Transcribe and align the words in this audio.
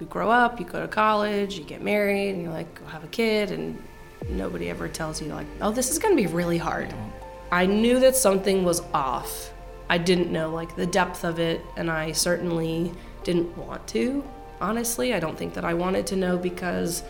you 0.00 0.06
grow 0.06 0.30
up, 0.30 0.58
you 0.58 0.66
go 0.66 0.80
to 0.80 0.88
college, 0.88 1.58
you 1.58 1.64
get 1.64 1.82
married, 1.82 2.30
and 2.30 2.42
you're 2.42 2.52
like, 2.52 2.86
have 2.88 3.04
a 3.04 3.08
kid, 3.08 3.50
and 3.50 3.82
nobody 4.28 4.70
ever 4.70 4.88
tells 4.88 5.20
you, 5.20 5.28
like, 5.28 5.46
oh, 5.60 5.70
this 5.70 5.90
is 5.90 5.98
gonna 5.98 6.16
be 6.16 6.26
really 6.26 6.58
hard. 6.58 6.92
I 7.52 7.66
knew 7.66 7.98
that 8.00 8.16
something 8.16 8.64
was 8.64 8.80
off. 8.94 9.52
I 9.88 9.98
didn't 9.98 10.30
know, 10.30 10.50
like, 10.50 10.76
the 10.76 10.86
depth 10.86 11.24
of 11.24 11.38
it, 11.38 11.60
and 11.76 11.90
I 11.90 12.12
certainly 12.12 12.92
didn't 13.24 13.56
want 13.56 13.86
to, 13.88 14.24
honestly. 14.60 15.14
I 15.14 15.20
don't 15.20 15.36
think 15.36 15.54
that 15.54 15.64
I 15.64 15.74
wanted 15.74 16.06
to 16.08 16.16
know 16.16 16.38
because, 16.38 17.02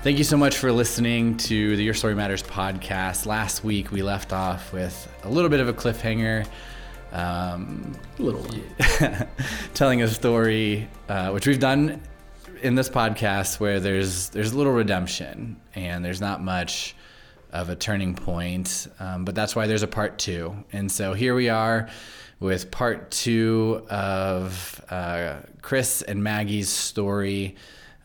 Thank 0.03 0.17
you 0.17 0.25
so 0.25 0.35
much 0.35 0.57
for 0.57 0.69
listening 0.69 1.37
to 1.37 1.77
the 1.77 1.83
Your 1.85 1.93
Story 1.93 2.13
Matters 2.13 2.43
podcast. 2.43 3.25
Last 3.25 3.63
week 3.63 3.89
we 3.89 4.01
left 4.01 4.33
off 4.33 4.73
with 4.73 5.07
a 5.23 5.29
little 5.29 5.49
bit 5.49 5.61
of 5.61 5.69
a 5.69 5.73
cliffhanger, 5.73 6.45
um, 7.13 7.93
little 8.17 8.45
telling 9.73 10.01
a 10.01 10.09
story, 10.09 10.89
uh, 11.07 11.29
which 11.29 11.47
we've 11.47 11.61
done 11.61 12.01
in 12.61 12.75
this 12.75 12.89
podcast, 12.89 13.61
where 13.61 13.79
there's 13.79 14.27
there's 14.31 14.53
little 14.53 14.73
redemption 14.73 15.55
and 15.73 16.03
there's 16.03 16.19
not 16.19 16.43
much 16.43 16.97
of 17.53 17.69
a 17.69 17.75
turning 17.77 18.13
point, 18.13 18.89
um, 18.99 19.23
but 19.23 19.35
that's 19.35 19.55
why 19.55 19.67
there's 19.67 19.83
a 19.83 19.87
part 19.87 20.19
two. 20.19 20.53
And 20.73 20.91
so 20.91 21.13
here 21.13 21.33
we 21.33 21.47
are 21.47 21.87
with 22.41 22.71
part 22.71 23.09
two 23.09 23.87
of 23.89 24.83
uh, 24.89 25.37
Chris 25.61 26.01
and 26.01 26.21
Maggie's 26.21 26.67
story. 26.67 27.55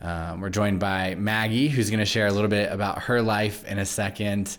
Um, 0.01 0.41
we're 0.41 0.49
joined 0.49 0.79
by 0.79 1.15
Maggie, 1.15 1.67
who's 1.67 1.89
going 1.89 1.99
to 1.99 2.05
share 2.05 2.27
a 2.27 2.31
little 2.31 2.49
bit 2.49 2.71
about 2.71 3.03
her 3.03 3.21
life 3.21 3.65
in 3.65 3.79
a 3.79 3.85
second, 3.85 4.57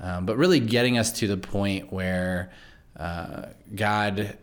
um, 0.00 0.26
but 0.26 0.36
really 0.36 0.60
getting 0.60 0.98
us 0.98 1.12
to 1.12 1.26
the 1.26 1.36
point 1.36 1.92
where 1.92 2.50
uh, 2.98 3.46
God 3.74 4.36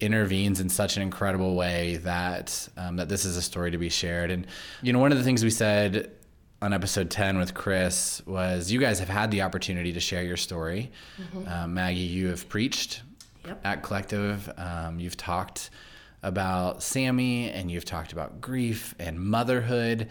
intervenes 0.00 0.60
in 0.60 0.68
such 0.68 0.96
an 0.96 1.02
incredible 1.02 1.54
way 1.54 1.96
that 1.98 2.68
um, 2.76 2.96
that 2.96 3.08
this 3.08 3.24
is 3.24 3.36
a 3.36 3.42
story 3.42 3.70
to 3.70 3.78
be 3.78 3.88
shared. 3.88 4.30
And 4.30 4.46
you 4.82 4.92
know, 4.92 4.98
one 4.98 5.12
of 5.12 5.18
the 5.18 5.24
things 5.24 5.44
we 5.44 5.50
said 5.50 6.10
on 6.60 6.72
episode 6.72 7.10
10 7.10 7.38
with 7.38 7.54
Chris 7.54 8.22
was 8.26 8.70
you 8.70 8.80
guys 8.80 8.98
have 8.98 9.08
had 9.08 9.30
the 9.30 9.42
opportunity 9.42 9.92
to 9.92 10.00
share 10.00 10.22
your 10.22 10.36
story. 10.36 10.90
Mm-hmm. 11.20 11.48
Uh, 11.48 11.66
Maggie, 11.66 12.00
you 12.00 12.28
have 12.28 12.48
preached 12.48 13.02
yep. 13.46 13.60
at 13.64 13.82
Collective. 13.82 14.50
Um, 14.56 14.98
you've 14.98 15.16
talked 15.16 15.70
about 16.24 16.82
Sammy 16.82 17.50
and 17.50 17.70
you've 17.70 17.84
talked 17.84 18.12
about 18.12 18.40
grief 18.40 18.94
and 18.98 19.20
motherhood, 19.20 20.08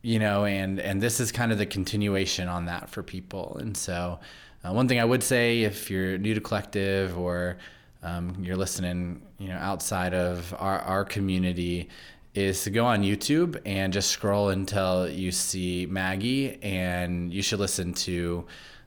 you 0.00 0.18
know, 0.18 0.44
and 0.44 0.80
and 0.80 1.02
this 1.02 1.20
is 1.20 1.32
kind 1.32 1.52
of 1.52 1.58
the 1.58 1.66
continuation 1.66 2.48
on 2.48 2.66
that 2.66 2.88
for 2.88 3.02
people. 3.02 3.56
And 3.60 3.76
so, 3.76 4.20
uh, 4.64 4.72
one 4.72 4.88
thing 4.88 5.00
I 5.00 5.04
would 5.04 5.22
say 5.22 5.62
if 5.62 5.90
you're 5.90 6.16
new 6.16 6.34
to 6.34 6.40
collective 6.40 7.18
or 7.18 7.58
um, 8.02 8.36
you're 8.40 8.56
listening, 8.56 9.22
you 9.38 9.48
know, 9.48 9.56
outside 9.56 10.14
of 10.14 10.54
our, 10.58 10.78
our 10.80 11.04
community, 11.04 11.88
is 12.34 12.62
to 12.64 12.70
go 12.70 12.84
on 12.86 13.02
YouTube 13.02 13.60
and 13.66 13.92
just 13.92 14.10
scroll 14.10 14.48
until 14.48 15.08
you 15.08 15.30
see 15.30 15.86
Maggie, 15.86 16.62
and 16.62 17.32
you 17.32 17.42
should 17.42 17.60
listen 17.60 17.92
to 17.94 18.46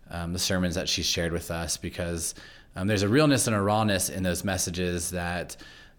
um, 0.10 0.34
the 0.34 0.40
sermons 0.40 0.76
that 0.76 0.90
she 0.90 1.04
shared 1.04 1.32
with 1.32 1.52
us 1.52 1.78
because 1.78 2.34
um, 2.76 2.88
there's 2.88 3.04
a 3.04 3.08
realness 3.08 3.48
and 3.48 3.56
a 3.56 3.62
rawness 3.62 4.10
in 4.10 4.24
those 4.24 4.44
messages 4.44 5.12
that 5.12 5.56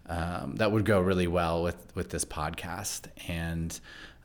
um, 0.09 0.55
that 0.55 0.71
would 0.71 0.85
go 0.85 0.99
really 1.01 1.27
well 1.27 1.63
with 1.63 1.77
with 1.95 2.09
this 2.09 2.25
podcast. 2.25 3.07
And 3.27 3.77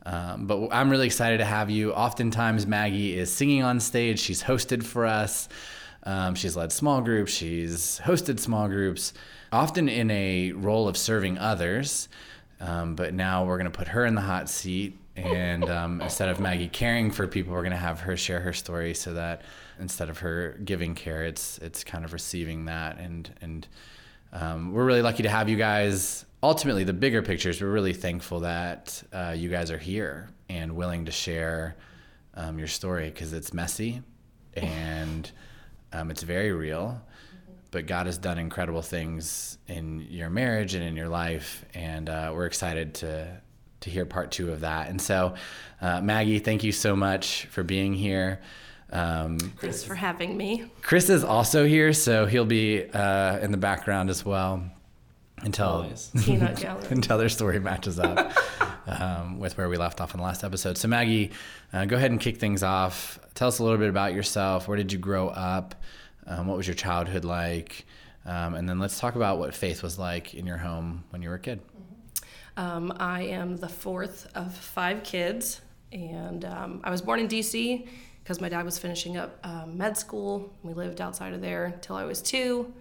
um, 0.05 0.47
but 0.47 0.69
I'm 0.71 0.89
really 0.89 1.05
excited 1.05 1.37
to 1.37 1.45
have 1.45 1.69
you. 1.69 1.93
Oftentimes, 1.93 2.67
Maggie 2.67 3.17
is 3.17 3.31
singing 3.31 3.63
on 3.63 3.79
stage. 3.79 4.19
She's 4.19 4.43
hosted 4.43 4.83
for 4.83 5.05
us. 5.05 5.47
Um, 6.05 6.35
she's 6.35 6.57
led 6.57 6.71
small 6.71 7.01
groups. 7.01 7.31
She's 7.31 8.01
hosted 8.03 8.39
small 8.39 8.67
groups, 8.67 9.13
often 9.51 9.87
in 9.87 10.11
a 10.11 10.51
role 10.51 10.87
of 10.87 10.97
serving 10.97 11.37
others. 11.37 12.09
Um, 12.59 12.95
but 12.95 13.13
now 13.13 13.45
we're 13.45 13.57
going 13.57 13.71
to 13.71 13.77
put 13.77 13.89
her 13.89 14.05
in 14.05 14.15
the 14.15 14.21
hot 14.21 14.49
seat. 14.49 14.97
And 15.15 15.69
um, 15.69 16.01
instead 16.01 16.29
of 16.29 16.39
Maggie 16.39 16.67
caring 16.67 17.11
for 17.11 17.27
people, 17.27 17.53
we're 17.53 17.61
going 17.61 17.71
to 17.71 17.77
have 17.77 18.01
her 18.01 18.17
share 18.17 18.39
her 18.39 18.53
story 18.53 18.93
so 18.93 19.13
that 19.13 19.43
instead 19.79 20.09
of 20.09 20.19
her 20.19 20.59
giving 20.65 20.95
care, 20.95 21.23
it's, 21.23 21.59
it's 21.59 21.83
kind 21.83 22.03
of 22.03 22.13
receiving 22.13 22.65
that 22.65 22.97
and, 22.99 23.31
and 23.41 23.67
um, 24.33 24.73
we're 24.73 24.85
really 24.85 25.03
lucky 25.03 25.23
to 25.23 25.29
have 25.29 25.47
you 25.47 25.55
guys. 25.55 26.25
Ultimately, 26.41 26.83
the 26.83 26.93
bigger 26.93 27.21
pictures, 27.21 27.61
we're 27.61 27.71
really 27.71 27.93
thankful 27.93 28.41
that 28.41 29.01
uh, 29.13 29.33
you 29.37 29.47
guys 29.47 29.69
are 29.69 29.77
here 29.77 30.27
and 30.49 30.75
willing 30.75 31.05
to 31.05 31.11
share 31.11 31.75
um, 32.33 32.57
your 32.57 32.67
story 32.67 33.05
because 33.05 33.31
it's 33.31 33.53
messy 33.53 34.01
and 34.55 35.31
um, 35.93 36.09
it's 36.09 36.23
very 36.23 36.51
real. 36.51 36.99
But 37.69 37.85
God 37.85 38.07
has 38.07 38.17
done 38.17 38.39
incredible 38.39 38.81
things 38.81 39.59
in 39.67 40.07
your 40.09 40.29
marriage 40.29 40.73
and 40.73 40.83
in 40.83 40.95
your 40.95 41.09
life, 41.09 41.63
and 41.73 42.09
uh, 42.09 42.31
we're 42.33 42.45
excited 42.45 42.95
to 42.95 43.41
to 43.81 43.89
hear 43.89 44.05
part 44.05 44.31
two 44.31 44.51
of 44.51 44.61
that. 44.61 44.89
And 44.89 45.01
so, 45.01 45.35
uh, 45.81 45.99
Maggie, 45.99 46.39
thank 46.39 46.63
you 46.63 46.71
so 46.71 46.95
much 46.95 47.45
for 47.47 47.63
being 47.63 47.93
here. 47.93 48.39
Um, 48.93 49.39
Chris 49.57 49.83
for 49.83 49.95
having 49.95 50.37
me. 50.37 50.65
Chris 50.83 51.09
is 51.09 51.23
also 51.23 51.65
here, 51.65 51.93
so 51.93 52.27
he'll 52.27 52.45
be 52.45 52.85
uh, 52.91 53.39
in 53.39 53.51
the 53.51 53.57
background 53.57 54.11
as 54.11 54.23
well 54.23 54.63
until 55.37 55.91
until 56.89 57.17
their 57.17 57.29
story 57.29 57.59
matches 57.59 57.99
up 57.99 58.31
um, 58.87 59.39
with 59.39 59.57
where 59.57 59.67
we 59.67 59.77
left 59.77 59.99
off 59.99 60.13
in 60.13 60.19
the 60.19 60.23
last 60.23 60.43
episode. 60.43 60.77
So 60.77 60.87
Maggie, 60.87 61.31
uh, 61.73 61.85
go 61.85 61.95
ahead 61.95 62.11
and 62.11 62.19
kick 62.19 62.37
things 62.37 62.61
off. 62.61 63.19
Tell 63.33 63.47
us 63.47 63.57
a 63.57 63.63
little 63.63 63.79
bit 63.79 63.89
about 63.89 64.13
yourself. 64.13 64.67
Where 64.67 64.77
did 64.77 64.93
you 64.93 64.99
grow 64.99 65.29
up? 65.29 65.73
Um, 66.27 66.45
what 66.45 66.55
was 66.55 66.67
your 66.67 66.75
childhood 66.75 67.25
like? 67.25 67.87
Um, 68.27 68.53
and 68.53 68.69
then 68.69 68.77
let's 68.77 68.99
talk 68.99 69.15
about 69.15 69.39
what 69.39 69.55
faith 69.55 69.81
was 69.81 69.97
like 69.97 70.35
in 70.35 70.45
your 70.45 70.57
home 70.57 71.03
when 71.09 71.23
you 71.23 71.29
were 71.29 71.35
a 71.35 71.39
kid. 71.39 71.61
Um, 72.55 72.93
I 72.99 73.23
am 73.23 73.57
the 73.57 73.67
fourth 73.67 74.27
of 74.35 74.55
five 74.55 75.03
kids, 75.03 75.61
and 75.91 76.45
um, 76.45 76.81
I 76.83 76.91
was 76.91 77.01
born 77.01 77.19
in 77.19 77.25
D.C 77.25 77.87
because 78.23 78.39
my 78.39 78.47
dad 78.49 78.63
was 78.63 78.79
finishing 78.79 79.17
up 79.17 79.37
um, 79.43 79.77
med 79.77 79.97
school. 79.97 80.53
We 80.63 80.73
lived 80.73 81.01
outside 81.01 81.33
of 81.33 81.41
there 81.41 81.65
until 81.65 81.95
I 81.95 82.05
was 82.05 82.21
two, 82.21 82.73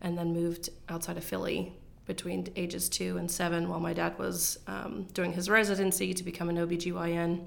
and 0.00 0.16
then 0.16 0.32
moved 0.32 0.70
outside 0.88 1.16
of 1.16 1.24
Philly 1.24 1.72
between 2.06 2.48
ages 2.56 2.88
two 2.88 3.18
and 3.18 3.30
seven 3.30 3.68
while 3.68 3.80
my 3.80 3.92
dad 3.92 4.18
was 4.18 4.58
um, 4.66 5.06
doing 5.12 5.32
his 5.32 5.50
residency 5.50 6.14
to 6.14 6.24
become 6.24 6.48
an 6.48 6.56
OBGYN, 6.56 7.44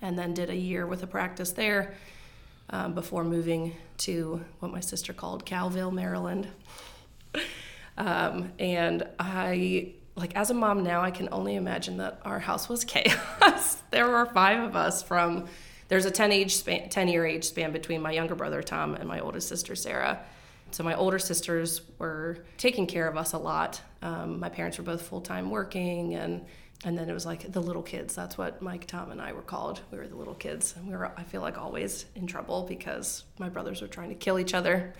and 0.00 0.18
then 0.18 0.34
did 0.34 0.50
a 0.50 0.56
year 0.56 0.86
with 0.86 1.02
a 1.02 1.06
practice 1.06 1.50
there 1.50 1.94
um, 2.70 2.94
before 2.94 3.24
moving 3.24 3.74
to 3.98 4.40
what 4.60 4.70
my 4.70 4.80
sister 4.80 5.12
called 5.12 5.44
Calville, 5.44 5.92
Maryland. 5.92 6.48
Um, 7.98 8.52
and 8.58 9.06
I 9.18 9.92
like 10.16 10.34
as 10.34 10.50
a 10.50 10.54
mom 10.54 10.82
now, 10.82 11.02
I 11.02 11.10
can 11.10 11.28
only 11.30 11.56
imagine 11.56 11.98
that 11.98 12.20
our 12.24 12.38
house 12.38 12.66
was 12.66 12.84
chaos. 12.86 13.82
there 13.90 14.08
were 14.08 14.26
five 14.26 14.62
of 14.62 14.76
us 14.76 15.02
from 15.02 15.46
there's 15.92 16.06
a 16.06 16.10
10 16.10 16.32
age 16.32 16.56
span, 16.56 16.88
10 16.88 17.08
year 17.08 17.26
age 17.26 17.44
span 17.44 17.70
between 17.70 18.00
my 18.00 18.12
younger 18.12 18.34
brother 18.34 18.62
Tom 18.62 18.94
and 18.94 19.06
my 19.06 19.20
oldest 19.20 19.46
sister 19.46 19.76
Sarah. 19.76 20.24
So 20.70 20.82
my 20.82 20.94
older 20.94 21.18
sisters 21.18 21.82
were 21.98 22.38
taking 22.56 22.86
care 22.86 23.06
of 23.06 23.18
us 23.18 23.34
a 23.34 23.38
lot. 23.38 23.78
Um, 24.00 24.40
my 24.40 24.48
parents 24.48 24.78
were 24.78 24.84
both 24.84 25.02
full 25.02 25.20
time 25.20 25.50
working, 25.50 26.14
and 26.14 26.46
and 26.82 26.96
then 26.96 27.10
it 27.10 27.12
was 27.12 27.26
like 27.26 27.52
the 27.52 27.60
little 27.60 27.82
kids. 27.82 28.14
That's 28.14 28.38
what 28.38 28.62
Mike, 28.62 28.86
Tom, 28.86 29.10
and 29.10 29.20
I 29.20 29.34
were 29.34 29.42
called. 29.42 29.82
We 29.90 29.98
were 29.98 30.08
the 30.08 30.16
little 30.16 30.34
kids, 30.34 30.72
and 30.78 30.88
we 30.88 30.96
were 30.96 31.12
I 31.14 31.24
feel 31.24 31.42
like 31.42 31.58
always 31.58 32.06
in 32.14 32.26
trouble 32.26 32.64
because 32.66 33.24
my 33.38 33.50
brothers 33.50 33.82
were 33.82 33.86
trying 33.86 34.08
to 34.08 34.14
kill 34.14 34.38
each 34.38 34.54
other. 34.54 34.94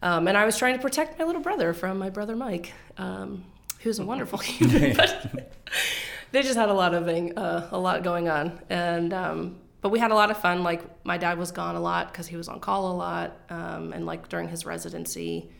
Um, 0.00 0.26
and 0.26 0.38
I 0.38 0.46
was 0.46 0.56
trying 0.56 0.74
to 0.74 0.80
protect 0.80 1.18
my 1.18 1.26
little 1.26 1.42
brother 1.42 1.74
from 1.74 1.98
my 1.98 2.08
brother 2.08 2.34
Mike, 2.34 2.72
um, 2.96 3.44
who's 3.80 3.98
a 3.98 4.04
wonderful 4.06 4.38
human. 4.38 4.96
but 4.96 5.52
they 6.32 6.40
just 6.40 6.56
had 6.56 6.70
a 6.70 6.74
lot 6.74 6.94
of 6.94 7.04
thing, 7.04 7.36
uh, 7.36 7.68
a 7.72 7.78
lot 7.78 8.02
going 8.02 8.30
on, 8.30 8.58
and 8.70 9.12
um, 9.12 9.56
but 9.84 9.90
we 9.90 9.98
had 9.98 10.10
a 10.10 10.14
lot 10.14 10.30
of 10.30 10.38
fun. 10.38 10.62
Like 10.62 11.04
my 11.04 11.18
dad 11.18 11.36
was 11.36 11.50
gone 11.50 11.76
a 11.76 11.80
lot 11.80 12.10
because 12.10 12.26
he 12.26 12.36
was 12.36 12.48
on 12.48 12.58
call 12.58 12.90
a 12.90 12.96
lot, 12.96 13.36
um, 13.50 13.92
and 13.92 14.06
like 14.06 14.30
during 14.30 14.48
his 14.48 14.64
residency, 14.64 15.50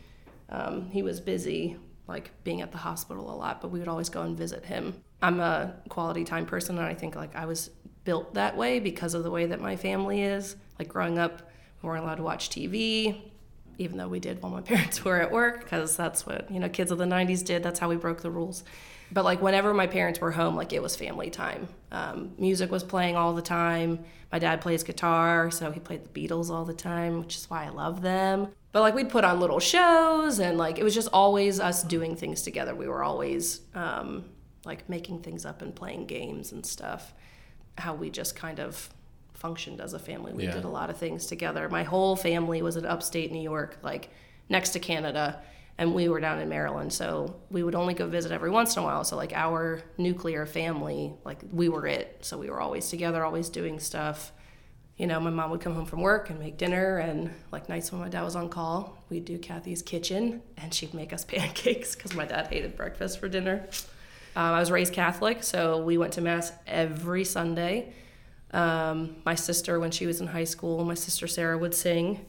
um, 0.49 0.89
he 0.89 1.03
was 1.03 1.21
busy, 1.21 1.77
like 2.07 2.31
being 2.43 2.61
at 2.61 2.71
the 2.71 2.79
hospital 2.79 3.31
a 3.31 3.37
lot. 3.37 3.61
But 3.61 3.67
we 3.67 3.77
would 3.77 3.87
always 3.87 4.09
go 4.09 4.23
and 4.23 4.35
visit 4.35 4.65
him. 4.65 4.95
I'm 5.21 5.39
a 5.39 5.75
quality 5.89 6.23
time 6.23 6.47
person, 6.47 6.79
and 6.79 6.87
I 6.87 6.95
think 6.95 7.15
like 7.15 7.35
I 7.35 7.45
was 7.45 7.69
built 8.03 8.33
that 8.33 8.57
way 8.57 8.79
because 8.79 9.13
of 9.13 9.23
the 9.23 9.29
way 9.29 9.45
that 9.45 9.61
my 9.61 9.75
family 9.75 10.23
is. 10.23 10.55
Like 10.79 10.87
growing 10.87 11.19
up, 11.19 11.43
we 11.83 11.87
weren't 11.89 12.03
allowed 12.03 12.15
to 12.15 12.23
watch 12.23 12.49
TV, 12.49 13.21
even 13.77 13.97
though 13.97 14.07
we 14.07 14.19
did 14.19 14.41
while 14.41 14.51
my 14.51 14.61
parents 14.73 15.05
were 15.05 15.21
at 15.21 15.31
work, 15.31 15.59
because 15.59 15.95
that's 15.95 16.25
what 16.25 16.49
you 16.49 16.59
know 16.59 16.67
kids 16.67 16.89
of 16.89 16.97
the 16.97 17.05
'90s 17.05 17.45
did. 17.45 17.61
That's 17.61 17.77
how 17.77 17.89
we 17.89 17.95
broke 17.95 18.21
the 18.21 18.31
rules. 18.31 18.63
But 19.15 19.23
like 19.23 19.41
whenever 19.41 19.73
my 19.73 19.87
parents 19.87 20.19
were 20.19 20.31
home, 20.31 20.57
like 20.57 20.73
it 20.73 20.81
was 20.83 20.97
family 20.97 21.29
time. 21.29 21.69
Um, 21.89 22.33
music 22.37 22.69
was 22.69 22.83
playing 22.83 23.15
all 23.15 23.33
the 23.33 23.41
time. 23.41 24.03
My 24.29 24.39
dad 24.39 24.59
plays 24.59 24.83
guitar, 24.83 25.49
so 25.51 25.71
he 25.71 25.79
played 25.79 26.03
the 26.03 26.09
Beatles 26.27 26.49
all 26.49 26.65
the 26.65 26.73
time, 26.73 27.21
which 27.21 27.37
is 27.37 27.49
why 27.49 27.63
I 27.63 27.69
love 27.69 28.01
them. 28.01 28.49
But 28.73 28.81
like 28.81 28.93
we'd 28.93 29.07
put 29.07 29.23
on 29.23 29.39
little 29.39 29.61
shows, 29.61 30.39
and 30.39 30.57
like 30.57 30.77
it 30.79 30.83
was 30.83 30.93
just 30.93 31.07
always 31.13 31.61
us 31.61 31.81
doing 31.81 32.17
things 32.17 32.41
together. 32.41 32.75
We 32.75 32.89
were 32.89 33.03
always 33.05 33.61
um, 33.73 34.25
like 34.65 34.89
making 34.89 35.21
things 35.21 35.45
up 35.45 35.61
and 35.61 35.73
playing 35.73 36.07
games 36.07 36.51
and 36.51 36.65
stuff. 36.65 37.13
How 37.77 37.93
we 37.95 38.09
just 38.09 38.35
kind 38.35 38.59
of 38.59 38.89
functioned 39.33 39.79
as 39.79 39.93
a 39.93 39.99
family. 39.99 40.33
We 40.33 40.43
Yeah. 40.43 40.55
did 40.55 40.65
a 40.65 40.69
lot 40.69 40.89
of 40.89 40.97
things 40.97 41.25
together. 41.25 41.69
My 41.69 41.83
whole 41.83 42.17
family 42.17 42.61
was 42.61 42.75
in 42.75 42.85
upstate 42.85 43.31
New 43.31 43.41
York, 43.41 43.77
like 43.81 44.09
next 44.49 44.71
to 44.71 44.79
Canada, 44.79 45.41
and 45.77 45.93
we 45.93 46.07
were 46.07 46.19
down 46.19 46.39
in 46.39 46.47
Maryland. 46.47 46.93
So 46.93 47.35
we 47.49 47.63
would 47.63 47.75
only 47.75 47.93
go 47.93 48.07
visit 48.07 48.31
every 48.31 48.49
once 48.49 48.75
in 48.75 48.83
a 48.83 48.85
while. 48.85 49.03
So 49.03 49.15
like 49.15 49.33
our 49.33 49.81
nuclear 49.97 50.45
family, 50.45 51.13
like 51.25 51.41
we 51.51 51.69
were 51.69 51.85
it. 51.85 52.19
So 52.21 52.37
we 52.37 52.49
were 52.49 52.61
always 52.61 52.89
together, 52.89 53.23
always 53.25 53.49
doing 53.49 53.79
stuff. 53.79 54.31
You 54.97 55.07
know, 55.07 55.19
my 55.19 55.29
mom 55.29 55.51
would 55.51 55.59
come 55.59 55.75
home 55.75 55.85
from 55.85 55.99
work 55.99 56.29
and 56.29 56.39
make 56.39 56.57
dinner, 56.57 56.99
and 56.99 57.29
like 57.51 57.67
nights 57.67 57.91
when 57.91 57.99
my 57.99 58.07
dad 58.07 58.23
was 58.23 58.37
on 58.37 58.47
call, 58.47 58.97
we'd 59.09 59.25
do 59.25 59.37
Kathy's 59.37 59.81
kitchen, 59.81 60.41
and 60.55 60.73
she'd 60.73 60.93
make 60.93 61.11
us 61.11 61.25
pancakes 61.27 61.95
because 61.95 62.15
my 62.15 62.23
dad 62.23 62.47
hated 62.47 62.77
breakfast 62.77 63.19
for 63.19 63.27
dinner. 63.27 63.67
Um, 64.37 64.53
I 64.53 64.59
was 64.59 64.71
raised 64.71 64.93
Catholic, 64.93 65.43
so 65.43 65.81
we 65.81 65.97
went 65.97 66.13
to 66.13 66.21
mass 66.21 66.53
every 66.65 67.25
Sunday. 67.25 67.93
Um, 68.51 69.17
my 69.25 69.35
sister, 69.35 69.81
when 69.81 69.91
she 69.91 70.05
was 70.05 70.21
in 70.21 70.27
high 70.27 70.45
school, 70.45 70.85
my 70.85 70.93
sister 70.93 71.27
Sarah 71.27 71.57
would 71.57 71.73
sing. 71.73 72.25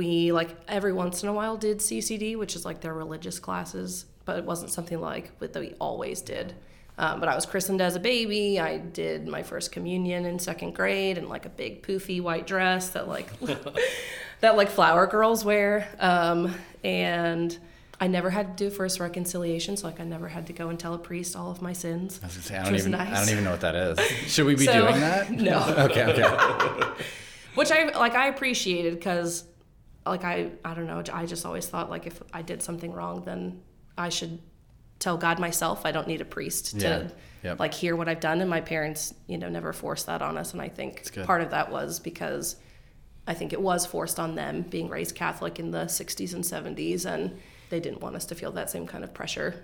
We 0.00 0.32
like 0.32 0.56
every 0.66 0.94
once 0.94 1.22
in 1.22 1.28
a 1.28 1.32
while 1.34 1.58
did 1.58 1.76
CCD, 1.80 2.34
which 2.38 2.56
is 2.56 2.64
like 2.64 2.80
their 2.80 2.94
religious 2.94 3.38
classes, 3.38 4.06
but 4.24 4.38
it 4.38 4.46
wasn't 4.46 4.70
something 4.70 4.98
like 4.98 5.38
that 5.40 5.54
we 5.60 5.74
always 5.78 6.22
did. 6.22 6.54
Um, 6.96 7.20
but 7.20 7.28
I 7.28 7.34
was 7.34 7.44
christened 7.44 7.82
as 7.82 7.96
a 7.96 8.00
baby. 8.00 8.58
I 8.58 8.78
did 8.78 9.28
my 9.28 9.42
first 9.42 9.72
communion 9.72 10.24
in 10.24 10.38
second 10.38 10.74
grade 10.74 11.18
in 11.18 11.28
like 11.28 11.44
a 11.44 11.50
big 11.50 11.82
poofy 11.82 12.22
white 12.22 12.46
dress 12.46 12.88
that 12.90 13.08
like 13.08 13.28
that 14.40 14.56
like 14.56 14.70
flower 14.70 15.06
girls 15.06 15.44
wear. 15.44 15.86
Um, 15.98 16.54
and 16.82 17.58
I 18.00 18.06
never 18.06 18.30
had 18.30 18.56
to 18.56 18.64
do 18.64 18.70
first 18.74 19.00
reconciliation, 19.00 19.76
so 19.76 19.86
like 19.86 20.00
I 20.00 20.04
never 20.04 20.28
had 20.28 20.46
to 20.46 20.54
go 20.54 20.70
and 20.70 20.80
tell 20.80 20.94
a 20.94 20.98
priest 20.98 21.36
all 21.36 21.50
of 21.50 21.60
my 21.60 21.74
sins. 21.74 22.20
I 22.22 22.26
was 22.28 22.36
gonna 22.36 22.46
say 22.46 22.54
I 22.56 22.58
which 22.60 22.64
don't 22.64 22.72
was 22.72 22.82
even 22.88 22.92
nice. 22.92 23.14
I 23.14 23.20
don't 23.20 23.32
even 23.32 23.44
know 23.44 23.50
what 23.50 23.60
that 23.60 23.74
is. 23.74 23.98
Should 24.32 24.46
we 24.46 24.54
be 24.54 24.64
So- 24.64 24.72
doing 24.80 24.98
that? 25.00 25.30
No. 25.30 25.62
okay, 25.90 26.04
okay. 26.04 26.88
which 27.54 27.70
I 27.70 27.90
like 27.98 28.14
I 28.14 28.28
appreciated 28.28 28.94
because 28.94 29.44
like 30.06 30.24
I 30.24 30.50
I 30.64 30.74
don't 30.74 30.86
know 30.86 31.02
I 31.12 31.26
just 31.26 31.44
always 31.46 31.66
thought 31.66 31.90
like 31.90 32.06
if 32.06 32.22
I 32.32 32.42
did 32.42 32.62
something 32.62 32.92
wrong 32.92 33.22
then 33.24 33.62
I 33.98 34.08
should 34.08 34.38
tell 34.98 35.16
God 35.16 35.38
myself 35.38 35.84
I 35.84 35.92
don't 35.92 36.06
need 36.08 36.20
a 36.20 36.24
priest 36.24 36.78
to 36.80 36.86
Yeah. 36.86 37.08
Yep. 37.42 37.58
like 37.58 37.72
hear 37.72 37.96
what 37.96 38.08
I've 38.08 38.20
done 38.20 38.40
and 38.40 38.50
my 38.50 38.60
parents 38.60 39.14
you 39.26 39.38
know 39.38 39.48
never 39.48 39.72
forced 39.72 40.06
that 40.06 40.20
on 40.22 40.36
us 40.36 40.52
and 40.52 40.60
I 40.60 40.68
think 40.68 41.04
part 41.24 41.40
of 41.42 41.50
that 41.50 41.70
was 41.70 41.98
because 41.98 42.56
I 43.26 43.34
think 43.34 43.52
it 43.52 43.60
was 43.60 43.86
forced 43.86 44.18
on 44.18 44.34
them 44.34 44.62
being 44.62 44.88
raised 44.88 45.14
Catholic 45.14 45.58
in 45.58 45.70
the 45.70 45.84
60s 45.84 46.34
and 46.34 46.44
70s 46.44 47.04
and 47.06 47.38
they 47.70 47.80
didn't 47.80 48.00
want 48.00 48.16
us 48.16 48.26
to 48.26 48.34
feel 48.34 48.52
that 48.52 48.68
same 48.70 48.86
kind 48.86 49.04
of 49.04 49.14
pressure 49.14 49.54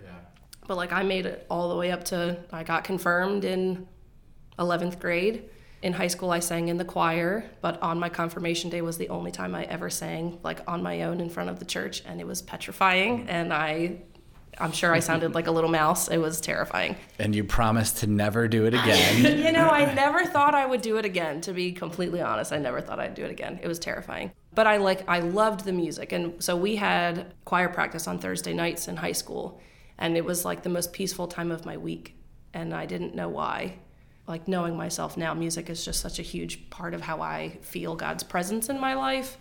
but 0.66 0.76
like 0.76 0.92
I 0.92 1.02
made 1.02 1.26
it 1.26 1.46
all 1.50 1.68
the 1.68 1.76
way 1.76 1.90
up 1.90 2.04
to 2.04 2.38
I 2.52 2.62
got 2.62 2.84
confirmed 2.84 3.44
in 3.44 3.86
11th 4.58 4.98
grade. 4.98 5.50
In 5.82 5.92
high 5.92 6.06
school, 6.06 6.30
I 6.30 6.40
sang 6.40 6.68
in 6.68 6.78
the 6.78 6.84
choir, 6.84 7.50
but 7.60 7.80
on 7.82 7.98
my 7.98 8.08
confirmation 8.08 8.70
day 8.70 8.80
was 8.80 8.96
the 8.96 9.08
only 9.10 9.30
time 9.30 9.54
I 9.54 9.64
ever 9.64 9.90
sang 9.90 10.38
like 10.42 10.60
on 10.66 10.82
my 10.82 11.02
own 11.02 11.20
in 11.20 11.28
front 11.28 11.50
of 11.50 11.58
the 11.58 11.64
church, 11.64 12.02
and 12.06 12.20
it 12.20 12.26
was 12.26 12.42
petrifying. 12.42 13.20
Mm-hmm. 13.20 13.28
And 13.28 13.52
I, 13.52 13.98
I'm 14.58 14.72
sure 14.72 14.94
I 14.94 15.00
sounded 15.00 15.34
like 15.34 15.46
a 15.46 15.50
little 15.50 15.70
mouse. 15.70 16.08
It 16.08 16.16
was 16.16 16.40
terrifying. 16.40 16.96
And 17.18 17.34
you 17.34 17.44
promised 17.44 17.98
to 17.98 18.06
never 18.06 18.48
do 18.48 18.64
it 18.64 18.72
again. 18.72 19.38
you 19.44 19.52
know, 19.52 19.68
I 19.68 19.92
never 19.92 20.24
thought 20.24 20.54
I 20.54 20.64
would 20.64 20.80
do 20.80 20.96
it 20.96 21.04
again. 21.04 21.42
To 21.42 21.52
be 21.52 21.72
completely 21.72 22.22
honest, 22.22 22.52
I 22.52 22.58
never 22.58 22.80
thought 22.80 22.98
I'd 22.98 23.14
do 23.14 23.24
it 23.24 23.30
again. 23.30 23.60
It 23.62 23.68
was 23.68 23.78
terrifying. 23.78 24.32
But 24.54 24.66
I 24.66 24.78
like 24.78 25.06
I 25.06 25.20
loved 25.20 25.66
the 25.66 25.72
music, 25.72 26.12
and 26.12 26.42
so 26.42 26.56
we 26.56 26.76
had 26.76 27.34
choir 27.44 27.68
practice 27.68 28.08
on 28.08 28.18
Thursday 28.18 28.54
nights 28.54 28.88
in 28.88 28.96
high 28.96 29.12
school, 29.12 29.60
and 29.98 30.16
it 30.16 30.24
was 30.24 30.46
like 30.46 30.62
the 30.62 30.70
most 30.70 30.94
peaceful 30.94 31.28
time 31.28 31.50
of 31.50 31.66
my 31.66 31.76
week, 31.76 32.16
and 32.54 32.72
I 32.72 32.86
didn't 32.86 33.14
know 33.14 33.28
why. 33.28 33.78
Like 34.26 34.48
knowing 34.48 34.76
myself 34.76 35.16
now, 35.16 35.34
music 35.34 35.70
is 35.70 35.84
just 35.84 36.00
such 36.00 36.18
a 36.18 36.22
huge 36.22 36.68
part 36.70 36.94
of 36.94 37.00
how 37.00 37.20
I 37.20 37.58
feel 37.62 37.94
God's 37.94 38.22
presence 38.22 38.68
in 38.68 38.80
my 38.80 38.94
life. 38.94 39.38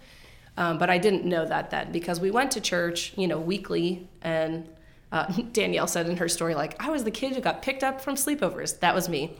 Um, 0.58 0.78
but 0.78 0.90
I 0.90 0.98
didn't 0.98 1.26
know 1.26 1.46
that 1.46 1.72
then 1.72 1.92
because 1.92 2.20
we 2.20 2.32
went 2.32 2.52
to 2.52 2.62
church, 2.62 3.14
you 3.18 3.28
know, 3.28 3.40
weekly, 3.40 4.08
and 4.22 4.68
uh, 5.12 5.32
Danielle 5.54 5.88
said 5.88 6.08
in 6.08 6.18
her 6.18 6.30
story, 6.30 6.56
like, 6.56 6.82
I 6.82 6.90
was 6.90 7.04
the 7.04 7.12
kid 7.12 7.36
who 7.36 7.42
got 7.42 7.62
picked 7.62 7.84
up 7.84 8.02
from 8.02 8.16
sleepovers. 8.16 8.80
That 8.80 8.96
was 8.96 9.10
me. 9.10 9.38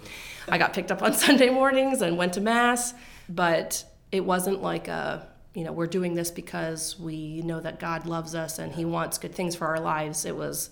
I 0.48 0.58
got 0.58 0.74
picked 0.74 0.92
up 0.92 1.02
on 1.02 1.14
Sunday 1.26 1.50
mornings 1.50 2.02
and 2.02 2.18
went 2.18 2.34
to 2.34 2.42
mass, 2.42 2.94
but 3.30 3.84
it 4.12 4.26
wasn't 4.26 4.62
like 4.62 4.88
a, 4.88 5.28
you 5.54 5.64
know, 5.64 5.72
we're 5.72 5.88
doing 5.88 6.16
this 6.16 6.32
because 6.32 7.00
we 7.00 7.42
know 7.42 7.60
that 7.60 7.80
God 7.80 8.06
loves 8.06 8.36
us 8.36 8.60
and 8.60 8.74
He 8.74 8.86
wants 8.86 9.18
good 9.18 9.34
things 9.34 9.56
for 9.56 9.68
our 9.68 9.80
lives. 9.80 10.26
It 10.26 10.36
was, 10.36 10.70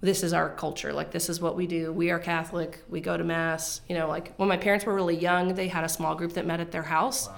this 0.00 0.22
is 0.22 0.32
our 0.32 0.50
culture. 0.50 0.92
Like, 0.92 1.10
this 1.10 1.28
is 1.28 1.40
what 1.40 1.56
we 1.56 1.66
do. 1.66 1.92
We 1.92 2.10
are 2.10 2.18
Catholic. 2.18 2.82
We 2.88 3.00
go 3.00 3.16
to 3.16 3.24
mass. 3.24 3.80
You 3.88 3.96
know, 3.96 4.08
like 4.08 4.34
when 4.36 4.48
my 4.48 4.56
parents 4.56 4.84
were 4.84 4.94
really 4.94 5.16
young, 5.16 5.54
they 5.54 5.68
had 5.68 5.84
a 5.84 5.88
small 5.88 6.14
group 6.14 6.34
that 6.34 6.46
met 6.46 6.60
at 6.60 6.70
their 6.70 6.82
house, 6.82 7.28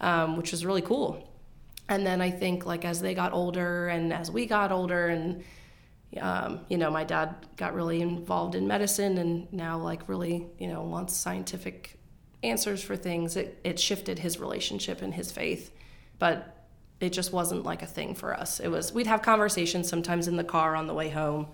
um, 0.00 0.36
which 0.36 0.52
was 0.52 0.64
really 0.64 0.82
cool. 0.82 1.30
And 1.88 2.06
then 2.06 2.20
I 2.20 2.30
think, 2.30 2.66
like, 2.66 2.84
as 2.84 3.00
they 3.00 3.14
got 3.14 3.32
older 3.32 3.88
and 3.88 4.12
as 4.12 4.30
we 4.30 4.46
got 4.46 4.72
older, 4.72 5.08
and, 5.08 5.42
um, 6.20 6.60
you 6.68 6.76
know, 6.76 6.90
my 6.90 7.04
dad 7.04 7.46
got 7.56 7.74
really 7.74 8.00
involved 8.02 8.54
in 8.54 8.66
medicine 8.66 9.18
and 9.18 9.50
now, 9.52 9.78
like, 9.78 10.08
really, 10.08 10.46
you 10.58 10.68
know, 10.68 10.82
wants 10.82 11.16
scientific 11.16 11.98
answers 12.42 12.82
for 12.82 12.96
things. 12.96 13.36
It, 13.36 13.58
it 13.64 13.80
shifted 13.80 14.18
his 14.18 14.38
relationship 14.38 15.02
and 15.02 15.14
his 15.14 15.32
faith. 15.32 15.70
But 16.18 16.66
it 17.00 17.10
just 17.10 17.32
wasn't 17.32 17.64
like 17.64 17.82
a 17.82 17.86
thing 17.86 18.14
for 18.14 18.34
us. 18.34 18.60
It 18.60 18.68
was, 18.68 18.92
we'd 18.92 19.06
have 19.06 19.22
conversations 19.22 19.88
sometimes 19.88 20.28
in 20.28 20.36
the 20.36 20.44
car 20.44 20.74
on 20.74 20.88
the 20.88 20.94
way 20.94 21.08
home, 21.08 21.46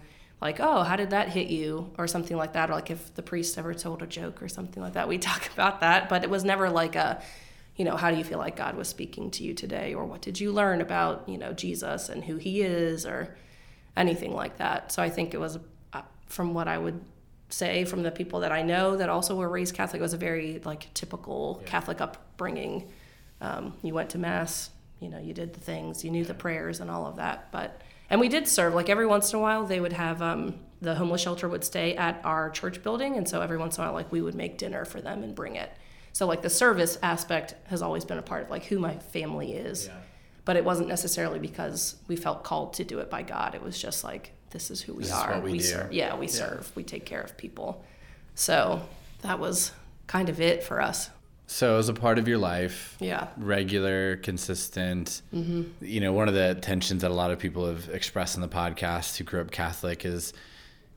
like, 0.45 0.61
oh, 0.61 0.83
how 0.83 0.95
did 0.95 1.11
that 1.11 1.31
hit 1.31 1.49
you? 1.49 1.91
Or 1.97 2.07
something 2.07 2.37
like 2.37 2.53
that. 2.53 2.69
Or 2.71 2.75
like 2.75 2.91
if 2.91 3.15
the 3.15 3.23
priest 3.23 3.57
ever 3.57 3.73
told 3.73 4.03
a 4.03 4.07
joke 4.07 4.43
or 4.43 4.49
something 4.49 4.83
like 4.83 4.93
that, 4.93 5.09
we'd 5.09 5.23
talk 5.33 5.51
about 5.55 5.81
that. 5.81 6.11
But 6.11 6.23
it 6.23 6.29
was 6.29 6.45
never 6.45 6.69
like 6.69 6.95
a, 6.95 7.23
you 7.77 7.85
know, 7.87 7.97
how 7.97 8.11
do 8.11 8.19
you 8.19 8.25
feel 8.25 8.39
like 8.39 8.55
God 8.55 8.77
was 8.77 8.87
speaking 8.87 9.31
to 9.33 9.43
you 9.43 9.55
today? 9.55 9.95
Or 9.95 10.05
what 10.05 10.21
did 10.21 10.39
you 10.39 10.53
learn 10.53 10.83
about, 10.83 11.27
you 11.29 11.39
know, 11.39 11.55
Jesus 11.55 12.11
and 12.11 12.23
who 12.23 12.37
he 12.37 12.61
is 12.61 13.07
or 13.07 13.35
anything 13.97 14.35
like 14.35 14.59
that. 14.59 14.93
So 14.93 15.03
I 15.03 15.09
think 15.09 15.33
it 15.33 15.39
was, 15.39 15.59
uh, 15.95 16.03
from 16.27 16.53
what 16.53 16.69
I 16.69 16.77
would 16.77 17.01
say 17.49 17.85
from 17.85 18.03
the 18.03 18.11
people 18.11 18.41
that 18.41 18.53
I 18.53 18.63
know 18.63 18.97
that 18.97 19.09
also 19.09 19.37
were 19.37 19.49
raised 19.49 19.75
Catholic, 19.75 20.01
it 20.01 20.03
was 20.03 20.13
a 20.13 20.19
very 20.19 20.61
like 20.65 20.93
typical 20.93 21.63
Catholic 21.65 22.03
upbringing. 22.03 22.91
Um, 23.41 23.75
you 23.83 23.95
went 23.95 24.11
to 24.11 24.19
mass, 24.19 24.71
you 25.01 25.09
know, 25.09 25.19
you 25.19 25.33
did 25.33 25.55
the 25.55 25.61
things, 25.61 26.05
you 26.05 26.11
knew 26.11 26.25
the 26.25 26.35
prayers 26.35 26.81
and 26.81 26.91
all 26.91 27.07
of 27.07 27.17
that. 27.17 27.51
But 27.51 27.81
and 28.11 28.21
we 28.21 28.29
did 28.29 28.47
serve. 28.49 28.75
Like 28.75 28.89
every 28.89 29.07
once 29.07 29.33
in 29.33 29.39
a 29.39 29.43
while, 29.43 29.65
they 29.67 29.81
would 29.81 29.93
have 29.93 30.21
um, 30.23 30.55
the 30.81 30.95
homeless 30.95 31.23
shelter 31.23 31.49
would 31.49 31.65
stay 31.65 31.95
at 31.97 32.21
our 32.25 32.51
church 32.51 32.83
building, 32.83 33.17
and 33.17 33.29
so 33.29 33.41
every 33.41 33.57
once 33.57 33.79
in 33.79 33.85
a 33.85 33.87
while, 33.87 33.95
like 33.95 34.13
we 34.13 34.21
would 34.21 34.35
make 34.35 34.59
dinner 34.59 34.85
for 34.85 35.01
them 35.01 35.23
and 35.23 35.35
bring 35.35 35.57
it. 35.57 35.71
So 36.13 36.27
like 36.27 36.43
the 36.43 36.51
service 36.51 36.97
aspect 37.03 37.55
has 37.67 37.83
always 37.83 38.05
been 38.05 38.19
a 38.19 38.23
part 38.23 38.45
of 38.45 38.51
like 38.51 38.65
who 38.65 38.79
my 38.79 38.99
family 38.99 39.53
is. 39.55 39.89
But 40.45 40.57
it 40.57 40.65
wasn't 40.65 40.89
necessarily 40.89 41.39
because 41.39 41.97
we 42.07 42.17
felt 42.17 42.45
called 42.45 42.75
to 42.75 42.85
do 42.85 42.99
it 42.99 43.09
by 43.09 43.23
God. 43.23 43.55
It 43.55 43.63
was 43.63 43.81
just 43.81 44.05
like 44.05 44.33
this 44.51 44.71
is 44.71 44.83
who 44.83 44.93
we 44.93 45.01
This 45.05 45.09
is 45.09 45.15
are. 45.15 45.41
we 45.41 45.53
do. 45.55 45.61
serve. 45.61 45.93
Yeah, 45.93 46.17
we 46.17 46.29
serve. 46.29 46.71
We 46.77 46.85
take 46.85 47.07
care 47.07 47.23
of 47.23 47.37
people. 47.39 47.83
So 48.35 48.83
that 49.23 49.39
was 49.41 49.73
kind 50.07 50.29
of 50.29 50.41
it 50.43 50.63
for 50.63 50.81
us. 50.83 51.09
So, 51.47 51.79
as 51.79 51.89
a 51.89 51.95
part 51.95 52.19
of 52.19 52.27
your 52.27 52.39
life, 52.39 52.97
Yeah. 53.01 53.29
regular, 53.37 54.17
consistent, 54.17 55.21
mm-hmm. 55.33 55.65
you 55.81 56.01
know, 56.01 56.13
one 56.13 56.27
of 56.29 56.35
the 56.35 56.55
tensions 56.61 57.03
that 57.03 57.11
a 57.11 57.15
lot 57.15 57.31
of 57.31 57.39
people 57.39 57.67
have 57.67 57.89
expressed 57.91 58.35
in 58.35 58.41
the 58.41 58.49
podcast 58.49 59.19
who 59.19 59.25
grew 59.25 59.41
up 59.41 59.51
Catholic 59.51 60.05
is 60.05 60.33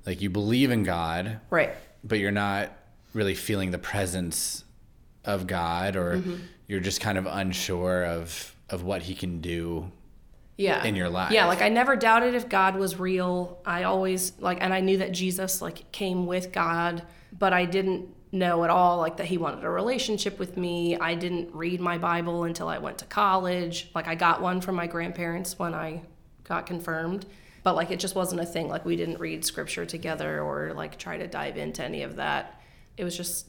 like 0.06 0.22
you 0.22 0.30
believe 0.30 0.72
in 0.72 0.84
God, 0.84 1.39
Right. 1.50 1.72
but 2.04 2.20
you're 2.20 2.32
not 2.32 2.72
really 3.13 3.36
feeling 3.36 3.72
the 3.72 3.77
presence 3.77 4.63
of 5.25 5.48
God, 5.48 5.96
or 5.98 6.18
mm-hmm. 6.18 6.36
you're 6.68 6.80
just 6.80 7.01
kind 7.01 7.18
of 7.18 7.25
unsure 7.25 8.06
of 8.06 8.56
of 8.70 8.84
what 8.84 9.01
He 9.04 9.16
can 9.16 9.39
do 9.42 9.92
yeah 10.58 10.84
in 10.84 10.96
your 10.96 11.08
life. 11.08 11.32
yeah 11.32 11.46
like 11.46 11.62
i 11.62 11.70
never 11.70 11.96
doubted 11.96 12.34
if 12.34 12.50
god 12.50 12.75
was 12.75 13.00
real 13.00 13.60
i 13.63 13.84
always 13.84 14.34
like 14.39 14.58
and 14.60 14.74
i 14.74 14.80
knew 14.80 14.98
that 14.98 15.12
jesus 15.12 15.62
like 15.62 15.89
came 15.92 16.25
with 16.25 16.51
god 16.51 17.04
but 17.32 17.54
i 17.54 17.63
didn't 17.63 18.10
know 18.31 18.63
at 18.63 18.69
all 18.69 18.98
like 18.98 19.17
that 19.17 19.25
he 19.25 19.38
wanted 19.38 19.63
a 19.63 19.69
relationship 19.69 20.38
with 20.38 20.57
me 20.57 20.98
i 20.98 21.15
didn't 21.15 21.53
read 21.53 21.79
my 21.79 21.98
bible 21.98 22.43
until 22.43 22.67
i 22.67 22.77
went 22.77 22.98
to 22.98 23.05
college 23.05 23.89
like 23.96 24.07
i 24.07 24.15
got 24.15 24.41
one 24.41 24.60
from 24.60 24.75
my 24.75 24.86
grandparents 24.86 25.57
when 25.57 25.74
i 25.74 26.01
got 26.43 26.65
confirmed 26.65 27.25
but 27.63 27.75
like 27.75 27.89
it 27.89 28.00
just 28.00 28.15
wasn't 28.15 28.39
a 28.39 28.46
thing 28.46 28.67
like 28.67 28.86
we 28.86 28.96
didn't 28.96 29.19
read 29.19 29.46
scripture 29.46 29.86
together 29.86 30.41
or 30.41 30.74
like 30.74 30.98
try 30.98 31.17
to 31.17 31.27
dive 31.27 31.57
into 31.57 31.84
any 31.84 32.03
of 32.03 32.17
that 32.17 32.62
it 32.98 33.03
was 33.03 33.15
just 33.15 33.48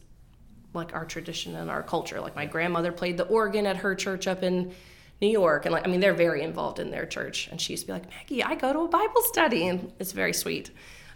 like 0.74 0.94
our 0.94 1.04
tradition 1.04 1.54
and 1.56 1.70
our 1.70 1.82
culture. 1.82 2.20
Like 2.20 2.36
my 2.36 2.46
grandmother 2.46 2.92
played 2.92 3.16
the 3.16 3.24
organ 3.24 3.66
at 3.66 3.78
her 3.78 3.94
church 3.94 4.26
up 4.26 4.42
in 4.42 4.72
New 5.20 5.28
York, 5.28 5.66
and 5.66 5.72
like 5.72 5.86
I 5.86 5.90
mean 5.90 6.00
they're 6.00 6.14
very 6.14 6.42
involved 6.42 6.78
in 6.78 6.90
their 6.90 7.06
church. 7.06 7.48
And 7.48 7.60
she 7.60 7.72
used 7.72 7.84
to 7.84 7.86
be 7.88 7.92
like, 7.94 8.08
Maggie, 8.10 8.42
I 8.42 8.54
go 8.54 8.72
to 8.72 8.80
a 8.80 8.88
Bible 8.88 9.22
study, 9.22 9.66
and 9.66 9.92
it's 9.98 10.12
very 10.12 10.32
sweet. 10.32 10.70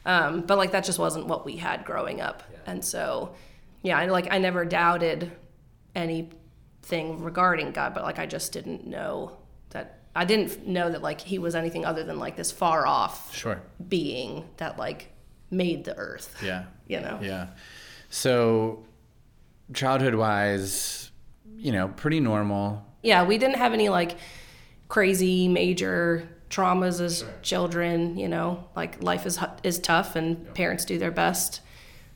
Um, 0.05 0.41
but 0.43 0.59
like 0.59 0.73
that 0.73 0.85
just 0.85 0.99
wasn't 0.99 1.27
what 1.27 1.45
we 1.45 1.57
had 1.57 1.85
growing 1.85 2.21
up, 2.21 2.43
and 2.67 2.85
so 2.85 3.35
yeah, 3.83 3.99
I 3.99 4.07
like 4.07 4.29
I 4.31 4.39
never 4.39 4.65
doubted 4.65 5.31
anything 5.95 7.23
regarding 7.23 7.73
God, 7.73 7.95
but 7.95 8.03
like 8.05 8.19
I 8.19 8.27
just 8.27 8.53
didn't 8.53 8.87
know 8.87 9.37
that 9.71 9.99
I 10.15 10.25
didn't 10.25 10.67
know 10.67 10.91
that 10.91 11.03
like 11.03 11.21
he 11.21 11.39
was 11.39 11.55
anything 11.55 11.85
other 11.85 12.05
than 12.05 12.19
like 12.19 12.37
this 12.37 12.53
far 12.53 12.87
off 12.87 13.35
Sure. 13.35 13.63
being 13.89 14.49
that 14.59 14.79
like 14.79 15.13
made 15.51 15.85
the 15.85 15.97
earth. 15.97 16.37
Yeah. 16.45 16.65
You 16.87 17.01
know. 17.01 17.19
Yeah. 17.23 17.49
So, 18.11 18.85
childhood 19.73 20.15
wise, 20.15 21.11
you 21.57 21.73
know, 21.73 21.89
pretty 21.89 22.21
normal. 22.21 22.85
yeah, 23.03 23.25
we 23.25 23.39
didn't 23.39 23.57
have 23.57 23.73
any 23.73 23.89
like 23.89 24.17
crazy 24.89 25.49
major 25.49 26.29
traumas 26.51 27.01
as 27.01 27.25
children. 27.41 28.19
You 28.19 28.29
know, 28.29 28.65
like 28.77 29.03
life 29.03 29.25
is 29.25 29.39
is 29.63 29.79
tough, 29.79 30.15
and 30.17 30.53
parents 30.55 30.85
do 30.85 30.99
their 30.99 31.11
best 31.11 31.63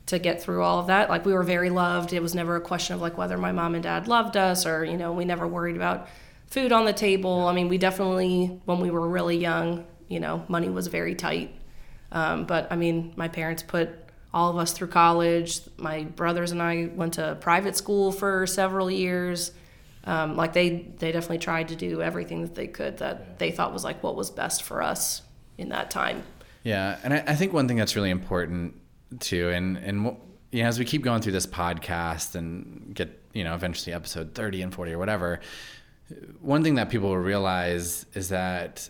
to 0.07 0.19
get 0.19 0.41
through 0.41 0.63
all 0.63 0.79
of 0.79 0.87
that. 0.87 1.09
Like 1.09 1.25
we 1.25 1.33
were 1.33 1.43
very 1.43 1.69
loved. 1.69 2.13
It 2.13 2.21
was 2.21 2.33
never 2.33 2.55
a 2.55 2.61
question 2.61 2.95
of 2.95 3.01
like 3.01 3.17
whether 3.17 3.37
my 3.37 3.51
mom 3.51 3.75
and 3.75 3.83
dad 3.83 4.07
loved 4.07 4.35
us, 4.35 4.65
or 4.65 4.83
you 4.83 4.97
know, 4.97 5.13
we 5.13 5.25
never 5.25 5.47
worried 5.47 5.75
about 5.75 6.07
food 6.47 6.71
on 6.71 6.85
the 6.85 6.93
table. 6.93 7.47
I 7.47 7.53
mean, 7.53 7.67
we 7.67 7.77
definitely 7.77 8.59
when 8.65 8.79
we 8.79 8.89
were 8.89 9.07
really 9.07 9.37
young, 9.37 9.85
you 10.07 10.19
know, 10.19 10.43
money 10.47 10.69
was 10.69 10.87
very 10.87 11.13
tight. 11.13 11.53
Um, 12.11 12.45
but 12.45 12.71
I 12.71 12.77
mean, 12.77 13.13
my 13.17 13.27
parents 13.27 13.63
put 13.63 13.89
all 14.33 14.49
of 14.49 14.57
us 14.57 14.71
through 14.71 14.87
college. 14.87 15.59
My 15.77 16.03
brothers 16.03 16.51
and 16.51 16.61
I 16.61 16.89
went 16.93 17.15
to 17.15 17.37
private 17.41 17.75
school 17.75 18.11
for 18.11 18.47
several 18.47 18.89
years. 18.89 19.51
Um, 20.05 20.37
like 20.37 20.53
they, 20.53 20.87
they 20.99 21.11
definitely 21.11 21.39
tried 21.39 21.67
to 21.69 21.75
do 21.75 22.01
everything 22.01 22.43
that 22.43 22.55
they 22.55 22.67
could 22.67 22.99
that 22.99 23.39
they 23.39 23.51
thought 23.51 23.73
was 23.73 23.83
like 23.83 24.01
what 24.01 24.15
was 24.15 24.29
best 24.29 24.63
for 24.63 24.81
us 24.81 25.21
in 25.57 25.69
that 25.69 25.91
time. 25.91 26.23
Yeah, 26.63 26.97
and 27.03 27.13
I, 27.13 27.23
I 27.27 27.35
think 27.35 27.51
one 27.51 27.67
thing 27.67 27.75
that's 27.75 27.97
really 27.97 28.09
important 28.09 28.75
too, 29.19 29.49
and 29.49 29.77
and 29.77 30.17
you 30.51 30.61
know, 30.63 30.67
as 30.69 30.79
we 30.79 30.85
keep 30.85 31.01
going 31.03 31.21
through 31.21 31.33
this 31.33 31.45
podcast 31.47 32.35
and 32.35 32.93
get 32.95 33.21
you 33.33 33.43
know 33.43 33.53
eventually 33.55 33.93
episode 33.93 34.33
thirty 34.35 34.61
and 34.61 34.73
forty 34.73 34.91
or 34.93 34.97
whatever, 34.97 35.39
one 36.41 36.63
thing 36.63 36.75
that 36.75 36.89
people 36.89 37.09
will 37.09 37.17
realize 37.17 38.05
is 38.13 38.29
that 38.29 38.89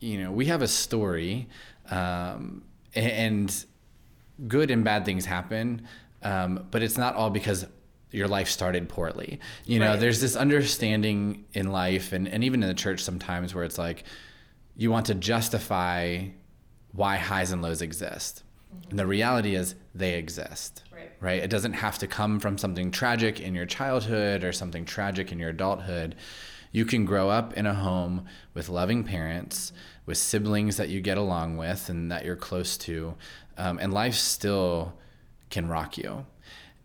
you 0.00 0.22
know 0.22 0.30
we 0.30 0.46
have 0.46 0.62
a 0.62 0.68
story, 0.68 1.48
um, 1.90 2.62
and 2.94 3.64
good 4.48 4.70
and 4.70 4.84
bad 4.84 5.04
things 5.04 5.24
happen, 5.24 5.86
um, 6.22 6.66
but 6.70 6.82
it's 6.82 6.98
not 6.98 7.14
all 7.14 7.30
because 7.30 7.66
your 8.10 8.28
life 8.28 8.48
started 8.48 8.88
poorly. 8.88 9.40
You 9.64 9.80
know, 9.80 9.90
Right. 9.90 10.00
there's 10.00 10.20
this 10.20 10.36
understanding 10.36 11.44
in 11.52 11.72
life 11.72 12.12
and, 12.12 12.28
and 12.28 12.44
even 12.44 12.62
in 12.62 12.68
the 12.68 12.74
church 12.74 13.00
sometimes 13.00 13.56
where 13.56 13.64
it's 13.64 13.76
like 13.78 14.04
you 14.76 14.92
want 14.92 15.06
to 15.06 15.14
justify 15.16 16.26
why 16.92 17.16
highs 17.16 17.50
and 17.50 17.60
lows 17.60 17.82
exist. 17.82 18.43
And 18.90 18.98
the 18.98 19.06
reality 19.06 19.54
is 19.54 19.74
they 19.94 20.14
exist. 20.14 20.82
Right. 20.92 21.10
Right? 21.20 21.42
It 21.42 21.50
doesn't 21.50 21.74
have 21.74 21.98
to 21.98 22.06
come 22.06 22.40
from 22.40 22.58
something 22.58 22.90
tragic 22.90 23.40
in 23.40 23.54
your 23.54 23.66
childhood 23.66 24.44
or 24.44 24.52
something 24.52 24.84
tragic 24.84 25.32
in 25.32 25.38
your 25.38 25.50
adulthood. 25.50 26.14
You 26.72 26.84
can 26.84 27.04
grow 27.04 27.30
up 27.30 27.54
in 27.54 27.66
a 27.66 27.74
home 27.74 28.26
with 28.52 28.68
loving 28.68 29.04
parents, 29.04 29.72
with 30.06 30.18
siblings 30.18 30.76
that 30.76 30.88
you 30.88 31.00
get 31.00 31.16
along 31.18 31.56
with 31.56 31.88
and 31.88 32.10
that 32.10 32.24
you're 32.24 32.36
close 32.36 32.76
to, 32.78 33.14
um, 33.56 33.78
and 33.78 33.94
life 33.94 34.14
still 34.14 34.94
can 35.50 35.68
rock 35.68 35.96
you. 35.96 36.26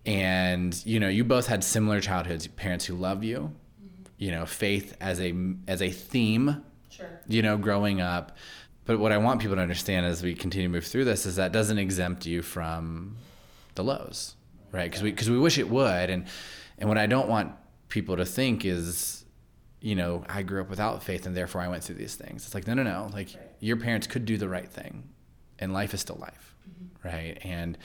And 0.05 0.79
you 0.85 0.99
know, 0.99 1.09
you 1.09 1.23
both 1.23 1.47
had 1.47 1.63
similar 1.63 1.99
childhoods, 2.01 2.47
parents 2.47 2.85
who 2.85 2.95
love 2.95 3.23
you. 3.23 3.53
You 4.17 4.31
know, 4.31 4.45
faith 4.45 4.95
as 4.99 5.19
a 5.21 5.33
as 5.67 5.81
a 5.81 5.89
theme 5.89 6.63
Sure. 6.89 7.21
you 7.27 7.41
know, 7.41 7.57
growing 7.57 8.01
up. 8.01 8.37
But 8.89 8.97
what 8.97 9.11
I 9.11 9.19
want 9.19 9.39
people 9.39 9.55
to 9.55 9.61
understand 9.61 10.07
as 10.07 10.23
we 10.23 10.33
continue 10.33 10.67
to 10.67 10.71
move 10.71 10.83
through 10.83 11.05
this 11.05 11.27
is 11.27 11.35
that 11.35 11.51
doesn't 11.51 11.77
exempt 11.77 12.25
you 12.25 12.41
from 12.41 13.17
the 13.75 13.83
lows, 13.83 14.35
right? 14.71 14.89
Because 14.89 15.03
we 15.03 15.11
because 15.11 15.29
we 15.29 15.37
wish 15.37 15.59
it 15.59 15.69
would, 15.69 16.09
and 16.09 16.25
and 16.79 16.89
what 16.89 16.97
I 16.97 17.05
don't 17.05 17.29
want 17.29 17.51
people 17.89 18.17
to 18.17 18.25
think 18.25 18.65
is, 18.65 19.25
you 19.79 19.93
know, 19.93 20.25
I 20.27 20.41
grew 20.41 20.59
up 20.61 20.71
without 20.71 21.03
faith 21.03 21.27
and 21.27 21.37
therefore 21.37 21.61
I 21.61 21.67
went 21.67 21.83
through 21.83 21.97
these 21.97 22.15
things. 22.15 22.47
It's 22.47 22.55
like 22.55 22.65
no, 22.65 22.73
no, 22.73 22.81
no. 22.81 23.11
Like 23.13 23.29
your 23.59 23.77
parents 23.77 24.07
could 24.07 24.25
do 24.25 24.37
the 24.37 24.49
right 24.49 24.67
thing, 24.67 25.07
and 25.59 25.71
life 25.71 25.93
is 25.93 26.01
still 26.01 26.17
life, 26.19 26.55
mm-hmm. 26.67 27.07
right? 27.07 27.37
And 27.43 27.77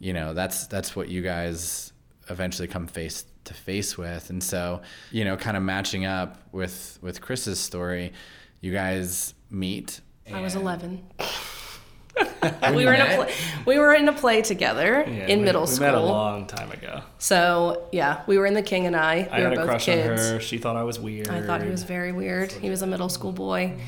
you 0.00 0.12
know 0.12 0.34
that's 0.34 0.66
that's 0.66 0.94
what 0.94 1.08
you 1.08 1.22
guys 1.22 1.94
eventually 2.28 2.68
come 2.68 2.86
face 2.86 3.24
to 3.44 3.54
face 3.54 3.96
with 3.96 4.28
and 4.28 4.42
so 4.42 4.82
you 5.12 5.24
know 5.24 5.38
kind 5.38 5.56
of 5.56 5.62
matching 5.62 6.04
up 6.04 6.42
with 6.52 6.98
with 7.00 7.22
chris's 7.22 7.58
story 7.58 8.12
you 8.60 8.72
guys 8.72 9.32
meet 9.48 10.00
I 10.32 10.40
was 10.40 10.54
11. 10.56 11.02
we 12.74 12.84
were 12.84 12.94
in 12.94 13.00
a 13.00 13.14
play, 13.16 13.34
we 13.66 13.78
were 13.78 13.94
in 13.94 14.08
a 14.08 14.12
play 14.12 14.40
together 14.42 15.04
Yeah, 15.06 15.26
in 15.26 15.40
we- 15.40 15.44
middle 15.44 15.62
we 15.62 15.66
school. 15.68 15.86
met 15.86 15.94
a 15.94 16.00
long 16.00 16.46
time 16.46 16.70
ago. 16.72 17.02
So 17.18 17.88
yeah, 17.92 18.22
we 18.26 18.38
were 18.38 18.46
in 18.46 18.54
the 18.54 18.62
King 18.62 18.86
and 18.86 18.96
I. 18.96 19.16
We 19.16 19.28
I 19.28 19.38
were 19.40 19.44
had 19.44 19.52
a 19.52 19.56
both 19.56 19.66
crush 19.68 19.84
kids. 19.84 20.20
on 20.22 20.34
her. 20.34 20.40
She 20.40 20.58
thought 20.58 20.76
I 20.76 20.82
was 20.84 20.98
weird. 20.98 21.28
I 21.28 21.42
thought 21.42 21.62
he 21.62 21.68
was 21.70 21.82
very 21.84 22.12
weird. 22.12 22.52
He 22.52 22.70
was 22.70 22.82
a 22.82 22.86
middle 22.86 23.08
school 23.08 23.32
boy. 23.32 23.78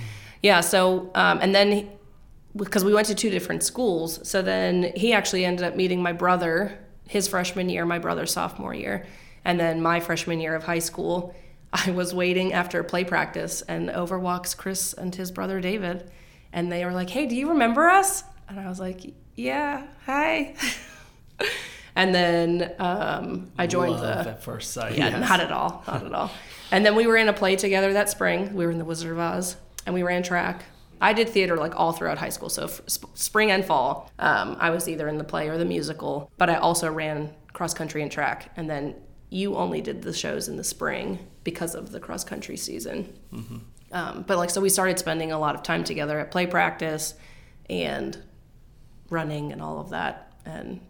Yeah. 0.42 0.60
So 0.60 1.10
um, 1.14 1.38
and 1.40 1.54
then 1.54 1.88
because 2.56 2.84
we 2.84 2.92
went 2.92 3.06
to 3.08 3.14
two 3.14 3.30
different 3.30 3.62
schools, 3.62 4.26
so 4.28 4.42
then 4.42 4.92
he 4.96 5.12
actually 5.12 5.44
ended 5.44 5.64
up 5.64 5.76
meeting 5.76 6.02
my 6.02 6.12
brother 6.12 6.78
his 7.08 7.26
freshman 7.28 7.68
year, 7.70 7.86
my 7.86 7.98
brother's 7.98 8.32
sophomore 8.32 8.74
year, 8.74 9.06
and 9.44 9.58
then 9.58 9.80
my 9.80 10.00
freshman 10.00 10.40
year 10.40 10.54
of 10.54 10.64
high 10.64 10.78
school. 10.80 11.34
I 11.72 11.90
was 11.90 12.14
waiting 12.14 12.52
after 12.54 12.82
play 12.82 13.04
practice, 13.04 13.62
and 13.62 13.90
over 13.90 14.18
walks 14.18 14.54
Chris 14.54 14.92
and 14.94 15.14
his 15.14 15.30
brother 15.30 15.60
David, 15.60 16.10
and 16.52 16.70
they 16.70 16.84
were 16.84 16.92
like, 16.92 17.10
"Hey, 17.10 17.26
do 17.26 17.34
you 17.36 17.50
remember 17.50 17.88
us?" 17.88 18.24
And 18.48 18.58
I 18.58 18.68
was 18.68 18.80
like, 18.80 19.14
"Yeah, 19.34 19.86
hi." 20.06 20.54
and 21.96 22.14
then 22.14 22.74
um, 22.78 23.50
I 23.58 23.66
joined 23.66 23.92
Love 23.92 24.24
the 24.24 24.30
at 24.30 24.42
first 24.42 24.72
sight. 24.72 24.96
yeah, 24.96 25.18
not 25.18 25.40
at 25.40 25.52
all, 25.52 25.82
not 25.86 26.04
at 26.04 26.12
all. 26.12 26.30
And 26.70 26.84
then 26.84 26.94
we 26.94 27.06
were 27.06 27.16
in 27.16 27.28
a 27.28 27.32
play 27.32 27.56
together 27.56 27.92
that 27.94 28.10
spring. 28.10 28.54
We 28.54 28.64
were 28.66 28.72
in 28.72 28.78
the 28.78 28.84
Wizard 28.84 29.12
of 29.12 29.18
Oz, 29.18 29.56
and 29.86 29.94
we 29.94 30.02
ran 30.02 30.22
track. 30.22 30.64
I 31.00 31.12
did 31.12 31.28
theater 31.28 31.56
like 31.56 31.78
all 31.78 31.92
throughout 31.92 32.18
high 32.18 32.28
school, 32.30 32.48
so 32.48 32.66
sp- 32.66 33.14
spring 33.14 33.50
and 33.50 33.64
fall. 33.64 34.10
Um, 34.18 34.56
I 34.58 34.70
was 34.70 34.88
either 34.88 35.08
in 35.08 35.16
the 35.16 35.24
play 35.24 35.48
or 35.48 35.56
the 35.56 35.64
musical, 35.64 36.30
but 36.38 36.50
I 36.50 36.56
also 36.56 36.90
ran 36.90 37.32
cross 37.52 37.72
country 37.72 38.02
and 38.02 38.10
track. 38.10 38.50
And 38.56 38.68
then 38.68 38.96
you 39.30 39.56
only 39.56 39.80
did 39.80 40.02
the 40.02 40.12
shows 40.12 40.48
in 40.48 40.56
the 40.56 40.64
spring 40.64 41.18
because 41.44 41.74
of 41.74 41.92
the 41.92 42.00
cross 42.00 42.24
country 42.24 42.56
season. 42.56 43.12
Um, 43.92 44.24
but 44.26 44.36
like, 44.36 44.50
so 44.50 44.60
we 44.60 44.68
started 44.68 44.98
spending 44.98 45.32
a 45.32 45.38
lot 45.38 45.54
of 45.54 45.62
time 45.62 45.84
together 45.84 46.18
at 46.18 46.30
play 46.30 46.46
practice 46.46 47.14
and 47.70 48.18
running 49.10 49.52
and 49.52 49.62
all 49.62 49.80
of 49.80 49.90
that. 49.90 50.32
And 50.44 50.80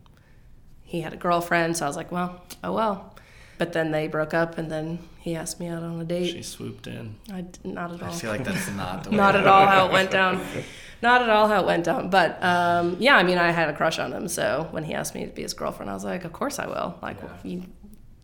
he 0.82 1.00
had 1.00 1.12
a 1.12 1.16
girlfriend, 1.16 1.76
so 1.76 1.84
I 1.84 1.88
was 1.88 1.96
like, 1.96 2.10
well, 2.10 2.42
oh 2.64 2.72
well. 2.72 3.14
But 3.58 3.72
then 3.72 3.90
they 3.90 4.06
broke 4.06 4.34
up, 4.34 4.56
and 4.56 4.70
then 4.70 5.00
he 5.18 5.34
asked 5.34 5.58
me 5.58 5.66
out 5.66 5.82
on 5.82 6.00
a 6.00 6.04
date. 6.04 6.30
She 6.30 6.42
swooped 6.42 6.86
in. 6.86 7.16
I 7.32 7.40
d- 7.40 7.58
not 7.64 7.92
at 7.92 8.00
all. 8.02 8.08
i 8.08 8.12
feel 8.12 8.30
like 8.30 8.44
that's 8.44 8.70
not 8.70 9.02
the 9.02 9.10
way 9.10 9.16
Not 9.16 9.34
at 9.34 9.48
all 9.48 9.66
how 9.66 9.86
it 9.88 9.92
went 9.92 10.12
down. 10.12 10.40
Not 11.02 11.22
at 11.22 11.28
all 11.28 11.48
how 11.48 11.60
it 11.60 11.66
went 11.66 11.84
down. 11.84 12.08
But 12.08 12.42
um, 12.42 12.96
yeah, 13.00 13.16
I 13.16 13.24
mean, 13.24 13.36
I 13.36 13.50
had 13.50 13.68
a 13.68 13.72
crush 13.72 13.98
on 13.98 14.12
him. 14.12 14.28
So 14.28 14.68
when 14.70 14.84
he 14.84 14.94
asked 14.94 15.14
me 15.14 15.24
to 15.26 15.32
be 15.32 15.42
his 15.42 15.54
girlfriend, 15.54 15.90
I 15.90 15.94
was 15.94 16.04
like, 16.04 16.24
of 16.24 16.32
course 16.32 16.60
I 16.60 16.66
will. 16.66 16.96
Like, 17.02 17.16
you 17.42 17.64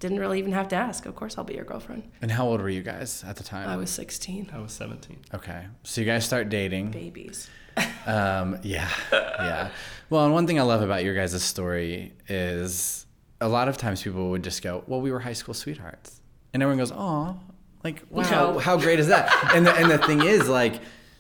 didn't 0.05 0.21
really 0.25 0.39
even 0.39 0.53
have 0.61 0.69
to 0.75 0.77
ask. 0.77 1.07
Of 1.07 1.15
course 1.21 1.33
I'll 1.39 1.45
be 1.53 1.55
your 1.61 1.65
girlfriend. 1.73 2.03
and 2.23 2.31
how 2.31 2.45
old 2.51 2.61
were 2.61 2.69
you 2.79 2.83
guys 2.93 3.25
at 3.31 3.37
the 3.41 3.45
time 3.53 3.67
I 3.69 3.77
was 3.77 3.91
16. 3.91 4.51
I 4.53 4.59
was 4.67 4.73
17. 4.73 5.19
okay 5.39 5.63
so 5.83 6.01
you 6.01 6.07
guys 6.13 6.25
start 6.25 6.49
dating 6.61 6.91
Babies. 6.91 7.49
Um, 8.07 8.59
yeah, 8.63 8.91
yeah. 9.13 9.71
Well, 10.11 10.25
and 10.27 10.33
one 10.39 10.47
thing 10.47 10.59
I 10.61 10.63
love 10.63 10.83
about 10.83 11.03
your 11.05 11.15
guys' 11.15 11.43
story 11.43 12.13
is 12.29 13.07
a 13.41 13.49
lot 13.49 13.67
of 13.71 13.77
times 13.79 14.03
people 14.03 14.29
would 14.31 14.45
just 14.45 14.63
go, 14.63 14.85
"Well, 14.87 15.01
we 15.01 15.11
were 15.11 15.19
high 15.29 15.33
school 15.41 15.55
sweethearts," 15.55 16.21
and 16.53 16.63
everyone 16.63 16.79
goes, 16.85 16.93
"Oh, 16.95 17.41
like 17.83 18.03
wow, 18.11 18.23
No. 18.53 18.59
how 18.59 18.77
great 18.77 19.01
is 19.01 19.09
that?" 19.09 19.27
and 19.57 19.67
the 19.67 19.73
and 19.75 19.91
the 19.91 19.99
thing 20.09 20.21
is, 20.23 20.49
like, 20.49 20.75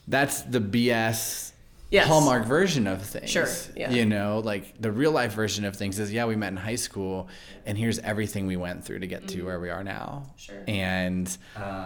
that's 0.07 0.43
the 0.43 0.61
BS 0.61 1.53
Yes. 1.95 2.09
Hallmark 2.09 2.45
version 2.45 2.87
of 2.87 3.03
things. 3.03 3.31
Sure, 3.31 3.47
yeah. 3.77 3.91
You 3.91 4.05
know, 4.05 4.41
like 4.45 4.81
the 4.81 4.91
real 4.91 5.13
life 5.13 5.33
version 5.33 5.65
of 5.65 5.77
things 5.77 5.99
is 5.99 6.13
yeah, 6.13 6.25
we 6.27 6.35
met 6.37 6.49
in 6.49 6.57
high 6.57 6.75
school, 6.75 7.29
and 7.67 7.79
here's 7.79 7.99
everything 8.01 8.47
we 8.47 8.57
went 8.57 8.85
through 8.85 8.99
to 8.99 9.07
get 9.07 9.29
to 9.29 9.43
where 9.43 9.61
we 9.61 9.71
are 9.71 9.85
now. 9.85 10.25
Mm-hmm. 10.25 10.37
Sure. 10.37 10.65
And 10.67 11.39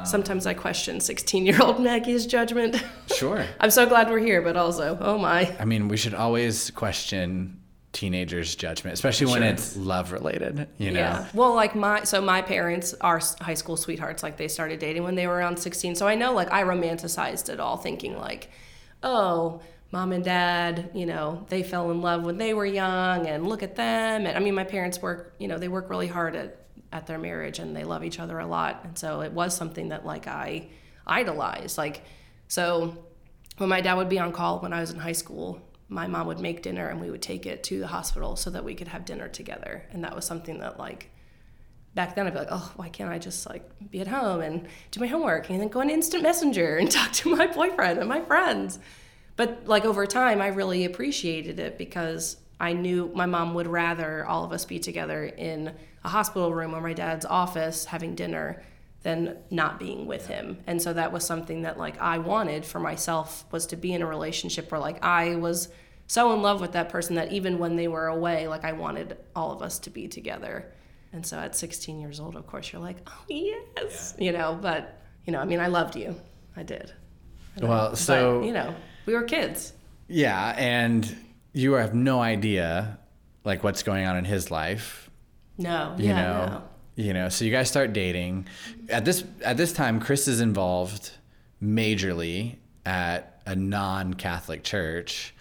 Sometimes 0.06 0.46
I 0.46 0.54
question 0.54 1.00
16 1.00 1.44
year 1.46 1.60
old 1.60 1.80
Maggie's 1.88 2.26
judgment. 2.26 2.82
sure. 3.14 3.44
I'm 3.60 3.70
so 3.70 3.86
glad 3.86 4.08
we're 4.10 4.18
here, 4.18 4.40
but 4.42 4.56
also, 4.56 4.96
oh 5.00 5.18
my. 5.18 5.54
I 5.60 5.64
mean, 5.64 5.88
we 5.88 5.96
should 5.96 6.14
always 6.14 6.70
question 6.70 7.60
teenagers' 7.92 8.54
judgment, 8.54 8.94
especially 8.94 9.26
when 9.26 9.42
Sure. 9.42 9.50
it's 9.50 9.76
love 9.76 10.12
related. 10.12 10.68
You 10.78 10.90
know. 10.92 11.00
Yeah. 11.00 11.26
Well, 11.34 11.54
like 11.54 11.74
my 11.74 12.04
so 12.04 12.20
my 12.20 12.42
parents 12.42 12.94
are 13.00 13.20
high 13.40 13.54
school 13.54 13.76
sweethearts. 13.76 14.22
Like 14.22 14.36
they 14.36 14.48
started 14.48 14.78
dating 14.78 15.02
when 15.04 15.14
they 15.16 15.26
were 15.26 15.34
around 15.36 15.58
16. 15.58 15.96
So 15.96 16.06
I 16.06 16.14
know 16.14 16.32
like 16.32 16.50
I 16.52 16.62
romanticized 16.62 17.48
it 17.52 17.60
all, 17.60 17.76
thinking 17.76 18.16
like, 18.16 18.50
oh, 19.02 19.60
mom 19.90 20.12
and 20.12 20.24
dad, 20.24 20.90
you 20.94 21.06
know, 21.06 21.46
they 21.48 21.62
fell 21.62 21.90
in 21.90 22.00
love 22.00 22.24
when 22.24 22.38
they 22.38 22.54
were 22.54 22.66
young, 22.66 23.26
and 23.26 23.46
look 23.46 23.62
at 23.62 23.76
them. 23.76 24.26
And 24.26 24.36
I 24.36 24.40
mean, 24.40 24.54
my 24.54 24.64
parents 24.64 25.00
work, 25.00 25.34
you 25.38 25.48
know, 25.48 25.58
they 25.58 25.68
work 25.68 25.90
really 25.90 26.08
hard 26.08 26.36
at 26.36 26.64
at 26.90 27.06
their 27.06 27.18
marriage, 27.18 27.58
and 27.58 27.76
they 27.76 27.84
love 27.84 28.02
each 28.02 28.18
other 28.18 28.38
a 28.38 28.46
lot. 28.46 28.80
And 28.84 28.98
so 28.98 29.20
it 29.20 29.32
was 29.32 29.54
something 29.54 29.88
that 29.90 30.06
like 30.06 30.26
I 30.26 30.68
idolized. 31.06 31.76
Like, 31.76 32.02
so 32.48 33.04
when 33.58 33.68
my 33.68 33.80
dad 33.80 33.94
would 33.94 34.08
be 34.08 34.18
on 34.18 34.32
call 34.32 34.60
when 34.60 34.72
I 34.72 34.80
was 34.80 34.90
in 34.90 34.98
high 34.98 35.12
school, 35.12 35.60
my 35.88 36.06
mom 36.06 36.26
would 36.26 36.38
make 36.38 36.62
dinner 36.62 36.88
and 36.88 37.00
we 37.00 37.10
would 37.10 37.22
take 37.22 37.46
it 37.46 37.62
to 37.64 37.80
the 37.80 37.86
hospital 37.86 38.36
so 38.36 38.50
that 38.50 38.64
we 38.64 38.74
could 38.74 38.88
have 38.88 39.04
dinner 39.04 39.28
together. 39.28 39.84
And 39.90 40.04
that 40.04 40.14
was 40.14 40.24
something 40.24 40.60
that 40.60 40.78
like 40.78 41.10
back 41.94 42.14
then 42.14 42.26
I'd 42.26 42.34
be 42.34 42.38
like, 42.38 42.48
oh, 42.50 42.72
why 42.76 42.90
can't 42.90 43.10
I 43.10 43.18
just 43.18 43.48
like 43.48 43.68
be 43.90 44.00
at 44.00 44.06
home 44.06 44.40
and 44.40 44.68
do 44.90 45.00
my 45.00 45.06
homework 45.06 45.48
and 45.48 45.60
then 45.60 45.68
go 45.68 45.80
on 45.80 45.90
instant 45.90 46.22
messenger 46.22 46.76
and 46.76 46.90
talk 46.90 47.12
to 47.12 47.34
my 47.34 47.46
boyfriend 47.46 47.98
and 47.98 48.08
my 48.08 48.20
friends. 48.20 48.78
But 49.38 49.66
like 49.66 49.84
over 49.84 50.04
time 50.04 50.42
I 50.42 50.48
really 50.48 50.84
appreciated 50.84 51.60
it 51.60 51.78
because 51.78 52.38
I 52.58 52.72
knew 52.72 53.10
my 53.14 53.24
mom 53.24 53.54
would 53.54 53.68
rather 53.68 54.26
all 54.26 54.44
of 54.44 54.50
us 54.50 54.64
be 54.64 54.80
together 54.80 55.24
in 55.24 55.72
a 56.02 56.08
hospital 56.08 56.52
room 56.52 56.74
or 56.74 56.80
my 56.80 56.92
dad's 56.92 57.24
office 57.24 57.84
having 57.84 58.16
dinner 58.16 58.60
than 59.04 59.36
not 59.48 59.78
being 59.78 60.06
with 60.06 60.26
him. 60.26 60.58
And 60.66 60.82
so 60.82 60.92
that 60.92 61.12
was 61.12 61.24
something 61.24 61.62
that 61.62 61.78
like 61.78 62.00
I 62.00 62.18
wanted 62.18 62.64
for 62.64 62.80
myself 62.80 63.44
was 63.52 63.66
to 63.66 63.76
be 63.76 63.92
in 63.94 64.02
a 64.02 64.06
relationship 64.06 64.72
where 64.72 64.80
like 64.80 65.04
I 65.04 65.36
was 65.36 65.68
so 66.08 66.32
in 66.32 66.42
love 66.42 66.60
with 66.60 66.72
that 66.72 66.88
person 66.88 67.14
that 67.14 67.30
even 67.30 67.60
when 67.60 67.76
they 67.76 67.86
were 67.86 68.08
away, 68.08 68.48
like 68.48 68.64
I 68.64 68.72
wanted 68.72 69.18
all 69.36 69.52
of 69.52 69.62
us 69.62 69.78
to 69.80 69.90
be 69.90 70.08
together. 70.08 70.72
And 71.12 71.24
so 71.24 71.38
at 71.38 71.54
16 71.54 72.00
years 72.00 72.18
old, 72.18 72.34
of 72.34 72.48
course, 72.48 72.72
you're 72.72 72.82
like, 72.82 72.96
oh 73.06 73.24
yes, 73.28 74.16
you 74.18 74.32
know. 74.32 74.58
But 74.60 75.00
you 75.26 75.32
know, 75.32 75.38
I 75.38 75.44
mean, 75.44 75.60
I 75.60 75.68
loved 75.68 75.94
you, 75.94 76.16
I 76.56 76.64
did. 76.64 76.92
Well, 77.60 77.94
so 77.94 78.40
but, 78.40 78.46
you 78.46 78.52
know, 78.52 78.74
we 79.08 79.14
were 79.14 79.22
kids. 79.22 79.72
yeah, 80.06 80.54
and 80.58 81.16
you 81.54 81.72
have 81.72 81.94
no 81.94 82.20
idea 82.20 82.98
like 83.42 83.64
what's 83.64 83.82
going 83.82 84.06
on 84.06 84.16
in 84.18 84.24
his 84.26 84.50
life. 84.50 85.08
No, 85.56 85.94
You 85.98 86.08
yeah, 86.08 86.22
know. 86.22 86.46
no. 86.46 86.62
You 86.96 87.12
know, 87.14 87.28
so 87.30 87.44
you 87.46 87.50
guys 87.50 87.68
start 87.70 87.92
dating. 87.94 88.46
At 88.90 89.04
this 89.06 89.24
at 89.42 89.56
this 89.56 89.72
time, 89.72 89.98
Chris 89.98 90.28
is 90.28 90.40
involved 90.42 91.12
majorly 91.62 92.56
at 92.84 93.40
a 93.46 93.56
non-Catholic 93.56 94.62
church. 94.62 95.34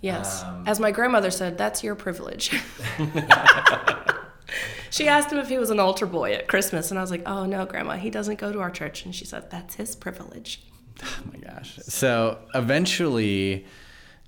Yes. 0.00 0.42
Um, 0.42 0.64
As 0.66 0.80
my 0.80 0.90
grandmother 0.90 1.30
said, 1.30 1.56
that's 1.56 1.84
your 1.84 1.94
privilege. 1.94 2.50
she 4.90 5.06
asked 5.08 5.30
him 5.30 5.38
if 5.38 5.48
he 5.48 5.58
was 5.58 5.70
an 5.70 5.78
altar 5.80 6.06
boy 6.06 6.32
at 6.32 6.48
Christmas, 6.48 6.90
and 6.90 6.98
I 6.98 7.02
was 7.02 7.10
like, 7.10 7.22
oh 7.26 7.46
no, 7.46 7.64
grandma, 7.64 7.96
he 7.96 8.10
doesn't 8.10 8.38
go 8.38 8.52
to 8.52 8.60
our 8.60 8.70
church. 8.70 9.04
And 9.04 9.14
she 9.14 9.24
said, 9.24 9.50
that's 9.50 9.74
his 9.76 9.94
privilege. 9.96 10.62
Oh 11.04 11.18
my 11.32 11.38
gosh. 11.38 11.76
So 11.82 12.38
eventually, 12.54 13.66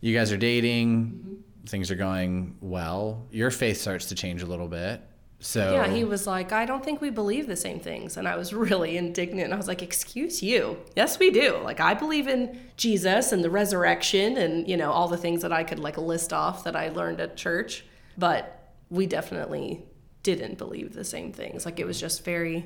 you 0.00 0.14
guys 0.14 0.32
are 0.32 0.36
dating. 0.36 1.06
Mm-hmm. 1.06 1.34
Things 1.66 1.90
are 1.90 1.96
going 1.96 2.56
well. 2.60 3.26
Your 3.32 3.50
faith 3.50 3.80
starts 3.80 4.06
to 4.06 4.14
change 4.14 4.42
a 4.42 4.46
little 4.46 4.68
bit. 4.68 5.00
So 5.40 5.74
Yeah, 5.74 5.88
he 5.88 6.04
was 6.04 6.26
like, 6.26 6.52
I 6.52 6.64
don't 6.64 6.84
think 6.84 7.00
we 7.00 7.10
believe 7.10 7.46
the 7.46 7.56
same 7.56 7.78
things. 7.80 8.16
And 8.16 8.26
I 8.26 8.36
was 8.36 8.54
really 8.54 8.96
indignant. 8.96 9.52
I 9.52 9.56
was 9.56 9.68
like, 9.68 9.82
Excuse 9.82 10.42
you. 10.42 10.78
Yes, 10.94 11.18
we 11.18 11.30
do. 11.30 11.58
Like, 11.58 11.80
I 11.80 11.94
believe 11.94 12.28
in 12.28 12.58
Jesus 12.76 13.32
and 13.32 13.42
the 13.42 13.50
resurrection 13.50 14.36
and, 14.36 14.68
you 14.68 14.76
know, 14.76 14.92
all 14.92 15.08
the 15.08 15.16
things 15.16 15.42
that 15.42 15.52
I 15.52 15.64
could 15.64 15.78
like 15.78 15.98
list 15.98 16.32
off 16.32 16.64
that 16.64 16.76
I 16.76 16.88
learned 16.88 17.20
at 17.20 17.36
church. 17.36 17.84
But 18.16 18.72
we 18.88 19.06
definitely 19.06 19.84
didn't 20.22 20.58
believe 20.58 20.94
the 20.94 21.04
same 21.04 21.32
things. 21.32 21.64
Like, 21.64 21.78
it 21.80 21.86
was 21.86 22.00
just 22.00 22.24
very, 22.24 22.56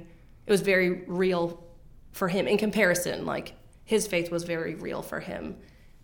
it 0.46 0.50
was 0.50 0.60
very 0.60 1.04
real 1.06 1.62
for 2.12 2.28
him 2.28 2.46
in 2.46 2.56
comparison. 2.58 3.26
Like, 3.26 3.54
his 3.90 4.06
faith 4.06 4.30
was 4.30 4.44
very 4.44 4.76
real 4.76 5.02
for 5.02 5.18
him. 5.18 5.56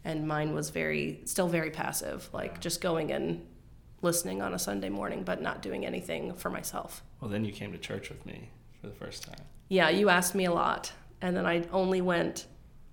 And 0.03 0.27
mine 0.27 0.53
was 0.55 0.71
very, 0.71 1.21
still 1.25 1.47
very 1.47 1.71
passive, 1.71 2.29
like 2.33 2.61
just 2.61 2.81
going 2.81 3.13
and 3.13 3.47
listening 4.03 4.43
on 4.43 4.53
a 4.55 4.59
Sunday 4.59 4.89
morning, 4.89 5.23
but 5.23 5.41
not 5.41 5.63
doing 5.63 5.87
anything 5.87 6.35
for 6.35 6.51
myself. 6.51 7.05
Well, 7.21 7.31
then 7.31 7.45
you 7.45 7.53
came 7.53 7.71
to 7.71 7.79
church 7.79 8.09
with 8.09 8.27
me 8.27 8.51
for 8.81 8.89
the 8.89 8.93
first 8.93 9.23
time. 9.23 9.39
Yeah, 9.69 9.89
you 9.89 10.09
asked 10.09 10.35
me 10.35 10.47
a 10.47 10.53
lot. 10.53 10.91
And 11.21 11.37
then 11.37 11.47
I 11.47 11.63
only 11.71 12.01
went 12.01 12.47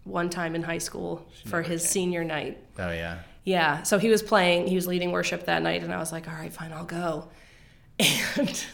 one 0.04 0.30
time 0.30 0.54
in 0.54 0.62
high 0.62 0.78
school 0.78 1.28
for 1.48 1.64
his 1.64 1.82
came. 1.82 1.90
senior 1.90 2.24
night. 2.24 2.64
Oh 2.78 2.92
yeah. 2.92 3.20
Yeah, 3.46 3.82
so 3.82 3.98
he 3.98 4.10
was 4.10 4.22
playing, 4.22 4.68
he 4.68 4.76
was 4.76 4.86
leading 4.86 5.12
worship 5.12 5.48
that 5.48 5.64
night, 5.64 5.82
and 5.82 5.92
I 5.92 5.98
was 5.98 6.12
like, 6.12 6.28
all 6.28 6.36
right, 6.36 6.54
fine, 6.54 6.72
I'll 6.72 6.86
go. 6.86 7.30
And 8.38 8.66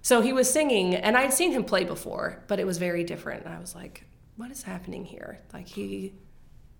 so 0.00 0.20
he 0.22 0.32
was 0.32 0.50
singing, 0.50 0.94
and 0.94 1.16
I'd 1.16 1.34
seen 1.34 1.52
him 1.52 1.64
play 1.64 1.84
before, 1.84 2.42
but 2.46 2.58
it 2.58 2.66
was 2.66 2.78
very 2.78 3.04
different. 3.04 3.44
And 3.44 3.52
I 3.52 3.60
was 3.60 3.74
like, 3.74 4.04
what 4.38 4.52
is 4.52 4.62
happening 4.62 5.04
here? 5.04 5.40
Like, 5.52 5.66
he, 5.66 6.14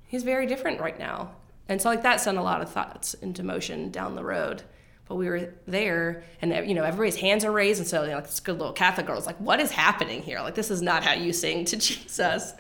he's 0.07 0.23
very 0.23 0.47
different 0.47 0.81
right 0.81 0.99
now. 0.99 1.33
And 1.69 1.83
so, 1.83 1.91
like, 1.91 2.05
that 2.05 2.21
sent 2.21 2.39
a 2.39 2.43
lot 2.43 2.63
of 2.63 2.71
thoughts 2.71 3.15
into 3.15 3.43
motion 3.43 3.91
down 3.91 4.15
the 4.15 4.25
road. 4.25 4.63
But 5.07 5.17
we 5.17 5.29
were 5.29 5.55
there, 5.67 6.23
and 6.43 6.69
you 6.69 6.75
know, 6.75 6.85
everybody's 6.85 7.17
hands 7.17 7.43
are 7.43 7.51
raised, 7.51 7.81
and 7.81 7.89
so 7.89 8.03
you 8.03 8.11
know, 8.11 8.17
like 8.17 8.27
this 8.27 8.41
good 8.41 8.59
little 8.59 8.75
Catholic 8.75 9.07
girl 9.07 9.17
was 9.17 9.25
like, 9.25 9.39
"What 9.39 9.59
is 9.59 9.71
happening 9.71 10.21
here? 10.21 10.41
Like, 10.41 10.55
this 10.55 10.71
is 10.71 10.83
not 10.83 11.03
how 11.03 11.15
you 11.15 11.33
sing 11.33 11.65
to 11.67 11.77
Jesus." 11.79 12.53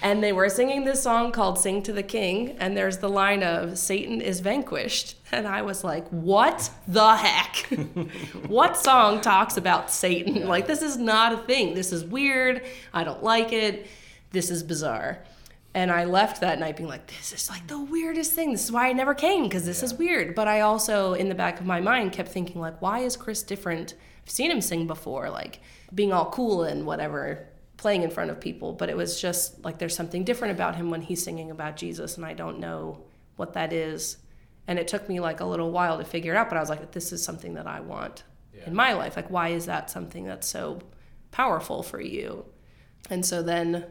And 0.00 0.22
they 0.22 0.32
were 0.32 0.48
singing 0.48 0.84
this 0.84 1.02
song 1.02 1.32
called 1.32 1.58
"Sing 1.58 1.82
to 1.82 1.92
the 1.92 2.04
King," 2.04 2.56
and 2.60 2.76
there's 2.76 2.98
the 2.98 3.08
line 3.08 3.42
of 3.42 3.78
"Satan 3.78 4.20
is 4.20 4.38
vanquished," 4.38 5.16
and 5.32 5.48
I 5.48 5.62
was 5.62 5.82
like, 5.82 6.06
"What 6.10 6.70
the 6.86 7.16
heck? 7.16 7.56
what 8.46 8.76
song 8.76 9.20
talks 9.20 9.56
about 9.56 9.90
Satan? 9.90 10.46
Like, 10.46 10.68
this 10.68 10.82
is 10.82 10.98
not 10.98 11.32
a 11.32 11.38
thing. 11.38 11.74
This 11.74 11.92
is 11.92 12.04
weird. 12.04 12.62
I 12.94 13.02
don't 13.02 13.24
like 13.24 13.52
it. 13.52 13.88
This 14.32 14.50
is 14.50 14.62
bizarre." 14.62 15.24
And 15.74 15.92
I 15.92 16.04
left 16.04 16.40
that 16.40 16.58
night 16.58 16.76
being 16.76 16.88
like, 16.88 17.06
this 17.06 17.32
is 17.32 17.50
like 17.50 17.66
the 17.66 17.78
weirdest 17.78 18.32
thing. 18.32 18.52
This 18.52 18.64
is 18.64 18.72
why 18.72 18.88
I 18.88 18.92
never 18.92 19.14
came 19.14 19.44
because 19.44 19.66
this 19.66 19.82
is 19.82 19.94
weird. 19.94 20.34
But 20.34 20.48
I 20.48 20.62
also, 20.62 21.12
in 21.12 21.28
the 21.28 21.34
back 21.34 21.60
of 21.60 21.66
my 21.66 21.80
mind, 21.80 22.12
kept 22.12 22.30
thinking, 22.30 22.60
like, 22.60 22.80
why 22.80 23.00
is 23.00 23.16
Chris 23.16 23.42
different? 23.42 23.94
I've 24.24 24.30
seen 24.30 24.50
him 24.50 24.60
sing 24.60 24.86
before, 24.86 25.30
like 25.30 25.60
being 25.94 26.12
all 26.12 26.30
cool 26.30 26.62
and 26.62 26.86
whatever, 26.86 27.46
playing 27.76 28.02
in 28.02 28.10
front 28.10 28.30
of 28.30 28.40
people. 28.40 28.72
But 28.72 28.88
it 28.88 28.96
was 28.96 29.20
just 29.20 29.62
like 29.62 29.78
there's 29.78 29.94
something 29.94 30.24
different 30.24 30.54
about 30.54 30.74
him 30.74 30.90
when 30.90 31.02
he's 31.02 31.22
singing 31.22 31.50
about 31.50 31.76
Jesus, 31.76 32.16
and 32.16 32.24
I 32.24 32.32
don't 32.32 32.58
know 32.58 33.04
what 33.36 33.52
that 33.52 33.72
is. 33.72 34.16
And 34.66 34.78
it 34.78 34.88
took 34.88 35.08
me 35.08 35.20
like 35.20 35.40
a 35.40 35.46
little 35.46 35.70
while 35.70 35.98
to 35.98 36.04
figure 36.04 36.34
it 36.34 36.36
out, 36.36 36.48
but 36.48 36.56
I 36.56 36.60
was 36.60 36.70
like, 36.70 36.90
this 36.92 37.12
is 37.12 37.22
something 37.22 37.54
that 37.54 37.66
I 37.66 37.80
want 37.80 38.24
in 38.66 38.74
my 38.74 38.94
life. 38.94 39.16
Like, 39.16 39.30
why 39.30 39.48
is 39.50 39.66
that 39.66 39.90
something 39.90 40.24
that's 40.24 40.48
so 40.48 40.80
powerful 41.30 41.82
for 41.82 42.00
you? 42.00 42.46
And 43.08 43.24
so 43.24 43.42
then 43.42 43.86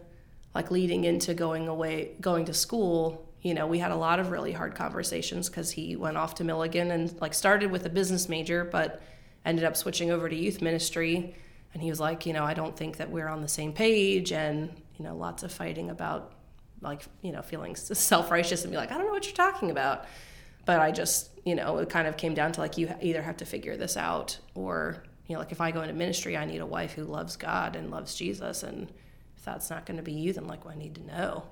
like 0.58 0.72
leading 0.72 1.04
into 1.04 1.36
going 1.36 1.68
away 1.68 2.10
going 2.20 2.44
to 2.44 2.52
school 2.52 3.30
you 3.44 3.54
know 3.54 3.68
we 3.68 3.78
had 3.78 3.92
a 3.92 3.96
lot 3.96 4.20
of 4.20 4.32
really 4.32 4.52
hard 4.52 4.74
conversations 4.74 5.50
because 5.50 5.70
he 5.70 5.96
went 5.96 6.18
off 6.18 6.34
to 6.34 6.44
milligan 6.44 6.90
and 6.90 7.16
like 7.22 7.36
started 7.36 7.70
with 7.70 7.86
a 7.86 7.90
business 7.90 8.28
major 8.28 8.64
but 8.64 9.00
ended 9.46 9.64
up 9.64 9.78
switching 9.78 10.10
over 10.10 10.28
to 10.28 10.36
youth 10.36 10.60
ministry. 10.60 11.36
And 11.74 11.84
he 11.84 11.92
was 11.92 12.00
like 12.00 12.26
you 12.26 12.34
know 12.34 12.44
i 12.44 12.56
don't 12.56 12.76
think 12.76 12.98
that 12.98 13.12
we're 13.12 13.28
on 13.28 13.44
the 13.44 13.48
same 13.48 13.72
page 13.72 14.32
and 14.32 14.72
you 14.98 15.06
know 15.06 15.16
lots 15.16 15.44
of 15.44 15.52
fighting 15.52 15.92
about 15.92 16.32
like 16.82 17.04
you 17.22 17.32
know 17.32 17.44
feeling 17.44 17.76
self-righteous 17.76 18.64
and 18.64 18.72
be 18.72 18.78
like 18.78 18.92
i 18.92 18.96
don't 18.96 19.06
know 19.06 19.14
what 19.14 19.26
you're 19.26 19.36
talking 19.36 19.70
about. 19.70 20.06
But 20.66 20.80
i 20.80 20.90
just 20.92 21.30
you 21.46 21.54
know 21.54 21.78
it 21.78 21.90
kind 21.90 22.08
of 22.08 22.18
came 22.18 22.34
down 22.34 22.52
to 22.54 22.62
like 22.62 22.80
you 22.80 22.92
either 23.00 23.22
have 23.22 23.38
to 23.38 23.46
figure 23.46 23.78
this 23.78 23.96
out 23.96 24.40
or 24.56 25.04
you 25.28 25.34
know 25.34 25.40
like 25.40 25.52
if 25.52 25.62
i 25.62 25.70
go 25.70 25.82
into 25.84 25.94
ministry 25.94 26.36
i 26.36 26.46
need 26.46 26.62
a 26.62 26.66
wife 26.66 26.94
who 26.94 27.04
loves 27.04 27.36
god 27.36 27.76
and 27.76 27.92
loves 27.92 28.16
jesus 28.16 28.64
and 28.64 28.92
that's 29.48 29.70
not 29.70 29.86
going 29.86 29.98
to 29.98 30.04
be 30.04 30.12
you 30.12 30.34
then 30.34 30.46
like 30.46 30.66
well, 30.66 30.74
i 30.74 30.78
need 30.78 30.96
to 30.96 31.06
know. 31.08 31.44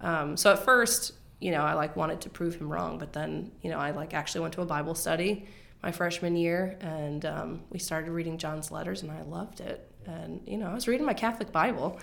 Um, 0.00 0.36
so 0.36 0.52
at 0.52 0.64
first 0.64 1.12
you 1.40 1.52
know 1.52 1.62
i 1.62 1.74
like 1.74 1.96
wanted 1.96 2.20
to 2.22 2.30
prove 2.30 2.56
him 2.56 2.70
wrong 2.70 2.98
but 2.98 3.12
then 3.12 3.52
you 3.62 3.70
know 3.70 3.78
i 3.78 3.92
like 3.92 4.12
actually 4.12 4.40
went 4.42 4.54
to 4.54 4.60
a 4.62 4.66
bible 4.66 4.94
study 4.94 5.46
my 5.82 5.92
freshman 5.92 6.36
year 6.36 6.76
and 6.80 7.24
um, 7.24 7.60
we 7.70 7.78
started 7.78 8.10
reading 8.10 8.38
john's 8.38 8.70
letters 8.70 9.02
and 9.02 9.10
i 9.12 9.22
loved 9.22 9.60
it. 9.60 9.90
And 10.06 10.40
you 10.46 10.56
know 10.56 10.68
i 10.68 10.74
was 10.74 10.88
reading 10.88 11.06
my 11.06 11.14
catholic 11.14 11.52
bible 11.52 12.00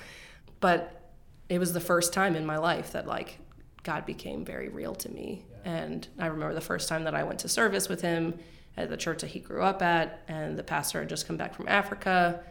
but 0.62 1.12
it 1.50 1.60
was 1.60 1.74
the 1.74 1.82
first 1.82 2.14
time 2.14 2.36
in 2.36 2.46
my 2.46 2.58
life 2.58 2.94
that 2.94 3.06
like 3.08 3.40
god 3.84 4.06
became 4.06 4.44
very 4.46 4.70
real 4.70 4.96
to 4.96 5.10
me. 5.12 5.46
And 5.66 6.08
i 6.20 6.28
remember 6.28 6.54
the 6.54 6.62
first 6.62 6.88
time 6.88 7.04
that 7.04 7.16
i 7.16 7.24
went 7.24 7.40
to 7.40 7.50
service 7.50 7.90
with 7.90 8.02
him 8.02 8.40
at 8.78 8.90
the 8.90 8.98
church 8.98 9.22
that 9.22 9.32
he 9.32 9.40
grew 9.40 9.62
up 9.64 9.82
at 9.82 10.22
and 10.28 10.58
the 10.58 10.64
pastor 10.64 11.00
had 11.00 11.10
just 11.10 11.28
come 11.28 11.38
back 11.38 11.54
from 11.56 11.68
africa 11.68 12.44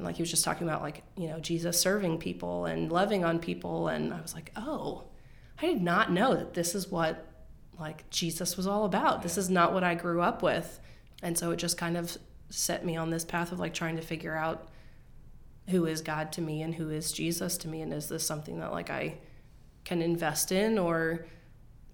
and 0.00 0.06
like 0.06 0.16
he 0.16 0.22
was 0.22 0.30
just 0.30 0.44
talking 0.44 0.66
about 0.66 0.82
like 0.82 1.02
you 1.16 1.28
know 1.28 1.38
jesus 1.40 1.80
serving 1.80 2.18
people 2.18 2.64
and 2.64 2.90
loving 2.90 3.24
on 3.24 3.38
people 3.38 3.88
and 3.88 4.12
i 4.12 4.20
was 4.20 4.34
like 4.34 4.50
oh 4.56 5.04
i 5.60 5.66
did 5.66 5.82
not 5.82 6.10
know 6.10 6.34
that 6.34 6.54
this 6.54 6.74
is 6.74 6.88
what 6.88 7.26
like 7.80 8.08
Jesus 8.10 8.56
was 8.56 8.66
all 8.66 8.84
about. 8.84 9.22
This 9.22 9.38
is 9.38 9.48
not 9.48 9.72
what 9.72 9.82
I 9.82 9.94
grew 9.94 10.20
up 10.20 10.42
with. 10.42 10.78
And 11.22 11.36
so 11.36 11.50
it 11.50 11.56
just 11.56 11.78
kind 11.78 11.96
of 11.96 12.16
set 12.50 12.84
me 12.84 12.96
on 12.96 13.10
this 13.10 13.24
path 13.24 13.52
of 13.52 13.58
like 13.58 13.72
trying 13.74 13.96
to 13.96 14.02
figure 14.02 14.36
out 14.36 14.68
who 15.68 15.86
is 15.86 16.02
God 16.02 16.30
to 16.32 16.42
me 16.42 16.62
and 16.62 16.74
who 16.74 16.90
is 16.90 17.10
Jesus 17.10 17.56
to 17.58 17.68
me 17.68 17.80
and 17.80 17.92
is 17.92 18.08
this 18.08 18.26
something 18.26 18.60
that 18.60 18.70
like 18.70 18.90
I 18.90 19.18
can 19.84 20.02
invest 20.02 20.52
in 20.52 20.78
or 20.78 21.26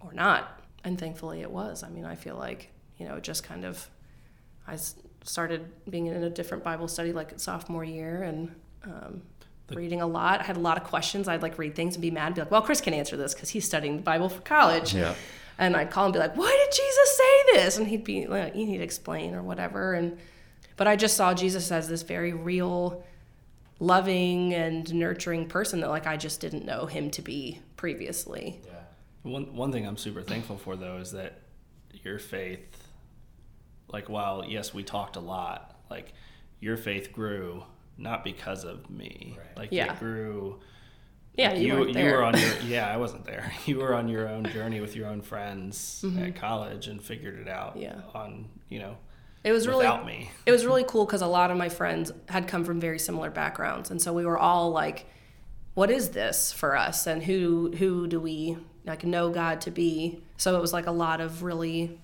or 0.01 0.13
not. 0.13 0.61
And 0.83 0.99
thankfully 0.99 1.41
it 1.41 1.51
was. 1.51 1.83
I 1.83 1.89
mean, 1.89 2.05
I 2.05 2.17
feel 2.17 2.37
like, 2.37 2.73
you 2.99 3.07
know, 3.07 3.21
just 3.21 3.45
kind 3.45 3.65
of 3.65 3.89
I 4.67 4.77
started 5.29 5.71
being 5.91 6.07
in 6.07 6.23
a 6.23 6.31
different 6.31 6.65
Bible 6.65 6.89
study 6.89 7.13
like 7.13 7.39
sophomore 7.39 7.85
year 7.85 8.23
and 8.23 8.55
um, 8.85 9.23
reading 9.71 10.01
a 10.01 10.07
lot. 10.07 10.41
I 10.41 10.45
had 10.45 10.57
a 10.57 10.61
lot 10.61 10.77
of 10.77 10.85
questions. 10.85 11.29
I'd 11.29 11.43
like 11.43 11.59
read 11.59 11.75
things 11.75 11.97
and 11.97 12.03
be 12.03 12.11
mad 12.11 12.27
and 12.27 12.35
be 12.35 12.41
like, 12.43 12.51
well, 12.51 12.63
Chris 12.63 12.81
can 12.81 12.95
answer 12.95 13.17
this 13.17 13.35
because 13.35 13.51
he's 13.51 13.65
studying 13.65 13.97
the 13.97 14.03
Bible 14.03 14.29
for 14.29 14.41
college. 14.43 14.95
Yeah. 14.95 15.15
And 15.59 15.77
I'd 15.77 15.91
call 15.91 16.05
and 16.05 16.13
be 16.13 16.19
like, 16.19 16.37
why 16.37 16.65
did 16.65 16.77
Jesus 16.77 17.17
say 17.17 17.53
this? 17.55 17.79
And 17.79 17.89
he'd 17.89 18.05
be 18.05 18.27
like, 18.27 18.55
you 18.55 18.67
need 18.67 18.79
to 18.79 18.85
explain 18.85 19.35
or 19.35 19.43
whatever. 19.43 19.95
And 19.95 20.19
but 20.77 20.87
I 20.87 20.97
just 20.97 21.17
saw 21.17 21.33
Jesus 21.33 21.73
as 21.73 21.89
this 21.89 22.03
very 22.03 22.35
real, 22.35 23.03
loving 23.81 24.53
and 24.53 24.93
nurturing 24.95 25.49
person 25.49 25.81
that 25.81 25.89
like 25.89 26.07
I 26.07 26.17
just 26.17 26.41
didn't 26.41 26.67
know 26.67 26.87
him 26.87 27.11
to 27.13 27.23
be 27.23 27.61
previously. 27.77 28.61
Yeah. 28.65 28.73
One 29.23 29.57
one 29.57 29.73
thing 29.73 29.87
I'm 29.87 29.97
super 29.97 30.23
thankful 30.23 30.59
for 30.59 30.77
though 30.77 30.99
is 30.99 31.13
that 31.13 31.41
your 32.05 32.19
faith, 32.19 32.86
like 33.89 34.09
while 34.09 34.45
yes 34.47 34.73
we 34.75 34.83
talked 34.83 35.17
a 35.17 35.21
lot, 35.21 35.77
like 35.91 36.13
your 36.61 36.77
faith 36.77 37.13
grew 37.13 37.63
not 37.99 38.25
because 38.25 38.65
of 38.65 38.91
me. 38.91 39.39
Like 39.57 39.69
Yeah. 39.73 39.93
it 39.95 39.99
grew. 39.99 40.61
Yeah, 41.35 41.53
you, 41.55 41.67
you 41.69 41.75
weren't 41.81 41.95
there. 41.95 42.17
were 42.19 42.25
on 42.25 42.39
your 42.39 42.53
yeah 42.67 42.89
I 42.93 42.97
wasn't 42.97 43.25
there. 43.25 43.53
You 43.67 43.79
were 43.79 43.95
on 43.95 44.09
your 44.09 44.29
own 44.29 44.45
journey 44.47 44.81
with 44.81 44.97
your 44.97 45.07
own 45.09 45.21
friends 45.23 46.05
at 46.19 46.35
college 46.37 46.89
and 46.89 47.03
figured 47.03 47.39
it 47.39 47.49
out. 47.49 47.73
Mm-hmm. 47.73 47.83
Yeah. 47.83 48.01
On 48.15 48.49
you 48.69 48.79
know 48.81 48.97
it 49.45 49.53
was 49.53 49.69
really 49.69 49.85
without 49.85 50.05
me. 50.05 50.31
it 50.45 50.51
was 50.51 50.67
really 50.67 50.83
cool 50.89 51.05
because 51.07 51.23
a 51.23 51.27
lot 51.27 51.51
of 51.53 51.57
my 51.57 51.69
friends 51.69 52.11
had 52.29 52.49
come 52.49 52.65
from 52.65 52.81
very 52.81 52.99
similar 52.99 53.31
backgrounds 53.31 53.91
and 53.93 54.03
so 54.03 54.13
we 54.13 54.27
were 54.27 54.37
all 54.39 54.71
like 54.71 55.07
what 55.75 55.89
is 55.89 56.09
this 56.11 56.53
for 56.53 56.77
us 56.77 57.07
and 57.07 57.23
who 57.23 57.71
who 57.79 58.09
do 58.09 58.19
we 58.19 58.57
like 58.85 59.05
know 59.05 59.31
god 59.31 59.61
to 59.61 59.71
be 59.71 60.21
so 60.37 60.57
it 60.57 60.61
was 60.61 60.73
like 60.73 60.87
a 60.89 60.91
lot 60.91 61.21
of 61.21 61.45
really 61.45 61.97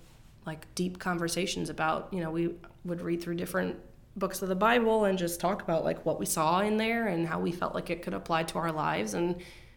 like 0.46 0.72
deep 0.74 0.98
conversations 0.98 1.70
about 1.70 2.08
you 2.12 2.20
know 2.20 2.30
we 2.30 2.54
would 2.84 3.00
read 3.00 3.22
through 3.22 3.34
different 3.34 3.76
books 4.16 4.42
of 4.42 4.48
the 4.48 4.54
bible 4.54 5.04
and 5.04 5.18
just 5.18 5.40
talk 5.40 5.62
about 5.62 5.84
like 5.84 6.04
what 6.04 6.18
we 6.18 6.26
saw 6.26 6.60
in 6.60 6.76
there 6.76 7.06
and 7.08 7.26
how 7.26 7.40
we 7.40 7.50
felt 7.50 7.74
like 7.74 7.88
it 7.90 8.02
could 8.02 8.12
apply 8.12 8.42
to 8.42 8.58
our 8.58 8.70
lives 8.72 9.14
and 9.14 9.36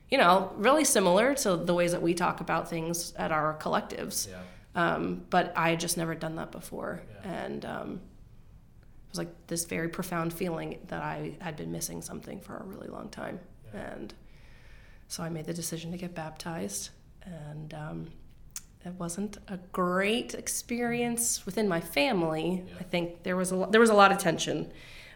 you 0.10 0.17
know 0.17 0.51
really 0.58 0.84
similar 0.84 1.34
to 1.34 1.56
the 1.56 1.73
ways 1.73 1.91
that 1.91 2.01
we 2.01 2.13
talk 2.13 2.41
about 2.41 2.69
things 2.69 3.13
at 3.13 3.32
our 3.32 3.58
collectives 3.60 4.28
um, 4.75 5.23
but 5.30 5.54
I 5.56 5.69
had 5.71 5.80
just 5.80 5.95
never 5.97 6.13
done 6.13 6.36
that 6.36 6.51
before. 6.51 7.01
And 7.23 7.65
um, 7.65 7.91
it 7.93 9.10
was 9.10 9.17
like 9.17 9.47
this 9.47 9.63
very 9.65 9.88
profound 9.88 10.34
feeling 10.34 10.80
that 10.88 11.01
I 11.01 11.38
had 11.39 11.56
been 11.56 11.71
missing 11.71 12.01
something 12.01 12.41
for 12.41 12.58
a 12.58 12.63
really 12.63 12.89
long 12.89 13.10
time. 13.10 13.39
And 13.73 14.13
so 15.08 15.23
I 15.23 15.30
made 15.30 15.45
the 15.45 15.54
decision 15.54 15.91
to 15.91 15.97
get 15.97 16.13
baptized. 16.13 16.89
And 17.23 17.73
um, 17.73 18.08
it 18.86 18.93
wasn't 19.00 19.39
a 19.48 19.58
great 19.71 20.36
experience 20.36 21.43
within 21.45 21.67
my 21.67 21.82
family. 21.82 22.63
I 22.80 22.84
think 22.84 23.24
there 23.24 23.36
was 23.36 23.50
a 23.50 23.56
lo- 23.56 23.69
there 23.69 23.82
was 23.82 23.89
a 23.89 23.95
lot 23.95 24.12
of 24.12 24.19
tension. 24.19 24.71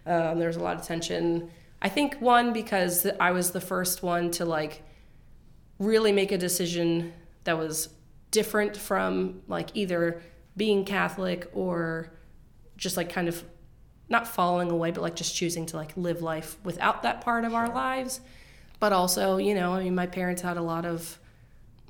Um, 0.08 0.39
there 0.39 0.47
was 0.47 0.58
a 0.58 0.63
lot 0.63 0.75
of 0.75 0.86
tension. 0.86 1.51
I 1.82 1.88
think 1.88 2.15
one 2.19 2.51
because 2.51 3.05
I 3.19 3.32
was 3.32 3.51
the 3.51 3.62
first 3.62 4.01
one 4.01 4.32
to 4.32 4.45
like 4.45 4.82
really 5.77 6.12
make 6.12 6.32
a 6.32 6.38
decision 6.38 7.13
that 7.43 7.58
was 7.58 7.89
different 8.32 8.75
from 8.75 9.41
like 9.47 9.69
either 9.75 10.21
being 10.58 10.84
Catholic 10.84 11.49
or 11.53 12.12
just 12.75 12.97
like 12.97 13.10
kind 13.12 13.27
of 13.27 13.43
not 14.10 14.27
falling 14.27 14.71
away, 14.71 14.89
but 14.89 15.01
like 15.01 15.15
just 15.15 15.36
choosing 15.36 15.67
to 15.67 15.77
like 15.77 15.95
live 15.95 16.23
life 16.23 16.58
without 16.63 17.03
that 17.03 17.21
part 17.21 17.45
of 17.45 17.53
our 17.53 17.69
lives. 17.69 18.19
But 18.79 18.93
also, 18.93 19.38
you 19.38 19.53
know, 19.53 19.73
I 19.73 19.84
mean, 19.84 19.93
my 19.93 20.08
parents 20.08 20.41
had 20.41 20.58
a 20.58 20.62
lot 20.62 20.86
of 20.86 21.19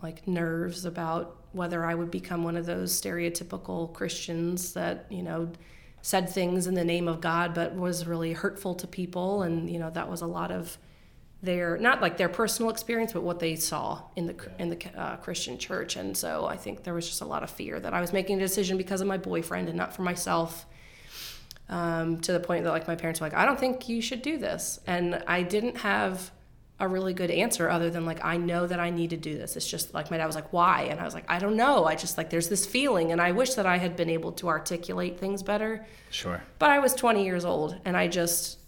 like 0.02 0.28
nerves 0.28 0.84
about 0.84 1.39
whether 1.52 1.86
I 1.86 1.96
would 1.96 2.12
become 2.12 2.44
one 2.44 2.56
of 2.56 2.66
those 2.66 3.00
stereotypical 3.00 3.92
Christians 3.94 4.74
that, 4.74 5.06
you 5.10 5.24
know, 5.24 5.52
said 6.02 6.30
things 6.30 6.68
in 6.68 6.76
the 6.76 6.86
name 6.86 7.08
of 7.08 7.22
God 7.22 7.54
but 7.54 7.76
was 7.76 8.08
really 8.08 8.34
hurtful 8.34 8.76
to 8.76 8.88
people. 8.88 9.44
And, 9.44 9.70
you 9.70 9.80
know, 9.80 9.90
that 9.90 10.10
was 10.10 10.22
a 10.22 10.28
lot 10.28 10.52
of 10.52 10.78
their 11.42 11.78
not 11.78 12.02
like 12.02 12.18
their 12.18 12.28
personal 12.28 12.70
experience 12.70 13.14
but 13.14 13.24
what 13.24 13.40
they 13.40 13.56
saw 13.56 14.02
in 14.18 14.26
the 14.28 14.36
in 14.58 14.70
the 14.70 14.78
uh, 14.96 15.16
Christian 15.18 15.58
church. 15.58 15.96
And 15.96 16.16
so 16.16 16.46
I 16.46 16.58
think 16.58 16.84
there 16.84 16.94
was 16.94 17.08
just 17.08 17.22
a 17.22 17.26
lot 17.26 17.44
of 17.44 17.50
fear 17.50 17.80
that 17.80 17.94
I 17.94 18.02
was 18.02 18.12
making 18.12 18.38
a 18.38 18.40
decision 18.40 18.78
because 18.78 19.02
of 19.02 19.08
my 19.08 19.18
boyfriend 19.18 19.70
and 19.70 19.78
not 19.78 19.94
for 19.94 20.02
myself. 20.02 20.66
Um, 21.70 22.20
to 22.22 22.34
the 22.34 22.40
point 22.40 22.64
that 22.64 22.72
like 22.72 22.88
my 22.88 22.96
parents 22.96 23.22
were 23.22 23.28
like 23.28 23.36
I 23.36 23.46
don't 23.46 23.60
think 23.60 23.88
you 23.88 24.02
should 24.02 24.24
do 24.24 24.38
this. 24.38 24.80
And 24.88 25.24
I 25.28 25.44
didn't 25.44 25.78
have 25.78 26.32
a 26.80 26.88
really 26.88 27.14
good 27.14 27.30
answer 27.30 27.70
other 27.70 27.90
than 27.90 28.06
like 28.06 28.24
I 28.24 28.38
know 28.38 28.66
that 28.66 28.80
I 28.80 28.90
need 28.90 29.10
to 29.10 29.18
do 29.18 29.38
this. 29.38 29.58
It's 29.58 29.68
just 29.68 29.94
like 29.94 30.10
my 30.10 30.18
dad 30.18 30.26
was 30.26 30.36
like 30.36 30.54
why? 30.54 30.84
And 30.84 31.00
I 31.00 31.04
was 31.04 31.14
like 31.14 31.26
I 31.30 31.40
don't 31.40 31.58
know. 31.58 31.86
I 31.86 31.96
just 31.96 32.18
like 32.18 32.30
there's 32.30 32.48
this 32.48 32.66
feeling 32.66 33.12
and 33.12 33.22
I 33.22 33.32
wish 33.32 33.56
that 33.56 33.66
I 33.66 33.78
had 33.78 33.96
been 33.96 34.10
able 34.10 34.32
to 34.34 34.48
articulate 34.48 35.20
things 35.20 35.44
better. 35.44 35.86
Sure. 36.10 36.42
but 36.58 36.70
I 36.70 36.80
was 36.80 36.94
20 36.94 37.26
years 37.26 37.46
old 37.46 37.78
and 37.86 37.98
I 37.98 38.08
just 38.08 38.60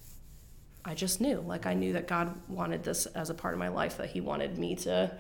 I 0.84 0.93
just 0.93 1.21
knew. 1.21 1.39
Like 1.39 1.65
I 1.65 1.74
knew 1.74 1.93
that 1.93 2.08
God 2.08 2.36
wanted 2.50 2.84
this 2.84 3.06
as 3.06 3.30
a 3.30 3.34
part 3.34 3.54
of 3.54 3.60
my 3.60 3.69
life 3.69 3.97
that 3.97 4.10
he 4.10 4.19
wanted 4.19 4.58
me 4.58 4.76
to 4.78 5.15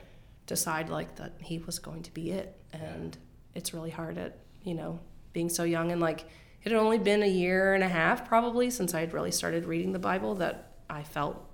decide 0.47 0.89
like 0.89 1.15
that 1.15 1.33
he 1.39 1.59
was 1.59 1.79
going 1.79 2.03
to 2.03 2.13
be 2.13 2.31
it. 2.31 2.57
And 2.73 3.17
it's 3.55 3.73
really 3.73 3.91
hard 3.91 4.17
at 4.17 4.37
you 4.63 4.73
know 4.73 4.99
being 5.33 5.49
so 5.49 5.63
young 5.63 5.91
and 5.91 6.01
like 6.01 6.25
it 6.63 6.71
had 6.71 6.79
only 6.79 6.99
been 6.99 7.23
a 7.23 7.27
year 7.27 7.73
and 7.73 7.83
a 7.83 7.87
half 7.87 8.27
probably 8.27 8.69
since 8.69 8.93
I 8.93 8.99
had 8.99 9.13
really 9.13 9.31
started 9.31 9.65
reading 9.65 9.93
the 9.93 9.99
Bible 9.99 10.35
that 10.35 10.73
I 10.89 11.03
felt 11.03 11.47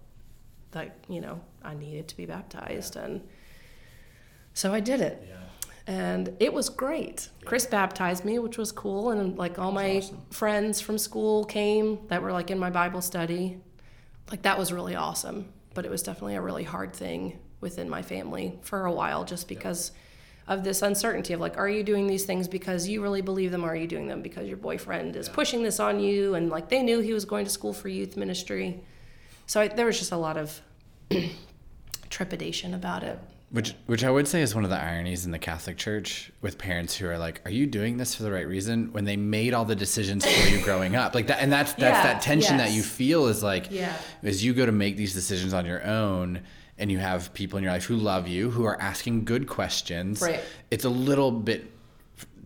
that 0.72 0.98
you 1.08 1.22
know 1.22 1.40
I 1.64 1.74
needed 1.74 2.08
to 2.10 2.18
be 2.18 2.26
baptized 2.26 2.96
and 2.96 3.22
so 4.58 4.74
I 4.74 4.80
did 4.80 5.02
it. 5.02 5.24
And 5.86 6.36
it 6.40 6.52
was 6.52 6.68
great. 6.68 7.30
Chris 7.46 7.68
baptized 7.68 8.26
me, 8.26 8.40
which 8.40 8.58
was 8.58 8.72
cool, 8.72 9.12
and 9.12 9.38
like 9.38 9.60
all 9.60 9.72
my 9.72 10.04
friends 10.32 10.82
from 10.82 10.98
school 10.98 11.46
came 11.46 12.00
that 12.08 12.24
were 12.24 12.32
like 12.32 12.50
in 12.50 12.58
my 12.58 12.72
Bible 12.72 13.02
study. 13.02 13.60
Like 14.32 14.42
that 14.42 14.58
was 14.58 14.74
really 14.74 14.96
awesome, 14.96 15.54
but 15.76 15.86
it 15.86 15.92
was 15.92 16.02
definitely 16.02 16.36
a 16.36 16.42
really 16.42 16.64
hard 16.64 16.94
thing 16.94 17.38
within 17.62 17.88
my 17.88 18.02
family 18.02 18.58
for 18.64 18.86
a 18.86 18.92
while 18.92 19.26
just 19.26 19.48
because 19.48 19.92
of 20.48 20.64
this 20.64 20.82
uncertainty 20.82 21.34
of 21.34 21.40
like 21.40 21.58
are 21.58 21.70
you 21.70 21.84
doing 21.84 22.08
these 22.08 22.26
things 22.26 22.48
because 22.48 22.88
you 22.88 23.02
really 23.02 23.22
believe 23.22 23.52
them 23.52 23.64
or 23.64 23.70
are 23.70 23.76
you 23.76 23.88
doing 23.88 24.08
them 24.08 24.22
because 24.22 24.48
your 24.48 24.58
boyfriend 24.58 25.16
is 25.16 25.30
pushing 25.30 25.62
this 25.62 25.80
on 25.80 26.00
you? 26.00 26.34
And 26.34 26.50
like 26.50 26.68
they 26.68 26.82
knew 26.82 27.00
he 27.00 27.14
was 27.14 27.26
going 27.26 27.46
to 27.46 27.52
school 27.52 27.74
for 27.74 27.90
youth 27.90 28.18
ministry. 28.18 28.82
So 29.48 29.62
I, 29.62 29.70
there 29.70 29.86
was 29.86 29.98
just 29.98 30.12
a 30.12 30.18
lot 30.18 30.38
of 30.38 30.62
trepidation 32.10 32.74
about 32.74 33.04
it. 33.04 33.18
Which, 33.50 33.74
which 33.86 34.04
I 34.04 34.12
would 34.12 34.28
say 34.28 34.42
is 34.42 34.54
one 34.54 34.66
of 34.66 34.70
the 34.70 34.76
ironies 34.76 35.26
in 35.26 35.32
the 35.32 35.40
Catholic 35.40 35.78
Church 35.78 36.30
with 36.42 36.58
parents 36.58 36.94
who 36.98 37.08
are 37.08 37.18
like, 37.18 37.40
"Are 37.46 37.52
you 37.52 37.66
doing 37.66 37.96
this 37.96 38.14
for 38.14 38.24
the 38.24 38.32
right 38.32 38.46
reason?" 38.46 38.92
When 38.92 39.06
they 39.06 39.16
made 39.16 39.54
all 39.54 39.64
the 39.64 39.76
decisions 39.76 40.26
for 40.26 40.50
you 40.50 40.62
growing 40.62 40.98
up, 40.98 41.16
like 41.16 41.28
that, 41.28 41.40
and 41.42 41.50
that's 41.50 41.72
that's 41.72 41.98
Yeah, 41.98 42.04
that 42.04 42.22
tension 42.22 42.58
that 42.58 42.72
you 42.72 42.84
feel 42.84 43.28
is 43.28 43.42
like, 43.44 43.72
Yeah. 43.72 43.96
as 44.22 44.44
you 44.44 44.54
go 44.54 44.66
to 44.66 44.74
make 44.74 44.98
these 44.98 45.14
decisions 45.14 45.54
on 45.54 45.66
your 45.66 45.82
own, 45.86 46.42
and 46.78 46.92
you 46.92 46.98
have 46.98 47.34
people 47.34 47.56
in 47.58 47.64
your 47.64 47.72
life 47.72 47.86
who 47.86 47.96
love 47.96 48.28
you, 48.28 48.52
who 48.52 48.66
are 48.66 48.80
asking 48.82 49.24
good 49.24 49.48
questions. 49.48 50.22
Right. 50.22 50.42
It's 50.70 50.84
a 50.84 50.90
little 50.90 51.32
bit 51.32 51.72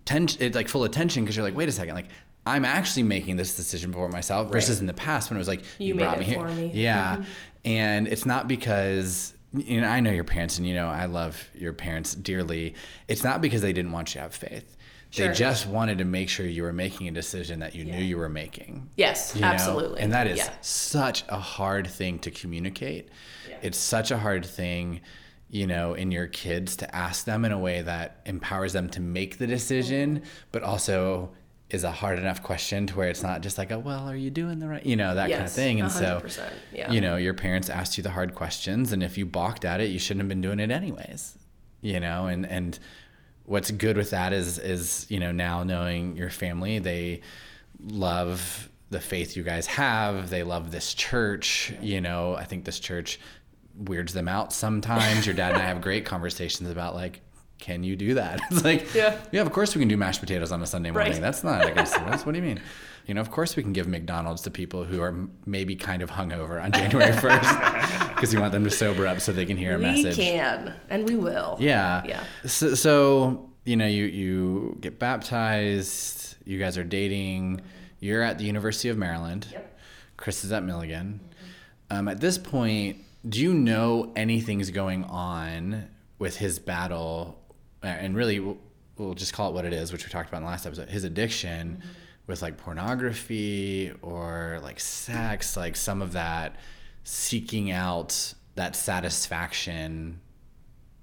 tension. 0.05 0.39
It's 0.43 0.55
like 0.55 0.67
full 0.67 0.83
of 0.83 0.91
tension 0.91 1.23
because 1.23 1.35
you're 1.35 1.45
like, 1.45 1.55
wait 1.57 1.67
a 1.67 1.71
second, 1.71 1.95
like. 1.95 2.09
I'm 2.45 2.65
actually 2.65 3.03
making 3.03 3.37
this 3.37 3.55
decision 3.55 3.93
for 3.93 4.09
myself 4.09 4.51
versus 4.51 4.79
in 4.79 4.87
the 4.87 4.93
past 4.93 5.29
when 5.29 5.37
it 5.37 5.39
was 5.39 5.47
like 5.47 5.61
You 5.77 5.95
made 5.95 6.03
brought 6.03 6.17
it 6.17 6.19
me 6.21 6.25
here. 6.25 6.47
me. 6.47 6.71
Yeah. 6.73 7.15
Mm-hmm. 7.17 7.23
And 7.65 8.07
it's 8.07 8.25
not 8.25 8.47
because 8.47 9.33
you 9.53 9.81
know, 9.81 9.87
I 9.87 9.99
know 9.99 10.11
your 10.11 10.23
parents 10.23 10.57
and 10.57 10.67
you 10.67 10.73
know 10.73 10.87
I 10.87 11.05
love 11.05 11.49
your 11.53 11.73
parents 11.73 12.15
dearly. 12.15 12.73
It's 13.07 13.23
not 13.23 13.41
because 13.41 13.61
they 13.61 13.73
didn't 13.73 13.91
want 13.91 14.09
you 14.09 14.19
to 14.19 14.23
have 14.23 14.33
faith. 14.33 14.77
Sure. 15.11 15.27
They 15.27 15.33
just 15.33 15.67
wanted 15.67 15.97
to 15.97 16.05
make 16.05 16.29
sure 16.29 16.45
you 16.45 16.63
were 16.63 16.71
making 16.71 17.09
a 17.09 17.11
decision 17.11 17.59
that 17.59 17.75
you 17.75 17.83
knew 17.83 17.99
you 18.01 18.17
were 18.17 18.29
making. 18.29 18.89
Yes, 18.95 19.33
you 19.35 19.41
know? 19.41 19.47
absolutely. 19.47 19.99
And 19.99 20.13
that 20.13 20.25
is 20.25 20.37
Yeah. 20.37 20.53
such 20.61 21.25
a 21.27 21.37
hard 21.37 21.85
thing 21.87 22.17
to 22.19 22.31
communicate. 22.31 23.09
Yeah. 23.49 23.57
It's 23.61 23.77
such 23.77 24.11
a 24.11 24.17
hard 24.17 24.45
thing, 24.45 25.01
you 25.49 25.67
know, 25.67 25.95
in 25.95 26.11
your 26.11 26.27
kids 26.27 26.77
to 26.77 26.95
ask 26.95 27.25
them 27.25 27.43
in 27.43 27.51
a 27.51 27.59
way 27.59 27.81
that 27.81 28.21
empowers 28.25 28.71
them 28.71 28.87
to 28.91 29.01
make 29.01 29.37
the 29.37 29.47
decision, 29.47 30.19
mm-hmm. 30.19 30.25
but 30.53 30.63
also 30.63 31.31
is 31.73 31.83
a 31.83 31.91
hard 31.91 32.19
enough 32.19 32.43
question 32.43 32.87
to 32.87 32.95
where 32.95 33.09
it's 33.09 33.23
not 33.23 33.41
just 33.41 33.57
like, 33.57 33.71
oh, 33.71 33.79
well, 33.79 34.07
are 34.07 34.15
you 34.15 34.29
doing 34.29 34.59
the 34.59 34.67
right, 34.67 34.85
you 34.85 34.95
know, 34.95 35.15
that 35.15 35.29
kind 35.29 35.43
of 35.43 35.51
thing. 35.51 35.79
And 35.79 35.91
so, 35.91 36.21
100%, 36.23 36.51
yeah. 36.73 36.91
you 36.91 37.01
know, 37.01 37.15
your 37.15 37.33
parents 37.33 37.69
asked 37.69 37.97
you 37.97 38.03
the 38.03 38.11
hard 38.11 38.35
questions, 38.35 38.91
and 38.91 39.01
if 39.01 39.17
you 39.17 39.25
balked 39.25 39.65
at 39.65 39.79
it, 39.79 39.89
you 39.89 39.99
shouldn't 39.99 40.21
have 40.21 40.29
been 40.29 40.41
doing 40.41 40.59
it 40.59 40.71
anyways, 40.71 41.37
you 41.81 41.99
know, 41.99 42.27
and, 42.27 42.45
and, 42.45 42.79
what's 43.45 43.71
good 43.71 43.97
with 43.97 44.11
that 44.11 44.33
is 44.33 44.57
is 44.59 45.05
you 45.09 45.19
know 45.19 45.31
now 45.31 45.63
knowing 45.63 46.15
your 46.15 46.29
family 46.29 46.79
they 46.79 47.21
love 47.87 48.69
the 48.91 48.99
faith 48.99 49.35
you 49.35 49.43
guys 49.43 49.65
have 49.67 50.29
they 50.29 50.43
love 50.43 50.71
this 50.71 50.93
church 50.93 51.73
you 51.81 51.99
know 51.99 52.35
i 52.35 52.43
think 52.43 52.63
this 52.65 52.79
church 52.79 53.19
weirds 53.75 54.13
them 54.13 54.27
out 54.27 54.53
sometimes 54.53 55.25
your 55.25 55.35
dad 55.35 55.53
and 55.53 55.61
i 55.61 55.65
have 55.65 55.81
great 55.81 56.05
conversations 56.05 56.69
about 56.69 56.93
like 56.93 57.21
can 57.61 57.83
you 57.83 57.95
do 57.95 58.15
that? 58.15 58.41
It's 58.51 58.63
like, 58.65 58.93
Yeah. 58.93 59.17
yeah, 59.31 59.41
of 59.41 59.51
course 59.53 59.73
we 59.75 59.79
can 59.79 59.87
do 59.87 59.95
mashed 59.95 60.19
potatoes 60.19 60.51
on 60.51 60.61
a 60.61 60.65
Sunday 60.67 60.91
morning. 60.91 61.13
Right. 61.13 61.21
That's 61.21 61.43
not 61.43 61.65
against 61.65 61.93
the 61.93 62.01
rules. 62.03 62.25
What 62.25 62.33
do 62.33 62.39
you 62.39 62.45
mean? 62.45 62.59
You 63.07 63.13
know, 63.13 63.21
of 63.21 63.31
course 63.31 63.55
we 63.55 63.63
can 63.63 63.73
give 63.73 63.87
McDonald's 63.87 64.41
to 64.43 64.51
people 64.51 64.83
who 64.83 65.01
are 65.01 65.15
maybe 65.45 65.75
kind 65.75 66.01
of 66.01 66.11
hungover 66.11 66.61
on 66.63 66.71
January 66.71 67.11
1st 67.13 68.15
because 68.15 68.33
we 68.33 68.39
want 68.41 68.51
them 68.51 68.63
to 68.65 68.69
sober 68.69 69.07
up 69.07 69.21
so 69.21 69.31
they 69.31 69.45
can 69.45 69.57
hear 69.57 69.75
a 69.75 69.77
we 69.77 69.83
message. 69.83 70.17
We 70.17 70.23
can 70.25 70.73
and 70.89 71.07
we 71.07 71.15
will. 71.15 71.57
Yeah. 71.59 72.03
Yeah. 72.05 72.23
So, 72.45 72.75
so, 72.75 73.49
you 73.65 73.75
know, 73.77 73.87
you, 73.87 74.05
you 74.05 74.77
get 74.81 74.99
baptized, 74.99 76.35
you 76.45 76.59
guys 76.59 76.77
are 76.77 76.83
dating, 76.83 77.61
you're 77.99 78.21
at 78.23 78.37
the 78.37 78.43
University 78.45 78.89
of 78.89 78.97
Maryland. 78.97 79.47
Yep. 79.51 79.79
Chris 80.17 80.43
is 80.43 80.51
at 80.51 80.63
Milligan. 80.63 81.19
Um, 81.89 82.07
at 82.07 82.19
this 82.21 82.37
point, 82.37 82.97
do 83.27 83.39
you 83.41 83.53
know 83.53 84.11
anything's 84.15 84.69
going 84.71 85.03
on 85.05 85.87
with 86.19 86.37
his 86.37 86.59
battle? 86.59 87.40
And 87.83 88.15
really, 88.15 88.39
we'll, 88.39 88.57
we'll 88.97 89.13
just 89.13 89.33
call 89.33 89.49
it 89.49 89.53
what 89.53 89.65
it 89.65 89.73
is, 89.73 89.91
which 89.91 90.05
we 90.05 90.11
talked 90.11 90.29
about 90.29 90.37
in 90.37 90.43
the 90.43 90.49
last 90.49 90.65
episode 90.65 90.89
his 90.89 91.03
addiction 91.03 91.77
mm-hmm. 91.77 91.89
with 92.27 92.41
like 92.41 92.57
pornography 92.57 93.91
or 94.01 94.59
like 94.61 94.79
sex, 94.79 95.57
like 95.57 95.75
some 95.75 96.01
of 96.01 96.13
that 96.13 96.55
seeking 97.03 97.71
out 97.71 98.33
that 98.55 98.75
satisfaction 98.75 100.19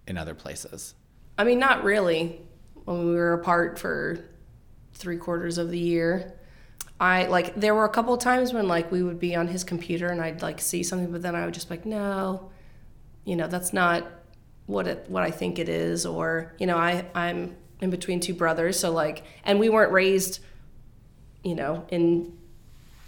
in 0.07 0.17
other 0.17 0.35
places. 0.35 0.95
I 1.37 1.45
mean, 1.45 1.59
not 1.59 1.85
really. 1.85 2.41
When 2.85 3.09
we 3.09 3.15
were 3.15 3.35
apart 3.35 3.79
for 3.79 4.19
three 4.95 5.19
quarters 5.19 5.59
of 5.59 5.71
the 5.71 5.79
year, 5.79 6.35
I 7.01 7.27
like 7.27 7.55
there 7.55 7.75
were 7.75 7.85
a 7.85 7.91
couple 7.91 8.15
of 8.15 8.21
times 8.21 8.53
when 8.53 8.67
like 8.67 8.91
we 8.91 9.03
would 9.03 9.21
be 9.21 9.37
on 9.37 9.47
his 9.49 9.63
computer 9.63 10.09
and 10.09 10.21
I'd 10.21 10.43
like 10.43 10.61
see 10.61 10.83
something, 10.83 11.13
but 11.13 11.23
then 11.23 11.35
I 11.35 11.45
would 11.45 11.55
just 11.55 11.69
be 11.69 11.77
like, 11.77 11.87
no, 11.87 12.51
you 13.25 13.37
know, 13.37 13.47
that's 13.47 13.73
not 13.73 14.05
what 14.69 14.87
it 14.87 15.07
what 15.09 15.23
I 15.25 15.31
think 15.31 15.59
it 15.59 15.69
is, 15.69 16.07
or 16.07 16.55
you 16.59 16.67
know, 16.67 16.77
I 16.77 17.05
I'm 17.15 17.57
in 17.81 17.91
between 17.91 18.21
two 18.21 18.35
brothers, 18.35 18.79
so 18.79 18.93
like, 18.93 19.25
and 19.43 19.59
we 19.59 19.69
weren't 19.69 19.93
raised, 19.93 20.41
you 21.43 21.55
know, 21.55 21.87
in 21.89 22.37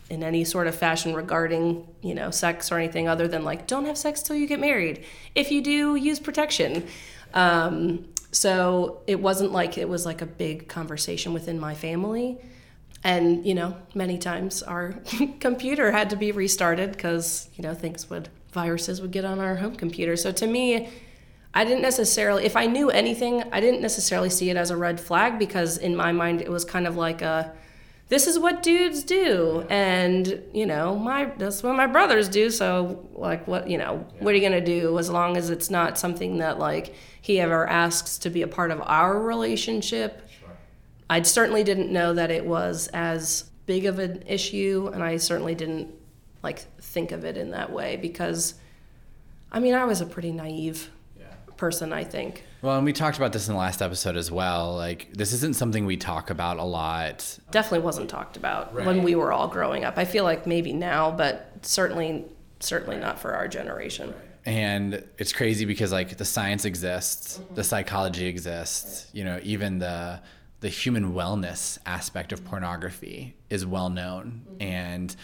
in 0.09 0.25
any 0.25 0.43
sort 0.43 0.67
of 0.67 0.75
fashion 0.75 1.15
regarding 1.15 1.87
you 2.03 2.15
know 2.15 2.31
sex 2.31 2.73
or 2.73 2.79
anything 2.79 3.09
other 3.09 3.29
than 3.29 3.45
like 3.45 3.67
don't 3.67 3.85
have 3.85 3.97
sex 3.97 4.23
till 4.23 4.35
you 4.35 4.47
get 4.47 4.59
married. 4.59 5.05
If 5.35 5.53
you 5.53 5.63
do 5.63 5.95
use 5.95 6.19
protection. 6.19 6.89
Um, 7.33 8.09
so 8.33 9.03
it 9.07 9.21
wasn't 9.21 9.53
like 9.53 9.77
it 9.77 9.89
was 9.89 10.07
like 10.07 10.23
a 10.23 10.27
big 10.27 10.69
conversation 10.69 11.33
within 11.33 11.61
my 11.61 11.75
family. 11.75 12.39
And 13.05 13.47
you 13.47 13.55
know 13.55 13.77
many 13.95 14.17
times 14.19 14.63
our 14.63 14.95
computer 15.41 15.93
had 15.93 16.11
to 16.11 16.17
be 16.17 16.33
restarted 16.33 16.93
because 16.93 17.49
you 17.55 17.63
know 17.63 17.75
things 17.75 18.09
would 18.09 18.31
viruses 18.53 19.01
would 19.01 19.11
get 19.11 19.27
on 19.27 19.41
our 19.41 19.57
home 19.57 19.77
computer. 19.77 20.17
So 20.17 20.33
to 20.33 20.47
me 20.47 20.89
i 21.55 21.65
didn't 21.65 21.83
necessarily 21.83 22.45
if 22.45 22.57
i 22.57 22.67
knew 22.67 22.91
anything 22.91 23.43
i 23.53 23.61
didn't 23.61 23.81
necessarily 23.81 24.31
see 24.31 24.51
it 24.51 24.57
as 24.57 24.71
a 24.71 24.77
red 24.77 25.01
flag 25.01 25.39
because 25.39 25.79
in 25.79 25.95
my 25.97 26.13
mind 26.13 26.41
it 26.41 26.51
was 26.51 26.65
kind 26.65 26.87
of 26.87 26.97
like 26.97 27.23
a 27.23 27.53
this 28.09 28.27
is 28.27 28.41
what 28.41 28.65
dudes 28.65 29.05
do. 29.05 29.65
And 29.71 30.43
you 30.53 30.67
know 30.67 30.99
my 30.99 31.27
that's 31.39 31.63
what 31.63 31.77
my 31.77 31.87
brothers 31.87 32.29
do. 32.29 32.51
So 32.51 33.09
like 33.13 33.47
what 33.47 33.71
you 33.71 33.79
know 33.79 34.05
what 34.19 34.33
are 34.33 34.37
you 34.37 34.41
going 34.41 34.65
to 34.65 34.81
do 34.81 34.99
as 34.99 35.09
long 35.09 35.37
as 35.37 35.49
it's 35.49 35.71
not 35.71 35.97
something 35.97 36.39
that 36.39 36.59
like 36.59 36.93
he 37.23 37.39
ever 37.39 37.69
asks 37.69 38.19
to 38.19 38.31
be 38.31 38.43
a 38.43 38.49
part 38.49 38.73
of 38.73 38.83
our 38.85 39.17
relationship? 39.17 40.29
I 41.09 41.23
certainly 41.23 41.63
didn't 41.63 41.93
know 41.93 42.13
that 42.15 42.33
it 42.33 42.45
was 42.45 42.89
as 42.89 43.51
big 43.71 43.87
of 43.87 44.01
an 44.01 44.25
issue 44.27 44.91
and 44.93 45.01
i 45.01 45.17
certainly 45.17 45.55
didn't 45.55 45.95
like 46.43 46.59
think 46.81 47.13
of 47.13 47.25
it 47.25 47.37
in 47.37 47.53
that 47.53 47.71
way 47.71 47.95
because 47.95 48.55
i 49.53 49.61
mean 49.61 49.75
i 49.75 49.85
was 49.85 50.01
a 50.01 50.07
pretty 50.07 50.33
naive 50.33 50.91
person 51.61 51.93
i 51.93 52.03
think 52.03 52.45
Well, 52.63 52.77
and 52.77 52.85
we 52.85 52.93
talked 52.93 53.17
about 53.19 53.33
this 53.33 53.49
in 53.49 53.55
the 53.55 53.59
last 53.59 53.81
episode 53.81 54.17
as 54.17 54.31
well. 54.31 54.77
Like, 54.77 55.09
this 55.15 55.33
isn't 55.33 55.57
something 55.57 55.87
we 55.87 55.97
talk 55.97 56.29
about 56.29 56.59
a 56.59 56.65
lot. 56.65 57.39
definitely 57.51 57.85
wasn't 57.91 58.11
talked 58.11 58.37
about 58.37 58.75
Right. 58.75 58.87
when 58.87 59.03
we 59.03 59.15
were 59.15 59.33
all 59.33 59.49
growing 59.49 59.83
up. 59.85 59.97
I 59.97 60.05
feel 60.05 60.25
like 60.25 60.47
maybe 60.47 60.73
now, 60.75 61.11
but 61.11 61.35
certainly 61.63 62.27
certainly 62.61 62.99
not 62.99 63.19
for 63.19 63.33
our 63.33 63.49
generation. 63.49 64.13
And 64.45 65.03
it's 65.19 65.33
crazy 65.33 65.65
because 65.65 65.91
like 65.93 66.17
the 66.17 66.25
science 66.25 66.65
exists, 66.65 67.41
the 67.55 67.65
psychology 67.65 68.27
exists, 68.27 69.09
you 69.13 69.25
know, 69.25 69.39
even 69.43 69.79
the 69.79 70.21
the 70.61 70.69
human 70.69 71.15
wellness 71.15 71.79
aspect 71.87 72.33
of 72.33 72.45
pornography 72.45 73.35
is 73.49 73.65
well 73.65 73.89
known 73.89 74.43
mm-hmm. 74.47 74.63
and 74.63 75.17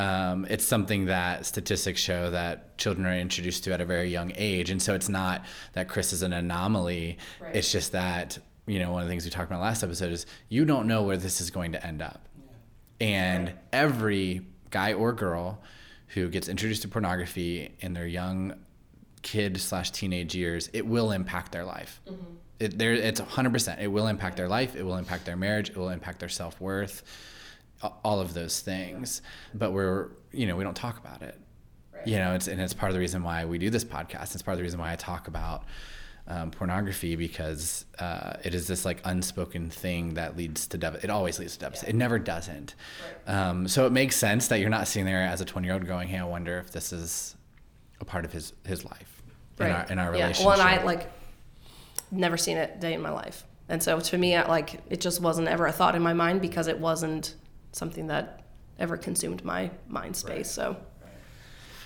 um, 0.00 0.46
it's 0.48 0.64
something 0.64 1.06
that 1.06 1.44
statistics 1.46 2.00
show 2.00 2.30
that 2.30 2.78
children 2.78 3.06
are 3.06 3.14
introduced 3.14 3.64
to 3.64 3.72
at 3.74 3.80
a 3.80 3.84
very 3.84 4.08
young 4.08 4.32
age 4.36 4.70
and 4.70 4.80
so 4.80 4.94
it's 4.94 5.08
not 5.08 5.44
that 5.74 5.88
chris 5.88 6.12
is 6.12 6.22
an 6.22 6.32
anomaly 6.32 7.18
Right. 7.40 7.56
it's 7.56 7.70
just 7.72 7.92
that 7.92 8.38
you 8.66 8.78
know 8.78 8.92
one 8.92 9.02
of 9.02 9.08
the 9.08 9.12
things 9.12 9.24
we 9.24 9.30
talked 9.30 9.50
about 9.50 9.60
last 9.60 9.82
episode 9.82 10.12
is 10.12 10.26
you 10.48 10.64
don't 10.64 10.86
know 10.86 11.02
where 11.02 11.16
this 11.16 11.40
is 11.40 11.50
going 11.50 11.72
to 11.72 11.86
end 11.86 12.00
up 12.02 12.20
and 13.00 13.52
every 13.72 14.42
guy 14.70 14.92
or 14.92 15.12
girl 15.12 15.60
who 16.08 16.28
gets 16.28 16.48
introduced 16.48 16.82
to 16.82 16.88
pornography 16.88 17.74
in 17.80 17.94
their 17.94 18.06
young 18.06 18.54
kid 19.22 19.60
slash 19.60 19.90
teenage 19.90 20.34
years, 20.34 20.68
it 20.72 20.84
will 20.86 21.10
impact 21.12 21.52
their 21.52 21.64
life. 21.64 22.00
It, 22.58 22.78
there, 22.78 22.92
it's 22.92 23.20
100%. 23.20 23.80
It 23.80 23.86
will 23.88 24.06
impact 24.06 24.36
their 24.36 24.48
life. 24.48 24.74
It 24.76 24.82
will 24.82 24.96
impact 24.96 25.24
their 25.24 25.36
marriage. 25.36 25.70
It 25.70 25.76
will 25.76 25.88
impact 25.90 26.18
their 26.20 26.28
self 26.28 26.60
worth. 26.60 27.02
All 27.82 28.20
of 28.20 28.34
those 28.34 28.60
things. 28.60 29.22
But 29.54 29.72
we're, 29.72 30.08
you 30.32 30.46
know, 30.46 30.56
we 30.56 30.64
don't 30.64 30.76
talk 30.76 30.98
about 30.98 31.22
it. 31.22 31.38
You 32.04 32.16
know, 32.16 32.34
it's 32.34 32.48
and 32.48 32.60
it's 32.60 32.74
part 32.74 32.90
of 32.90 32.94
the 32.94 33.00
reason 33.00 33.22
why 33.22 33.44
we 33.44 33.58
do 33.58 33.70
this 33.70 33.84
podcast. 33.84 34.34
It's 34.34 34.42
part 34.42 34.54
of 34.54 34.58
the 34.58 34.62
reason 34.62 34.80
why 34.80 34.92
I 34.92 34.96
talk 34.96 35.28
about 35.28 35.64
um, 36.30 36.50
pornography 36.50 37.16
because 37.16 37.84
uh, 37.98 38.34
it 38.44 38.54
is 38.54 38.66
this 38.66 38.84
like 38.84 39.00
unspoken 39.04 39.68
thing 39.68 40.14
that 40.14 40.36
leads 40.36 40.66
to 40.68 40.78
dev- 40.78 41.02
it 41.02 41.10
always 41.10 41.38
leads 41.38 41.54
to 41.54 41.60
deficit. 41.60 41.88
It 41.88 41.94
never 41.94 42.18
doesn't. 42.18 42.74
Um, 43.26 43.66
so 43.66 43.86
it 43.86 43.92
makes 43.92 44.16
sense 44.16 44.48
that 44.48 44.60
you're 44.60 44.70
not 44.70 44.86
sitting 44.86 45.06
there 45.06 45.22
as 45.22 45.40
a 45.40 45.44
20 45.44 45.66
year 45.66 45.74
old 45.74 45.86
going, 45.86 46.08
"Hey, 46.08 46.18
I 46.18 46.24
wonder 46.24 46.58
if 46.58 46.70
this 46.70 46.92
is 46.92 47.36
a 48.00 48.04
part 48.04 48.24
of 48.24 48.32
his 48.32 48.52
his 48.64 48.84
life 48.84 49.22
in 49.58 49.66
our 49.66 49.86
in 49.90 49.98
our 49.98 50.14
yeah. 50.14 50.22
relationship." 50.22 50.46
Well, 50.46 50.60
and 50.60 50.62
I 50.62 50.82
like 50.84 51.10
never 52.10 52.36
seen 52.36 52.56
it 52.56 52.80
day 52.80 52.94
in 52.94 53.02
my 53.02 53.10
life, 53.10 53.44
and 53.68 53.82
so 53.82 53.98
to 53.98 54.18
me, 54.18 54.36
I, 54.36 54.46
like 54.46 54.80
it 54.88 55.00
just 55.00 55.20
wasn't 55.20 55.48
ever 55.48 55.66
a 55.66 55.72
thought 55.72 55.96
in 55.96 56.02
my 56.02 56.14
mind 56.14 56.40
because 56.40 56.68
it 56.68 56.78
wasn't 56.78 57.34
something 57.72 58.06
that 58.08 58.42
ever 58.78 58.96
consumed 58.96 59.44
my 59.44 59.70
mind 59.88 60.16
space. 60.16 60.50
So 60.50 60.76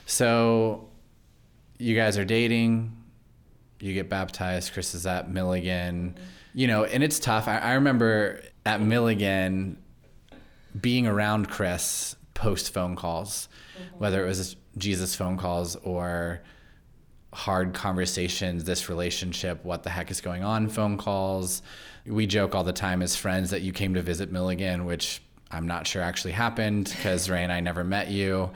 So 0.07 0.89
you 1.79 1.95
guys 1.95 2.19
are 2.19 2.25
dating, 2.25 2.97
you 3.81 3.95
get 3.95 4.09
baptized, 4.09 4.73
Chris 4.73 4.95
is 4.95 5.07
at 5.07 5.31
Milligan, 5.31 6.15
mm-hmm. 6.17 6.25
you 6.55 6.67
know, 6.67 6.85
and 6.85 7.03
it's 7.03 7.19
tough. 7.19 7.49
I, 7.49 7.59
I 7.59 7.73
remember 7.75 8.43
at 8.65 8.81
Milligan 8.81 9.83
being 10.81 11.07
around 11.07 11.49
Chris 11.49 12.17
post 12.35 12.73
phone 12.73 12.97
calls, 12.97 13.49
mm-hmm. 13.77 13.99
whether 13.99 14.25
it 14.25 14.29
was 14.29 14.57
Jesus 14.77 15.15
phone 15.15 15.37
calls 15.37 15.77
or 15.77 16.43
hard 17.33 17.75
conversations, 17.75 18.65
this 18.65 18.89
relationship, 18.89 19.65
what 19.65 19.83
the 19.83 19.91
heck 19.91 20.11
is 20.11 20.21
going 20.21 20.45
on, 20.45 20.69
phone 20.69 20.97
calls. 20.97 21.63
We 22.07 22.27
joke 22.27 22.55
all 22.55 22.65
the 22.65 22.73
time 22.73 23.03
as 23.03 23.17
friends 23.17 23.51
that 23.51 23.63
you 23.63 23.73
came 23.73 23.95
to 23.95 24.03
visit 24.03 24.31
Milligan, 24.31 24.85
which 24.85 25.21
I'm 25.51 25.67
not 25.67 25.87
sure 25.87 26.03
actually 26.03 26.33
happened 26.33 26.93
because 26.95 27.31
Ray 27.31 27.43
and 27.43 27.53
I 27.53 27.61
never 27.61 27.85
met 27.85 28.09
you. 28.09 28.51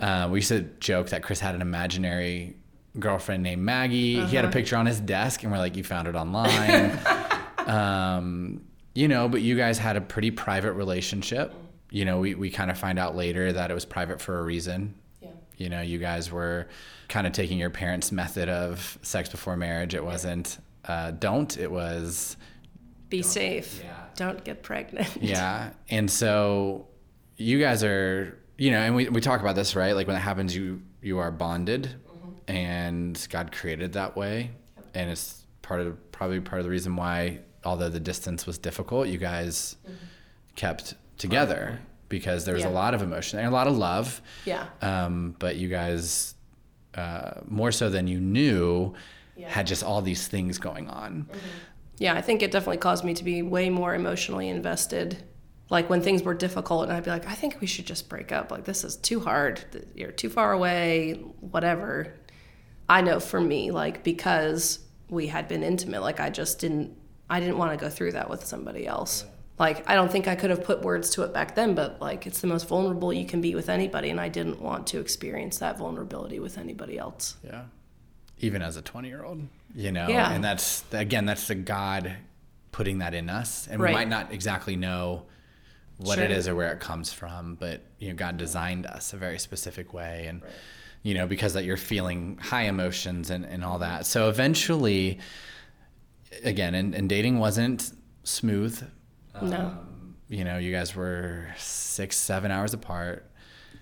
Uh, 0.00 0.28
we 0.30 0.38
used 0.38 0.48
to 0.48 0.62
joke 0.80 1.08
that 1.08 1.22
Chris 1.22 1.40
had 1.40 1.54
an 1.54 1.62
imaginary 1.62 2.56
girlfriend 2.98 3.42
named 3.42 3.62
Maggie. 3.62 4.24
He 4.26 4.36
had 4.36 4.44
a 4.44 4.50
picture 4.50 4.76
on 4.76 4.86
his 4.86 5.00
desk, 5.00 5.42
and 5.42 5.50
we're 5.50 5.58
like, 5.58 5.76
"You 5.76 5.84
found 5.84 6.06
it 6.08 6.14
online." 6.14 6.98
um, 7.66 8.62
you 8.94 9.08
know, 9.08 9.28
but 9.28 9.42
you 9.42 9.56
guys 9.56 9.78
had 9.78 9.96
a 9.96 10.00
pretty 10.00 10.30
private 10.30 10.72
relationship. 10.72 11.52
You 11.90 12.04
know, 12.04 12.18
we, 12.18 12.34
we 12.34 12.50
kind 12.50 12.70
of 12.70 12.78
find 12.78 12.98
out 12.98 13.16
later 13.16 13.52
that 13.52 13.70
it 13.70 13.74
was 13.74 13.84
private 13.84 14.20
for 14.20 14.38
a 14.38 14.42
reason. 14.42 14.94
yeah, 15.22 15.30
You 15.56 15.68
know, 15.68 15.80
you 15.80 15.98
guys 15.98 16.30
were 16.30 16.68
kind 17.08 17.26
of 17.26 17.32
taking 17.32 17.58
your 17.58 17.70
parents' 17.70 18.12
method 18.12 18.48
of 18.48 18.98
sex 19.02 19.28
before 19.28 19.56
marriage. 19.56 19.94
It 19.94 20.04
wasn't 20.04 20.58
uh, 20.84 21.12
don't, 21.12 21.56
it 21.56 21.70
was 21.70 22.36
be 23.08 23.22
safe. 23.22 23.80
Yeah. 23.84 23.94
Don't 24.16 24.42
get 24.44 24.62
pregnant. 24.62 25.08
yeah. 25.20 25.70
And 25.88 26.10
so 26.10 26.86
you 27.36 27.58
guys 27.60 27.84
are, 27.84 28.38
you 28.56 28.70
know, 28.70 28.78
and 28.80 28.94
we, 28.94 29.08
we 29.08 29.20
talk 29.20 29.40
about 29.40 29.54
this, 29.54 29.76
right? 29.76 29.92
Like 29.92 30.06
when 30.06 30.16
it 30.16 30.20
happens, 30.20 30.54
you, 30.56 30.82
you 31.00 31.18
are 31.18 31.30
bonded 31.30 31.94
and 32.48 33.26
God 33.30 33.52
created 33.52 33.92
that 33.92 34.16
way. 34.16 34.50
And 34.94 35.10
it's 35.10 35.44
part 35.62 35.80
of, 35.80 36.10
probably 36.12 36.40
part 36.40 36.58
of 36.60 36.64
the 36.64 36.70
reason 36.70 36.96
why, 36.96 37.40
although 37.64 37.88
the 37.88 38.00
distance 38.00 38.46
was 38.46 38.58
difficult, 38.58 39.08
you 39.08 39.18
guys 39.18 39.76
kept 40.56 40.94
together 41.18 41.78
because 42.08 42.44
there 42.44 42.54
was 42.54 42.64
Yeah. 42.64 42.70
a 42.70 42.72
lot 42.72 42.94
of 42.94 43.02
emotion 43.02 43.38
and 43.38 43.48
a 43.48 43.50
lot 43.50 43.66
of 43.66 43.76
love. 43.76 44.20
yeah. 44.44 44.66
Um, 44.82 45.36
but 45.38 45.56
you 45.56 45.68
guys, 45.68 46.34
uh, 46.94 47.32
more 47.46 47.70
so 47.70 47.90
than 47.90 48.06
you 48.08 48.18
knew, 48.18 48.94
Yeah. 49.36 49.50
had 49.50 49.66
just 49.66 49.84
all 49.84 50.00
these 50.02 50.26
things 50.26 50.58
going 50.58 50.88
on. 50.88 51.28
Yeah, 51.98 52.14
I 52.14 52.20
think 52.20 52.42
it 52.42 52.50
definitely 52.50 52.78
caused 52.78 53.04
me 53.04 53.14
to 53.14 53.24
be 53.24 53.42
way 53.42 53.70
more 53.70 53.94
emotionally 53.94 54.48
invested. 54.48 55.22
Like 55.70 55.90
when 55.90 56.00
things 56.00 56.22
were 56.22 56.34
difficult, 56.34 56.84
and 56.84 56.92
I'd 56.92 57.04
be 57.04 57.10
like, 57.10 57.26
I 57.26 57.34
think 57.34 57.60
we 57.60 57.66
should 57.66 57.86
just 57.86 58.08
break 58.08 58.32
up. 58.32 58.50
Like, 58.50 58.64
this 58.64 58.84
is 58.84 58.96
too 58.96 59.20
hard. 59.20 59.86
You're 59.94 60.12
too 60.12 60.30
far 60.30 60.52
away, 60.52 61.14
whatever. 61.40 62.14
I 62.88 63.02
know 63.02 63.20
for 63.20 63.40
me, 63.40 63.70
like, 63.70 64.02
because 64.02 64.80
we 65.10 65.26
had 65.28 65.48
been 65.48 65.62
intimate. 65.62 66.02
Like 66.02 66.20
I 66.20 66.30
just 66.30 66.58
didn't 66.58 66.96
I 67.30 67.40
didn't 67.40 67.58
want 67.58 67.78
to 67.78 67.84
go 67.84 67.90
through 67.90 68.12
that 68.12 68.30
with 68.30 68.44
somebody 68.44 68.86
else. 68.86 69.24
Like 69.58 69.88
I 69.88 69.94
don't 69.94 70.10
think 70.10 70.28
I 70.28 70.36
could 70.36 70.50
have 70.50 70.64
put 70.64 70.82
words 70.82 71.10
to 71.10 71.22
it 71.22 71.32
back 71.32 71.54
then, 71.54 71.74
but 71.74 72.00
like 72.00 72.26
it's 72.26 72.40
the 72.40 72.46
most 72.46 72.68
vulnerable 72.68 73.12
you 73.12 73.26
can 73.26 73.40
be 73.40 73.54
with 73.54 73.68
anybody 73.68 74.10
and 74.10 74.20
I 74.20 74.28
didn't 74.28 74.60
want 74.60 74.86
to 74.88 75.00
experience 75.00 75.58
that 75.58 75.78
vulnerability 75.78 76.38
with 76.38 76.58
anybody 76.58 76.98
else. 76.98 77.36
Yeah. 77.44 77.64
Even 78.40 78.62
as 78.62 78.76
a 78.76 78.82
20 78.82 79.08
year 79.08 79.24
old, 79.24 79.46
you 79.74 79.90
know, 79.92 80.08
Yeah. 80.08 80.32
and 80.32 80.42
that's, 80.44 80.84
again, 80.92 81.26
that's 81.26 81.48
the 81.48 81.54
God 81.54 82.14
putting 82.72 82.98
that 82.98 83.14
in 83.14 83.28
us. 83.28 83.66
And 83.66 83.80
Right. 83.80 83.90
we 83.90 83.94
might 83.94 84.08
not 84.08 84.32
exactly 84.32 84.76
know 84.76 85.26
what 85.96 86.18
it 86.18 86.28
Sure. 86.30 86.36
is 86.38 86.46
or 86.48 86.54
where 86.54 86.72
it 86.72 86.78
comes 86.80 87.12
from, 87.12 87.56
but, 87.56 87.82
you 87.98 88.08
know, 88.10 88.14
God 88.14 88.36
designed 88.36 88.86
us 88.86 89.12
a 89.12 89.16
very 89.16 89.38
specific 89.38 89.92
way. 89.92 90.26
And, 90.28 90.42
you 91.02 91.14
know, 91.14 91.26
because 91.26 91.54
that 91.54 91.64
you're 91.64 91.76
feeling 91.76 92.38
high 92.38 92.64
emotions 92.64 93.30
and, 93.30 93.44
and 93.44 93.64
all 93.64 93.80
that. 93.80 94.06
So 94.06 94.28
eventually, 94.28 95.18
again, 96.44 96.74
and, 96.74 96.94
and 96.94 97.08
dating 97.08 97.38
wasn't 97.38 97.92
smooth. 98.22 98.88
No. 99.42 99.56
Um, 99.56 100.16
you 100.28 100.44
know, 100.44 100.58
you 100.58 100.70
guys 100.72 100.94
were 100.94 101.48
six, 101.56 102.16
seven 102.16 102.50
hours 102.50 102.74
apart. 102.74 103.28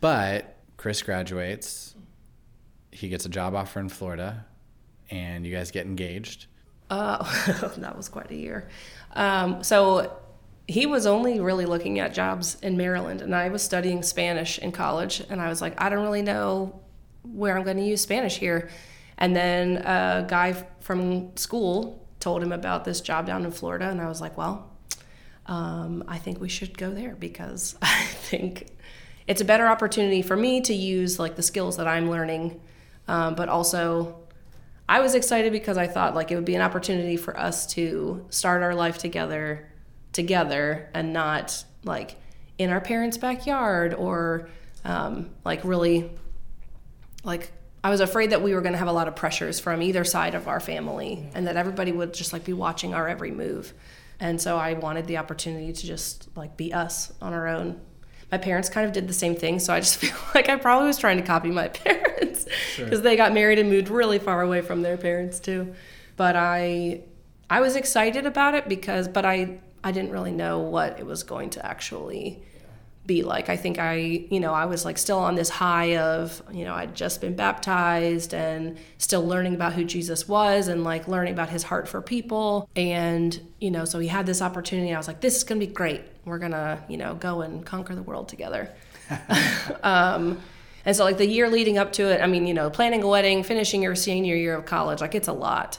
But 0.00 0.56
Chris 0.76 1.02
graduates. 1.02 1.94
He 2.96 3.08
gets 3.08 3.26
a 3.26 3.28
job 3.28 3.54
offer 3.54 3.78
in 3.78 3.88
Florida, 3.88 4.46
and 5.10 5.46
you 5.46 5.54
guys 5.54 5.70
get 5.70 5.86
engaged. 5.86 6.46
Uh, 6.88 7.22
that 7.76 7.96
was 7.96 8.08
quite 8.08 8.30
a 8.30 8.36
year. 8.36 8.68
Um, 9.12 9.62
so 9.62 10.16
he 10.66 10.86
was 10.86 11.06
only 11.06 11.38
really 11.38 11.66
looking 11.66 11.98
at 11.98 12.14
jobs 12.14 12.56
in 12.62 12.76
Maryland, 12.76 13.20
and 13.20 13.34
I 13.34 13.48
was 13.50 13.62
studying 13.62 14.02
Spanish 14.02 14.58
in 14.58 14.72
college, 14.72 15.22
and 15.28 15.40
I 15.40 15.48
was 15.48 15.60
like, 15.60 15.80
I 15.80 15.88
don't 15.88 16.02
really 16.02 16.22
know 16.22 16.80
where 17.22 17.56
I'm 17.56 17.64
going 17.64 17.76
to 17.76 17.84
use 17.84 18.00
Spanish 18.00 18.38
here. 18.38 18.70
And 19.18 19.34
then 19.34 19.78
a 19.78 20.24
guy 20.26 20.52
from 20.80 21.36
school 21.36 22.06
told 22.20 22.42
him 22.42 22.52
about 22.52 22.84
this 22.84 23.00
job 23.00 23.26
down 23.26 23.44
in 23.44 23.50
Florida, 23.50 23.88
and 23.88 24.00
I 24.00 24.08
was 24.08 24.20
like, 24.20 24.36
well, 24.36 24.70
um, 25.46 26.02
I 26.08 26.18
think 26.18 26.40
we 26.40 26.48
should 26.48 26.76
go 26.76 26.90
there 26.90 27.14
because 27.14 27.76
I 27.82 28.04
think 28.04 28.68
it's 29.26 29.40
a 29.40 29.44
better 29.44 29.66
opportunity 29.66 30.22
for 30.22 30.36
me 30.36 30.60
to 30.62 30.74
use 30.74 31.18
like 31.18 31.36
the 31.36 31.42
skills 31.42 31.76
that 31.76 31.86
I'm 31.86 32.10
learning, 32.10 32.60
um, 33.08 33.34
but 33.34 33.48
also 33.48 34.16
I 34.88 35.00
was 35.00 35.14
excited 35.14 35.52
because 35.52 35.76
I 35.76 35.86
thought 35.86 36.14
like 36.14 36.30
it 36.30 36.36
would 36.36 36.44
be 36.44 36.54
an 36.54 36.62
opportunity 36.62 37.16
for 37.16 37.38
us 37.38 37.66
to 37.74 38.24
start 38.30 38.62
our 38.62 38.74
life 38.74 38.98
together, 38.98 39.68
together, 40.12 40.88
and 40.94 41.12
not 41.12 41.64
like 41.84 42.16
in 42.58 42.70
our 42.70 42.80
parents' 42.80 43.18
backyard 43.18 43.94
or 43.94 44.48
um, 44.84 45.30
like 45.44 45.64
really 45.64 46.10
like 47.24 47.50
I 47.82 47.90
was 47.90 48.00
afraid 48.00 48.30
that 48.30 48.42
we 48.42 48.54
were 48.54 48.60
going 48.60 48.72
to 48.72 48.78
have 48.78 48.88
a 48.88 48.92
lot 48.92 49.08
of 49.08 49.16
pressures 49.16 49.60
from 49.60 49.82
either 49.82 50.04
side 50.04 50.34
of 50.34 50.48
our 50.48 50.60
family 50.60 51.28
and 51.34 51.46
that 51.46 51.56
everybody 51.56 51.92
would 51.92 52.14
just 52.14 52.32
like 52.32 52.44
be 52.44 52.52
watching 52.52 52.94
our 52.94 53.08
every 53.08 53.30
move. 53.30 53.72
And 54.18 54.40
so 54.40 54.56
I 54.56 54.72
wanted 54.74 55.06
the 55.06 55.18
opportunity 55.18 55.72
to 55.72 55.86
just 55.86 56.28
like 56.36 56.56
be 56.56 56.72
us 56.72 57.12
on 57.20 57.32
our 57.32 57.46
own. 57.46 57.80
My 58.32 58.38
parents 58.38 58.68
kind 58.68 58.86
of 58.86 58.92
did 58.92 59.06
the 59.06 59.14
same 59.14 59.36
thing, 59.36 59.58
so 59.60 59.72
I 59.72 59.80
just 59.80 59.96
feel 60.00 60.16
like 60.34 60.48
I 60.48 60.56
probably 60.56 60.88
was 60.88 60.98
trying 60.98 61.18
to 61.18 61.22
copy 61.22 61.50
my 61.50 61.68
parents 61.84 62.05
because 62.76 63.02
they 63.02 63.16
got 63.16 63.32
married 63.32 63.58
and 63.58 63.68
moved 63.68 63.88
really 63.88 64.18
far 64.18 64.42
away 64.42 64.62
from 64.62 64.82
their 64.82 64.96
parents 64.96 65.40
too. 65.40 65.74
But 66.16 66.36
I 66.36 67.02
I 67.48 67.60
was 67.60 67.76
excited 67.76 68.26
about 68.26 68.54
it 68.54 68.68
because 68.68 69.08
but 69.08 69.24
I 69.24 69.58
I 69.84 69.92
didn't 69.92 70.10
really 70.10 70.32
know 70.32 70.58
what 70.58 70.98
it 70.98 71.06
was 71.06 71.22
going 71.22 71.50
to 71.50 71.64
actually 71.64 72.42
be 73.06 73.22
like. 73.22 73.48
I 73.48 73.56
think 73.56 73.78
I, 73.78 73.94
you 73.94 74.40
know, 74.40 74.52
I 74.52 74.66
was 74.66 74.84
like 74.84 74.98
still 74.98 75.18
on 75.18 75.34
this 75.34 75.48
high 75.48 75.96
of, 75.96 76.42
you 76.52 76.64
know, 76.64 76.74
I'd 76.74 76.94
just 76.94 77.20
been 77.20 77.36
baptized 77.36 78.34
and 78.34 78.78
still 78.98 79.24
learning 79.24 79.54
about 79.54 79.72
who 79.74 79.84
Jesus 79.84 80.28
was 80.28 80.68
and 80.68 80.84
like 80.84 81.06
learning 81.08 81.32
about 81.32 81.48
his 81.48 81.62
heart 81.62 81.88
for 81.88 82.02
people. 82.02 82.68
And, 82.74 83.40
you 83.60 83.70
know, 83.70 83.84
so 83.84 83.98
he 83.98 84.08
had 84.08 84.26
this 84.26 84.42
opportunity. 84.42 84.92
I 84.92 84.98
was 84.98 85.08
like, 85.08 85.20
this 85.20 85.36
is 85.36 85.44
going 85.44 85.60
to 85.60 85.66
be 85.66 85.72
great. 85.72 86.02
We're 86.24 86.38
going 86.38 86.52
to, 86.52 86.82
you 86.88 86.96
know, 86.96 87.14
go 87.14 87.42
and 87.42 87.64
conquer 87.64 87.94
the 87.94 88.02
world 88.02 88.28
together. 88.28 88.72
um, 89.82 90.40
and 90.86 90.96
so, 90.96 91.04
like, 91.04 91.18
the 91.18 91.26
year 91.26 91.50
leading 91.50 91.76
up 91.76 91.92
to 91.94 92.04
it, 92.04 92.22
I 92.22 92.26
mean, 92.26 92.46
you 92.46 92.54
know, 92.54 92.70
planning 92.70 93.02
a 93.02 93.08
wedding, 93.08 93.42
finishing 93.42 93.82
your 93.82 93.94
senior 93.94 94.36
year 94.36 94.54
of 94.54 94.64
college, 94.64 95.02
like, 95.02 95.14
it's 95.14 95.28
a 95.28 95.34
lot. 95.34 95.78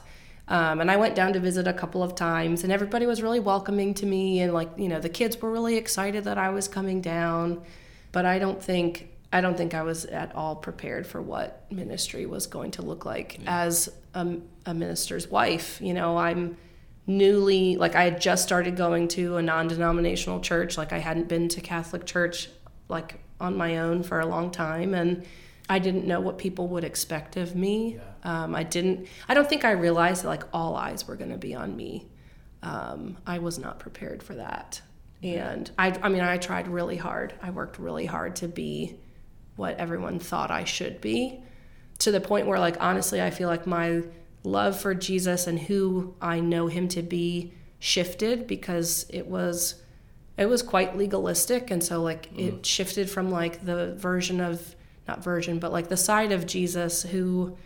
Um, 0.50 0.80
and 0.80 0.90
I 0.90 0.96
went 0.96 1.16
down 1.16 1.34
to 1.34 1.40
visit 1.40 1.68
a 1.68 1.74
couple 1.74 2.02
of 2.02 2.16
times, 2.16 2.64
and 2.64 2.72
everybody 2.72 3.06
was 3.06 3.22
really 3.22 3.40
welcoming 3.40 3.94
to 3.96 4.06
me, 4.06 4.40
and 4.40 4.54
like 4.54 4.70
you 4.78 4.88
know, 4.88 5.00
the 5.00 5.10
kids 5.10 5.42
were 5.42 5.52
really 5.52 5.76
excited 5.76 6.24
that 6.24 6.38
I 6.38 6.50
was 6.50 6.68
coming 6.68 7.02
down. 7.02 7.64
But 8.14 8.26
I 8.26 8.40
don't 8.40 8.64
think 8.64 9.10
I 9.34 9.42
don't 9.42 9.58
think 9.58 9.74
I 9.74 9.84
was 9.84 10.06
at 10.06 10.34
all 10.36 10.56
prepared 10.56 11.06
for 11.06 11.22
what 11.22 11.66
ministry 11.70 12.26
was 12.26 12.48
going 12.48 12.72
to 12.72 12.82
look 12.82 13.04
like 13.06 13.40
as 13.46 13.90
a, 14.14 14.38
a 14.66 14.74
minister's 14.74 15.28
wife. 15.28 15.82
You 15.82 15.94
know, 15.94 16.18
I'm 16.18 16.56
newly 17.06 17.76
like 17.76 17.96
I 17.96 18.06
had 18.06 18.22
just 18.22 18.44
started 18.44 18.78
going 18.78 19.10
to 19.10 19.36
a 19.36 19.42
non-denominational 19.42 20.40
church, 20.40 20.78
like 20.78 20.94
I 20.94 21.00
hadn't 21.00 21.28
been 21.28 21.50
to 21.50 21.62
Catholic 21.62 22.06
church 22.06 22.50
like 22.88 23.20
on 23.40 23.56
my 23.56 23.78
own 23.78 24.04
for 24.04 24.20
a 24.20 24.26
long 24.26 24.52
time, 24.52 24.94
and 24.94 25.26
I 25.70 25.80
didn't 25.80 26.06
know 26.06 26.20
what 26.20 26.38
people 26.38 26.68
would 26.70 26.84
expect 26.84 27.38
of 27.38 27.56
me. 27.56 28.00
Um, 28.24 28.56
I 28.56 28.64
didn't. 28.64 29.08
I 29.28 29.34
don't 29.34 29.48
think 29.48 29.66
I 29.66 29.72
realized 29.72 30.24
that 30.24 30.30
like 30.30 30.44
all 30.54 30.76
eyes 30.76 31.08
were 31.08 31.16
going 31.16 31.32
to 31.32 31.38
be 31.38 31.54
on 31.56 31.76
me. 31.76 32.08
Um, 32.64 33.18
I 33.26 33.40
was 33.40 33.60
not 33.60 33.80
prepared 33.80 34.24
for 34.24 34.36
that, 34.36 34.82
and 35.22 35.70
I. 35.78 35.98
I 36.02 36.10
mean, 36.10 36.22
I 36.22 36.38
tried 36.38 36.68
really 36.68 36.98
hard. 36.98 37.34
I 37.42 37.50
worked 37.52 37.80
really 37.80 38.06
hard 38.06 38.38
to 38.38 38.48
be 38.48 39.00
what 39.56 39.78
everyone 39.78 40.20
thought 40.20 40.52
I 40.52 40.64
should 40.64 41.02
be, 41.02 41.42
to 42.00 42.12
the 42.12 42.22
point 42.22 42.48
where, 42.48 42.60
like, 42.60 42.78
honestly, 42.80 43.22
I 43.22 43.32
feel 43.32 43.50
like 43.50 43.66
my 43.66 44.04
love 44.44 44.80
for 44.80 44.94
Jesus 44.94 45.48
and 45.48 45.60
who 45.60 46.16
I 46.22 46.40
know 46.40 46.68
Him 46.68 46.88
to 46.90 47.02
be 47.02 47.54
shifted 47.80 48.48
because 48.48 49.06
it 49.10 49.28
was 49.28 49.76
it 50.38 50.48
was 50.48 50.62
quite 50.62 50.96
legalistic 50.96 51.72
and 51.72 51.84
so 51.84 52.02
like 52.02 52.28
it 52.36 52.54
mm-hmm. 52.54 52.62
shifted 52.62 53.10
from 53.10 53.32
like 53.32 53.66
the 53.66 53.94
version 53.96 54.40
of 54.40 54.76
not 55.08 55.24
version 55.24 55.60
but 55.60 55.72
like 55.72 55.90
the 55.90 55.98
side 55.98 56.32
of 56.32 56.46
jesus 56.46 57.04
who 57.04 57.58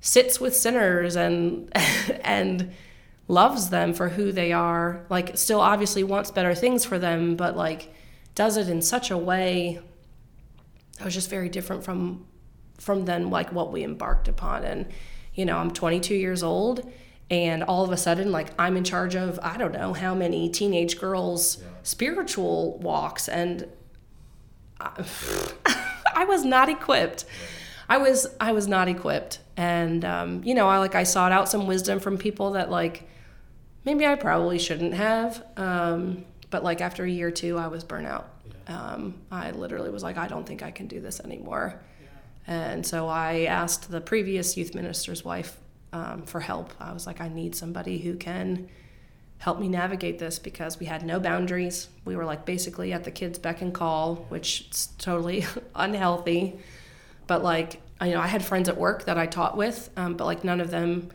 sits 0.00 0.40
with 0.40 0.54
sinners 0.54 1.16
and 1.16 1.70
and 2.22 2.72
loves 3.26 3.70
them 3.70 3.92
for 3.92 4.08
who 4.10 4.32
they 4.32 4.52
are 4.52 5.04
like 5.10 5.36
still 5.36 5.60
obviously 5.60 6.02
wants 6.02 6.30
better 6.30 6.54
things 6.54 6.84
for 6.84 6.98
them 6.98 7.36
but 7.36 7.56
like 7.56 7.92
does 8.34 8.56
it 8.56 8.68
in 8.68 8.80
such 8.80 9.10
a 9.10 9.18
way 9.18 9.80
that 10.98 11.04
was 11.04 11.14
just 11.14 11.30
very 11.30 11.48
different 11.48 11.84
from 11.84 12.24
from 12.78 13.04
then 13.04 13.28
like 13.28 13.52
what 13.52 13.72
we 13.72 13.82
embarked 13.82 14.28
upon. 14.28 14.64
And 14.64 14.86
you 15.34 15.44
know 15.44 15.56
i'm 15.56 15.70
22 15.70 16.14
years 16.14 16.42
old 16.42 16.90
and 17.30 17.62
all 17.62 17.84
of 17.84 17.92
a 17.92 17.96
sudden 17.96 18.32
like 18.32 18.48
i'm 18.58 18.76
in 18.76 18.84
charge 18.84 19.14
of 19.14 19.38
i 19.42 19.56
don't 19.56 19.72
know 19.72 19.92
how 19.92 20.14
many 20.14 20.48
teenage 20.48 20.98
girls 20.98 21.62
spiritual 21.88 22.78
walks. 22.78 23.28
And 23.28 23.66
I, 24.80 25.04
I 26.14 26.24
was 26.24 26.44
not 26.44 26.68
equipped. 26.68 27.24
I 27.88 27.98
was 27.98 28.26
i 28.40 28.52
was 28.52 28.68
not 28.68 28.88
equipped. 28.88 29.40
And 29.56 30.04
um, 30.04 30.42
you 30.44 30.54
know 30.54 30.68
i 30.68 30.78
like 30.78 30.94
i 30.94 31.02
sought 31.02 31.32
out 31.32 31.48
some 31.48 31.66
wisdom 31.66 31.98
from 31.98 32.18
people 32.18 32.52
that 32.52 32.70
like 32.70 33.08
maybe 33.84 34.06
i 34.06 34.14
probably 34.14 34.58
shouldn't 34.58 34.94
have. 34.94 35.44
Um, 35.56 36.24
but 36.50 36.62
like 36.62 36.80
after 36.80 37.04
a 37.04 37.10
year 37.10 37.28
or 37.28 37.32
two 37.32 37.58
i 37.58 37.66
was 37.66 37.82
burnt 37.84 38.06
out. 38.06 38.28
Um, 38.68 39.14
i 39.30 39.50
literally 39.50 39.90
was 39.90 40.02
like 40.02 40.18
i 40.18 40.28
don't 40.28 40.46
think 40.46 40.62
i 40.62 40.70
can 40.70 40.86
do 40.86 41.00
this 41.00 41.20
anymore. 41.20 41.80
And 42.46 42.86
so 42.86 43.08
I 43.08 43.40
asked 43.40 43.90
the 43.90 44.00
previous 44.00 44.56
youth 44.56 44.74
minister's 44.74 45.22
wife 45.22 45.58
um, 45.92 46.22
for 46.22 46.40
help. 46.40 46.72
I 46.80 46.92
was 46.92 47.06
like, 47.06 47.20
I 47.20 47.28
need 47.28 47.54
somebody 47.54 47.98
who 47.98 48.16
can 48.16 48.68
help 49.38 49.60
me 49.60 49.68
navigate 49.68 50.18
this 50.18 50.38
because 50.38 50.78
we 50.80 50.86
had 50.86 51.04
no 51.04 51.20
boundaries. 51.20 51.88
We 52.04 52.16
were 52.16 52.24
like 52.24 52.44
basically 52.44 52.92
at 52.92 53.04
the 53.04 53.10
kids' 53.10 53.38
beck 53.38 53.62
and 53.62 53.72
call, 53.72 54.26
which 54.28 54.68
is 54.70 54.88
totally 54.98 55.44
unhealthy. 55.74 56.58
But 57.26 57.42
like, 57.42 57.80
I, 58.00 58.08
you 58.08 58.14
know, 58.14 58.20
I 58.20 58.26
had 58.26 58.44
friends 58.44 58.68
at 58.68 58.76
work 58.76 59.04
that 59.04 59.16
I 59.16 59.26
taught 59.26 59.56
with, 59.56 59.90
um, 59.96 60.14
but 60.16 60.24
like 60.24 60.44
none 60.44 60.60
of 60.60 60.70
them, 60.70 61.10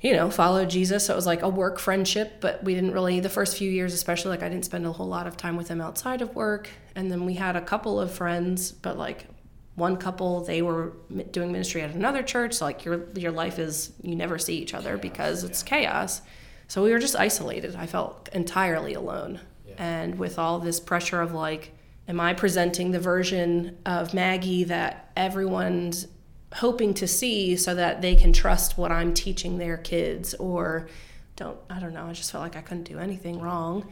you 0.00 0.14
know, 0.14 0.30
followed 0.30 0.68
Jesus. 0.68 1.06
So 1.06 1.12
it 1.12 1.16
was 1.16 1.26
like 1.26 1.42
a 1.42 1.48
work 1.48 1.78
friendship, 1.78 2.40
but 2.40 2.64
we 2.64 2.74
didn't 2.74 2.92
really, 2.92 3.20
the 3.20 3.28
first 3.28 3.56
few 3.56 3.70
years, 3.70 3.94
especially, 3.94 4.30
like 4.30 4.42
I 4.42 4.48
didn't 4.48 4.64
spend 4.64 4.84
a 4.84 4.92
whole 4.92 5.08
lot 5.08 5.26
of 5.26 5.36
time 5.36 5.56
with 5.56 5.68
them 5.68 5.80
outside 5.80 6.22
of 6.22 6.34
work. 6.34 6.68
And 6.96 7.10
then 7.10 7.24
we 7.24 7.34
had 7.34 7.54
a 7.54 7.60
couple 7.60 8.00
of 8.00 8.10
friends, 8.10 8.72
but 8.72 8.98
like 8.98 9.26
one 9.74 9.96
couple 9.96 10.44
they 10.44 10.60
were 10.60 10.92
doing 11.30 11.50
ministry 11.50 11.80
at 11.80 11.94
another 11.94 12.22
church 12.22 12.54
so 12.54 12.64
like 12.64 12.84
your 12.84 13.06
your 13.14 13.32
life 13.32 13.58
is 13.58 13.92
you 14.02 14.14
never 14.14 14.38
see 14.38 14.56
each 14.56 14.74
other 14.74 14.96
because 14.96 15.44
it's 15.44 15.62
chaos. 15.62 16.20
So 16.68 16.82
we 16.82 16.90
were 16.90 16.98
just 16.98 17.16
isolated. 17.16 17.76
I 17.76 17.86
felt 17.86 18.28
entirely 18.32 18.94
alone. 18.94 19.40
And 19.78 20.18
with 20.18 20.38
all 20.38 20.58
this 20.58 20.78
pressure 20.80 21.20
of 21.20 21.32
like 21.32 21.72
am 22.06 22.20
i 22.20 22.34
presenting 22.34 22.90
the 22.90 23.00
version 23.00 23.78
of 23.86 24.12
maggie 24.12 24.64
that 24.64 25.10
everyone's 25.16 26.08
hoping 26.54 26.92
to 26.92 27.06
see 27.06 27.56
so 27.56 27.74
that 27.74 28.02
they 28.02 28.14
can 28.14 28.32
trust 28.34 28.76
what 28.76 28.92
i'm 28.92 29.14
teaching 29.14 29.56
their 29.56 29.78
kids? 29.78 30.34
Or 30.34 30.88
don't 31.36 31.56
i 31.70 31.80
don't 31.80 31.94
know 31.94 32.06
i 32.06 32.12
just 32.12 32.30
felt 32.30 32.42
like 32.42 32.56
i 32.56 32.60
couldn't 32.60 32.84
do 32.84 32.98
anything 32.98 33.40
wrong 33.40 33.90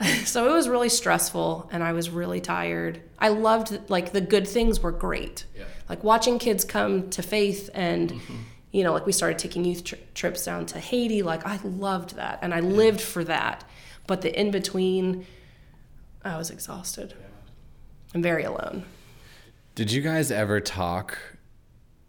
so 0.24 0.48
it 0.50 0.52
was 0.52 0.68
really 0.68 0.88
stressful 0.88 1.68
and 1.72 1.82
i 1.82 1.92
was 1.92 2.10
really 2.10 2.40
tired 2.40 3.00
i 3.18 3.28
loved 3.28 3.78
like 3.88 4.12
the 4.12 4.20
good 4.20 4.46
things 4.46 4.80
were 4.80 4.92
great 4.92 5.44
Yeah. 5.56 5.64
like 5.88 6.04
watching 6.04 6.38
kids 6.38 6.64
come 6.64 7.08
to 7.10 7.22
faith 7.22 7.70
and 7.74 8.12
mm-hmm. 8.12 8.34
you 8.72 8.84
know, 8.84 8.92
like 8.92 9.06
we 9.06 9.12
started 9.12 9.38
taking 9.38 9.64
youth 9.64 9.84
tri- 9.84 9.98
trips 10.14 10.44
down 10.44 10.66
to 10.66 10.78
Haiti. 10.78 11.22
Like 11.22 11.46
I 11.46 11.58
loved 11.64 12.16
that 12.16 12.40
and 12.42 12.52
I 12.52 12.60
lived 12.60 13.00
for 13.00 13.24
that. 13.24 13.64
But 14.06 14.20
the 14.20 14.38
in 14.38 14.50
between, 14.50 15.24
I 16.22 16.36
was 16.36 16.50
exhausted. 16.50 17.14
I'm 18.14 18.20
very 18.20 18.44
alone. 18.44 18.84
Did 19.74 19.90
you 19.92 20.02
guys 20.02 20.30
ever 20.30 20.60
talk 20.60 21.16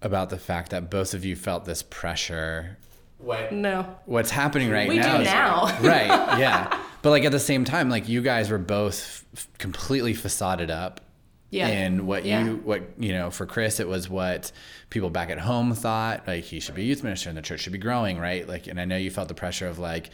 about 0.01 0.29
the 0.29 0.37
fact 0.37 0.71
that 0.71 0.89
both 0.89 1.13
of 1.13 1.23
you 1.23 1.37
felt 1.37 1.63
this 1.63 1.83
pressure? 1.83 2.77
What 3.17 3.53
No. 3.53 3.95
what's 4.05 4.31
happening 4.31 4.69
right 4.69 4.89
We 4.89 4.97
now? 4.99 5.17
do 5.19 5.23
now. 5.23 5.65
right. 5.81 6.39
Yeah. 6.39 6.83
But 7.07 7.11
like 7.11 7.23
at 7.23 7.31
the 7.31 7.39
same 7.39 7.63
time, 7.63 7.89
like 7.89 8.09
you 8.09 8.21
guys 8.21 8.49
were 8.49 8.57
both 8.57 9.23
f- 9.33 9.47
completely 9.59 10.13
facaded 10.13 10.69
up. 10.69 10.99
Yeah. 11.51 11.67
And 11.69 12.05
what 12.05 12.25
Yeah. 12.25 12.43
you 12.43 12.55
what 12.57 12.83
you 12.99 13.13
know 13.13 13.31
for 13.31 13.45
Chris 13.45 13.79
it 13.79 13.87
was 13.87 14.09
what 14.09 14.51
people 14.89 15.09
back 15.09 15.29
at 15.29 15.39
home 15.39 15.73
thought 15.73 16.27
like 16.27 16.43
he 16.43 16.59
should 16.59 16.75
be 16.75 16.81
a 16.81 16.85
youth 16.85 17.05
minister 17.05 17.29
and 17.29 17.37
the 17.37 17.41
church 17.41 17.61
should 17.61 17.71
be 17.71 17.79
growing 17.79 18.17
right 18.19 18.45
like 18.45 18.67
and 18.67 18.77
I 18.77 18.83
know 18.83 18.97
you 18.97 19.09
felt 19.09 19.29
the 19.29 19.33
pressure 19.33 19.67
of 19.69 19.79
like 19.79 20.09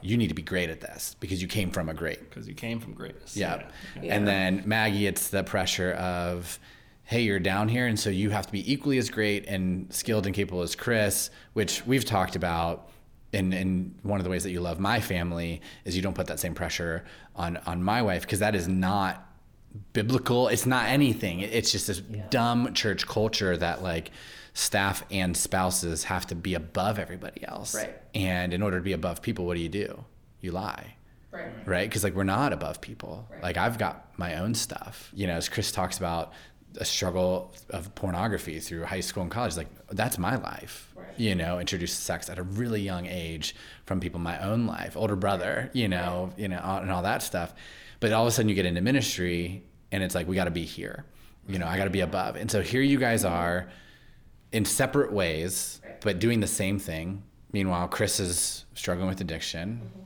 you 0.00 0.16
need 0.16 0.28
to 0.28 0.34
be 0.34 0.40
great 0.40 0.70
at 0.70 0.80
this 0.80 1.14
because 1.20 1.42
you 1.42 1.48
came 1.48 1.70
from 1.70 1.90
a 1.90 1.92
great 1.92 2.20
because 2.30 2.48
you 2.48 2.54
came 2.54 2.80
from 2.80 2.94
greatness. 2.94 3.36
yeah. 3.36 3.64
Yeah. 4.00 4.14
And 4.16 4.26
then 4.26 4.62
Maggie, 4.64 5.06
it's 5.06 5.28
the 5.28 5.44
pressure 5.44 5.92
of, 5.92 6.58
hey, 7.04 7.20
you're 7.20 7.38
down 7.38 7.68
here, 7.68 7.86
and 7.86 8.00
so 8.00 8.08
you 8.08 8.30
have 8.30 8.46
to 8.46 8.52
be 8.52 8.72
equally 8.72 8.96
as 8.96 9.10
great 9.10 9.44
and 9.46 9.92
skilled 9.92 10.24
and 10.24 10.34
capable 10.34 10.62
as 10.62 10.74
Chris, 10.74 11.28
which 11.52 11.84
we've 11.86 12.06
talked 12.06 12.34
about. 12.34 12.88
And, 13.32 13.54
and 13.54 13.94
one 14.02 14.18
of 14.18 14.24
the 14.24 14.30
ways 14.30 14.42
that 14.42 14.50
you 14.50 14.60
love 14.60 14.80
my 14.80 15.00
family 15.00 15.62
is 15.84 15.94
you 15.94 16.02
don't 16.02 16.14
put 16.14 16.26
that 16.26 16.40
same 16.40 16.54
pressure 16.54 17.04
on 17.36 17.58
on 17.58 17.82
my 17.82 18.02
wife 18.02 18.22
because 18.22 18.40
that 18.40 18.54
is 18.54 18.66
not 18.66 19.24
biblical. 19.92 20.48
It's 20.48 20.66
not 20.66 20.86
anything. 20.86 21.40
It's 21.40 21.70
just 21.70 21.86
this 21.86 22.00
dumb 22.30 22.74
church 22.74 23.06
culture 23.06 23.56
that 23.56 23.82
like 23.82 24.10
staff 24.52 25.04
and 25.10 25.36
spouses 25.36 26.04
have 26.04 26.26
to 26.26 26.34
be 26.34 26.54
above 26.54 26.98
everybody 26.98 27.44
else. 27.46 27.74
Right. 27.74 27.94
And 28.14 28.52
in 28.52 28.62
order 28.62 28.78
to 28.78 28.82
be 28.82 28.92
above 28.92 29.22
people, 29.22 29.46
what 29.46 29.54
do 29.56 29.60
you 29.62 29.68
do? 29.68 30.04
You 30.40 30.52
lie 30.52 30.96
Right. 31.30 31.52
right? 31.64 31.88
Because 31.88 32.02
like 32.02 32.14
we're 32.14 32.24
not 32.24 32.52
above 32.52 32.80
people. 32.80 33.28
Right. 33.30 33.42
Like 33.42 33.56
I've 33.56 33.78
got 33.78 34.18
my 34.18 34.36
own 34.38 34.54
stuff. 34.54 35.10
You 35.14 35.28
know, 35.28 35.34
as 35.34 35.48
Chris 35.48 35.70
talks 35.70 35.98
about 35.98 36.32
a 36.76 36.84
struggle 36.84 37.52
of 37.70 37.94
pornography 37.94 38.58
through 38.58 38.84
high 38.84 39.00
school 39.00 39.22
and 39.22 39.30
college, 39.30 39.56
like 39.56 39.68
that's 39.90 40.18
my 40.18 40.34
life. 40.36 40.89
You 41.16 41.34
know, 41.34 41.58
introduced 41.58 41.96
to 41.96 42.02
sex 42.02 42.28
at 42.28 42.38
a 42.38 42.42
really 42.42 42.80
young 42.80 43.06
age 43.06 43.54
from 43.86 44.00
people 44.00 44.18
in 44.18 44.24
my 44.24 44.38
own 44.40 44.66
life, 44.66 44.96
older 44.96 45.16
brother, 45.16 45.70
you 45.72 45.88
know, 45.88 46.32
you 46.36 46.48
know, 46.48 46.58
and 46.58 46.90
all 46.90 47.02
that 47.02 47.22
stuff. 47.22 47.54
But 48.00 48.12
all 48.12 48.22
of 48.22 48.28
a 48.28 48.30
sudden 48.30 48.48
you 48.48 48.54
get 48.54 48.66
into 48.66 48.80
ministry 48.80 49.64
and 49.92 50.02
it's 50.02 50.14
like 50.14 50.26
we 50.28 50.36
got 50.36 50.44
to 50.44 50.50
be 50.50 50.64
here. 50.64 51.04
You 51.48 51.58
know, 51.58 51.66
I 51.66 51.76
got 51.76 51.84
to 51.84 51.90
be 51.90 52.00
above. 52.00 52.36
And 52.36 52.50
so 52.50 52.62
here 52.62 52.82
you 52.82 52.98
guys 52.98 53.24
are 53.24 53.68
in 54.52 54.64
separate 54.64 55.12
ways, 55.12 55.80
but 56.00 56.18
doing 56.18 56.40
the 56.40 56.46
same 56.46 56.78
thing. 56.78 57.22
Meanwhile, 57.52 57.88
Chris 57.88 58.20
is 58.20 58.64
struggling 58.74 59.08
with 59.08 59.20
addiction. 59.20 59.80
Mm-hmm. 59.84 60.00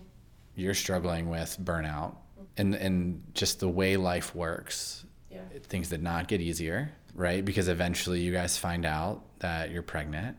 You're 0.56 0.74
struggling 0.74 1.28
with 1.28 1.58
burnout, 1.62 2.14
and 2.56 2.74
and 2.74 3.22
just 3.34 3.60
the 3.60 3.68
way 3.68 3.96
life 3.96 4.34
works. 4.34 5.04
Yeah. 5.30 5.40
Things 5.64 5.88
did 5.88 6.02
not 6.02 6.28
get 6.28 6.40
easier, 6.40 6.92
right? 7.14 7.44
Because 7.44 7.68
eventually 7.68 8.20
you 8.20 8.32
guys 8.32 8.56
find 8.56 8.86
out 8.86 9.22
that 9.40 9.70
you're 9.70 9.82
pregnant 9.82 10.36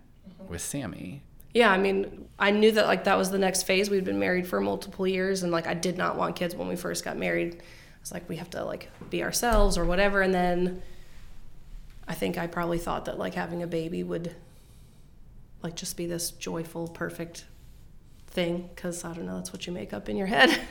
with 0.49 0.61
Sammy. 0.61 1.21
Yeah, 1.53 1.71
I 1.71 1.77
mean, 1.77 2.27
I 2.37 2.51
knew 2.51 2.71
that 2.73 2.85
like 2.85 3.05
that 3.05 3.17
was 3.17 3.31
the 3.31 3.37
next 3.37 3.63
phase. 3.63 3.89
We'd 3.89 4.03
been 4.03 4.19
married 4.19 4.47
for 4.47 4.59
multiple 4.59 5.07
years, 5.07 5.43
and 5.43 5.51
like 5.51 5.67
I 5.67 5.73
did 5.73 5.97
not 5.97 6.17
want 6.17 6.35
kids 6.35 6.55
when 6.55 6.67
we 6.67 6.75
first 6.75 7.05
got 7.05 7.17
married. 7.17 7.55
I 7.55 7.99
was 8.01 8.11
like, 8.11 8.27
we 8.27 8.35
have 8.37 8.49
to 8.51 8.63
like 8.63 8.89
be 9.09 9.23
ourselves 9.23 9.77
or 9.77 9.85
whatever. 9.85 10.21
And 10.21 10.33
then 10.33 10.81
I 12.07 12.13
think 12.13 12.37
I 12.37 12.47
probably 12.47 12.77
thought 12.77 13.05
that 13.05 13.17
like 13.17 13.33
having 13.33 13.63
a 13.63 13.67
baby 13.67 14.03
would 14.03 14.35
like 15.63 15.75
just 15.75 15.97
be 15.97 16.05
this 16.05 16.31
joyful, 16.31 16.87
perfect 16.87 17.45
thing 18.27 18.69
because 18.75 19.03
I 19.05 19.13
don't 19.13 19.25
know, 19.25 19.37
that's 19.37 19.53
what 19.53 19.65
you 19.65 19.73
make 19.73 19.93
up 19.93 20.09
in 20.09 20.17
your 20.17 20.27
head. 20.27 20.59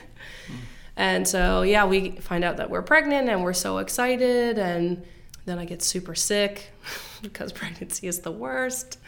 And 0.97 1.27
so, 1.27 1.63
yeah, 1.63 1.87
we 1.87 2.13
find 2.13 2.45
out 2.45 2.59
that 2.59 2.71
we're 2.71 2.83
pregnant 2.83 3.29
and 3.29 3.43
we're 3.43 3.53
so 3.53 3.79
excited. 3.79 4.59
And 4.59 5.05
then 5.45 5.59
I 5.59 5.65
get 5.65 5.83
super 5.83 6.15
sick 6.15 6.71
because 7.23 7.53
pregnancy 7.53 8.07
is 8.07 8.21
the 8.21 8.31
worst. 8.31 8.99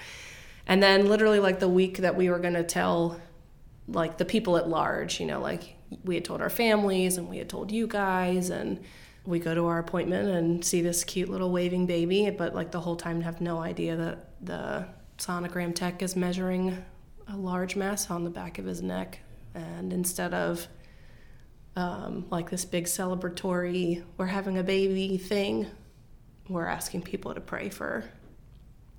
And 0.66 0.82
then, 0.82 1.06
literally, 1.06 1.40
like 1.40 1.60
the 1.60 1.68
week 1.68 1.98
that 1.98 2.16
we 2.16 2.28
were 2.28 2.38
going 2.38 2.54
to 2.54 2.64
tell, 2.64 3.20
like 3.86 4.18
the 4.18 4.24
people 4.24 4.56
at 4.56 4.68
large, 4.68 5.20
you 5.20 5.26
know, 5.26 5.40
like 5.40 5.76
we 6.04 6.16
had 6.16 6.24
told 6.24 6.40
our 6.40 6.50
families 6.50 7.18
and 7.18 7.28
we 7.28 7.38
had 7.38 7.48
told 7.48 7.70
you 7.70 7.86
guys. 7.86 8.50
And 8.50 8.80
we 9.26 9.38
go 9.38 9.54
to 9.54 9.66
our 9.66 9.78
appointment 9.78 10.28
and 10.28 10.64
see 10.64 10.80
this 10.80 11.04
cute 11.04 11.28
little 11.28 11.50
waving 11.50 11.86
baby, 11.86 12.30
but 12.30 12.54
like 12.54 12.70
the 12.70 12.80
whole 12.80 12.96
time 12.96 13.20
have 13.22 13.40
no 13.40 13.58
idea 13.58 13.96
that 13.96 14.30
the 14.40 14.86
sonogram 15.18 15.74
tech 15.74 16.02
is 16.02 16.14
measuring 16.14 16.84
a 17.28 17.36
large 17.36 17.74
mass 17.74 18.10
on 18.10 18.24
the 18.24 18.30
back 18.30 18.58
of 18.58 18.64
his 18.64 18.82
neck. 18.82 19.18
And 19.54 19.92
instead 19.92 20.32
of 20.32 20.68
um, 21.74 22.26
like 22.30 22.50
this 22.50 22.64
big 22.64 22.84
celebratory, 22.84 24.02
we're 24.16 24.26
having 24.26 24.58
a 24.58 24.62
baby 24.62 25.18
thing, 25.18 25.66
we're 26.48 26.66
asking 26.66 27.02
people 27.02 27.34
to 27.34 27.40
pray 27.40 27.68
for 27.68 28.04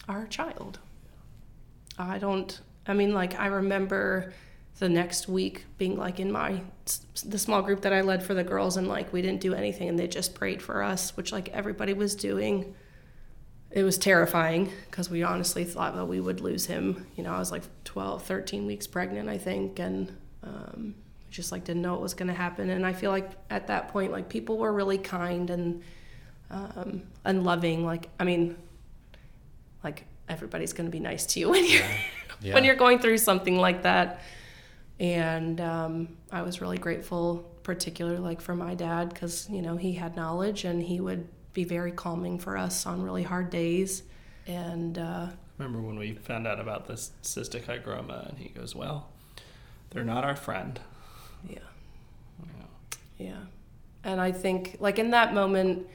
our 0.09 0.27
child. 0.27 0.79
I 1.97 2.19
don't, 2.19 2.59
I 2.85 2.93
mean, 2.93 3.13
like, 3.13 3.39
I 3.39 3.47
remember 3.47 4.33
the 4.79 4.89
next 4.89 5.27
week 5.27 5.65
being 5.77 5.97
like 5.97 6.19
in 6.19 6.31
my, 6.31 6.61
the 7.25 7.39
small 7.39 7.61
group 7.61 7.81
that 7.81 7.93
I 7.93 8.01
led 8.01 8.23
for 8.23 8.33
the 8.33 8.43
girls, 8.43 8.77
and 8.77 8.87
like 8.87 9.11
we 9.11 9.21
didn't 9.21 9.41
do 9.41 9.53
anything 9.53 9.89
and 9.89 9.97
they 9.97 10.07
just 10.07 10.35
prayed 10.35 10.61
for 10.61 10.83
us, 10.83 11.17
which 11.17 11.31
like 11.31 11.49
everybody 11.49 11.93
was 11.93 12.15
doing. 12.15 12.75
It 13.71 13.83
was 13.83 13.97
terrifying 13.97 14.71
because 14.89 15.09
we 15.09 15.23
honestly 15.23 15.65
thought 15.65 15.95
that 15.95 16.05
we 16.05 16.19
would 16.19 16.39
lose 16.39 16.65
him. 16.67 17.07
You 17.15 17.23
know, 17.23 17.33
I 17.33 17.39
was 17.39 17.51
like 17.51 17.63
12, 17.83 18.23
13 18.23 18.65
weeks 18.65 18.87
pregnant, 18.87 19.29
I 19.29 19.37
think, 19.37 19.79
and 19.79 20.15
um, 20.43 20.95
just 21.29 21.51
like 21.51 21.65
didn't 21.65 21.81
know 21.81 21.93
what 21.93 22.01
was 22.01 22.13
going 22.13 22.29
to 22.29 22.33
happen. 22.33 22.69
And 22.69 22.85
I 22.85 22.93
feel 22.93 23.11
like 23.11 23.29
at 23.49 23.67
that 23.67 23.89
point, 23.89 24.11
like 24.11 24.29
people 24.29 24.57
were 24.57 24.71
really 24.71 24.97
kind 24.97 25.49
and 25.49 25.83
um, 26.49 27.03
and 27.25 27.43
loving. 27.43 27.85
Like, 27.85 28.09
I 28.19 28.23
mean, 28.23 28.55
like 29.83 30.05
everybody's 30.29 30.73
going 30.73 30.85
to 30.87 30.91
be 30.91 30.99
nice 30.99 31.25
to 31.27 31.39
you 31.39 31.49
when 31.53 31.65
you're 31.65 31.83
Yeah. 32.41 32.53
when 32.53 32.63
you're 32.63 32.75
going 32.75 32.99
through 32.99 33.17
something 33.17 33.57
like 33.57 33.83
that. 33.83 34.21
And 34.99 35.59
um, 35.61 36.17
I 36.31 36.41
was 36.41 36.59
really 36.61 36.77
grateful, 36.79 37.49
particularly 37.63 38.17
like 38.19 38.41
for 38.41 38.55
my 38.55 38.73
dad, 38.75 39.09
because 39.09 39.47
you 39.49 39.61
know 39.61 39.77
he 39.77 39.93
had 39.93 40.15
knowledge 40.15 40.63
and 40.65 40.81
he 40.81 40.99
would 40.99 41.27
be 41.53 41.63
very 41.63 41.91
calming 41.91 42.39
for 42.39 42.57
us 42.57 42.85
on 42.85 43.01
really 43.03 43.23
hard 43.23 43.49
days. 43.49 44.03
And 44.47 44.97
uh, 44.97 45.27
Remember 45.57 45.81
when 45.81 45.97
we 45.99 46.13
found 46.13 46.45
out 46.47 46.59
about 46.59 46.87
this 46.87 47.11
cystic 47.23 47.63
hygroma, 47.65 48.29
and 48.29 48.37
he 48.37 48.49
goes, 48.49 48.75
"Well, 48.75 49.09
they're 49.91 50.03
not 50.03 50.23
our 50.23 50.35
friend." 50.35 50.79
yeah. 51.47 51.59
Yeah. 52.39 53.25
Yeah. 53.25 53.39
And 54.03 54.21
I 54.21 54.31
think, 54.31 54.77
like, 54.79 54.99
in 54.99 55.11
that 55.11 55.33
moment, 55.33 55.87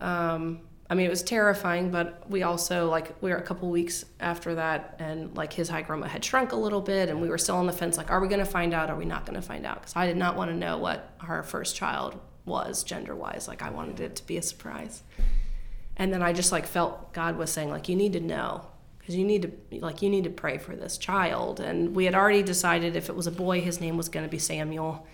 um, 0.00 0.60
I 0.90 0.94
mean, 0.94 1.04
it 1.04 1.10
was 1.10 1.22
terrifying, 1.22 1.90
but 1.90 2.28
we 2.30 2.42
also, 2.42 2.88
like, 2.88 3.20
we 3.22 3.30
were 3.30 3.36
a 3.36 3.42
couple 3.42 3.68
weeks 3.68 4.06
after 4.20 4.54
that, 4.54 4.96
and, 4.98 5.36
like, 5.36 5.52
his 5.52 5.68
hygroma 5.68 6.06
had 6.06 6.24
shrunk 6.24 6.52
a 6.52 6.56
little 6.56 6.80
bit, 6.80 7.10
and 7.10 7.20
we 7.20 7.28
were 7.28 7.36
still 7.36 7.56
on 7.56 7.66
the 7.66 7.74
fence, 7.74 7.98
like, 7.98 8.10
are 8.10 8.20
we 8.20 8.28
going 8.28 8.38
to 8.38 8.46
find 8.46 8.72
out? 8.72 8.88
Are 8.88 8.96
we 8.96 9.04
not 9.04 9.26
going 9.26 9.34
to 9.34 9.46
find 9.46 9.66
out? 9.66 9.80
Because 9.80 9.94
I 9.94 10.06
did 10.06 10.16
not 10.16 10.34
want 10.34 10.50
to 10.50 10.56
know 10.56 10.78
what 10.78 11.12
our 11.20 11.42
first 11.42 11.76
child 11.76 12.18
was 12.46 12.84
gender 12.84 13.14
wise. 13.14 13.46
Like, 13.48 13.60
I 13.60 13.68
wanted 13.68 14.00
it 14.00 14.16
to 14.16 14.26
be 14.26 14.38
a 14.38 14.42
surprise. 14.42 15.02
And 15.96 16.10
then 16.10 16.22
I 16.22 16.32
just, 16.32 16.52
like, 16.52 16.66
felt 16.66 17.12
God 17.12 17.36
was 17.36 17.50
saying, 17.50 17.68
like, 17.68 17.90
you 17.90 17.96
need 17.96 18.14
to 18.14 18.20
know. 18.20 18.64
Because 18.98 19.14
you 19.14 19.24
need 19.24 19.42
to, 19.70 19.80
like, 19.80 20.00
you 20.00 20.08
need 20.08 20.24
to 20.24 20.30
pray 20.30 20.56
for 20.56 20.74
this 20.74 20.96
child. 20.96 21.60
And 21.60 21.94
we 21.94 22.06
had 22.06 22.14
already 22.14 22.42
decided 22.42 22.96
if 22.96 23.10
it 23.10 23.16
was 23.16 23.26
a 23.26 23.32
boy, 23.32 23.60
his 23.60 23.80
name 23.80 23.96
was 23.98 24.08
going 24.08 24.24
to 24.24 24.30
be 24.30 24.38
Samuel. 24.38 25.06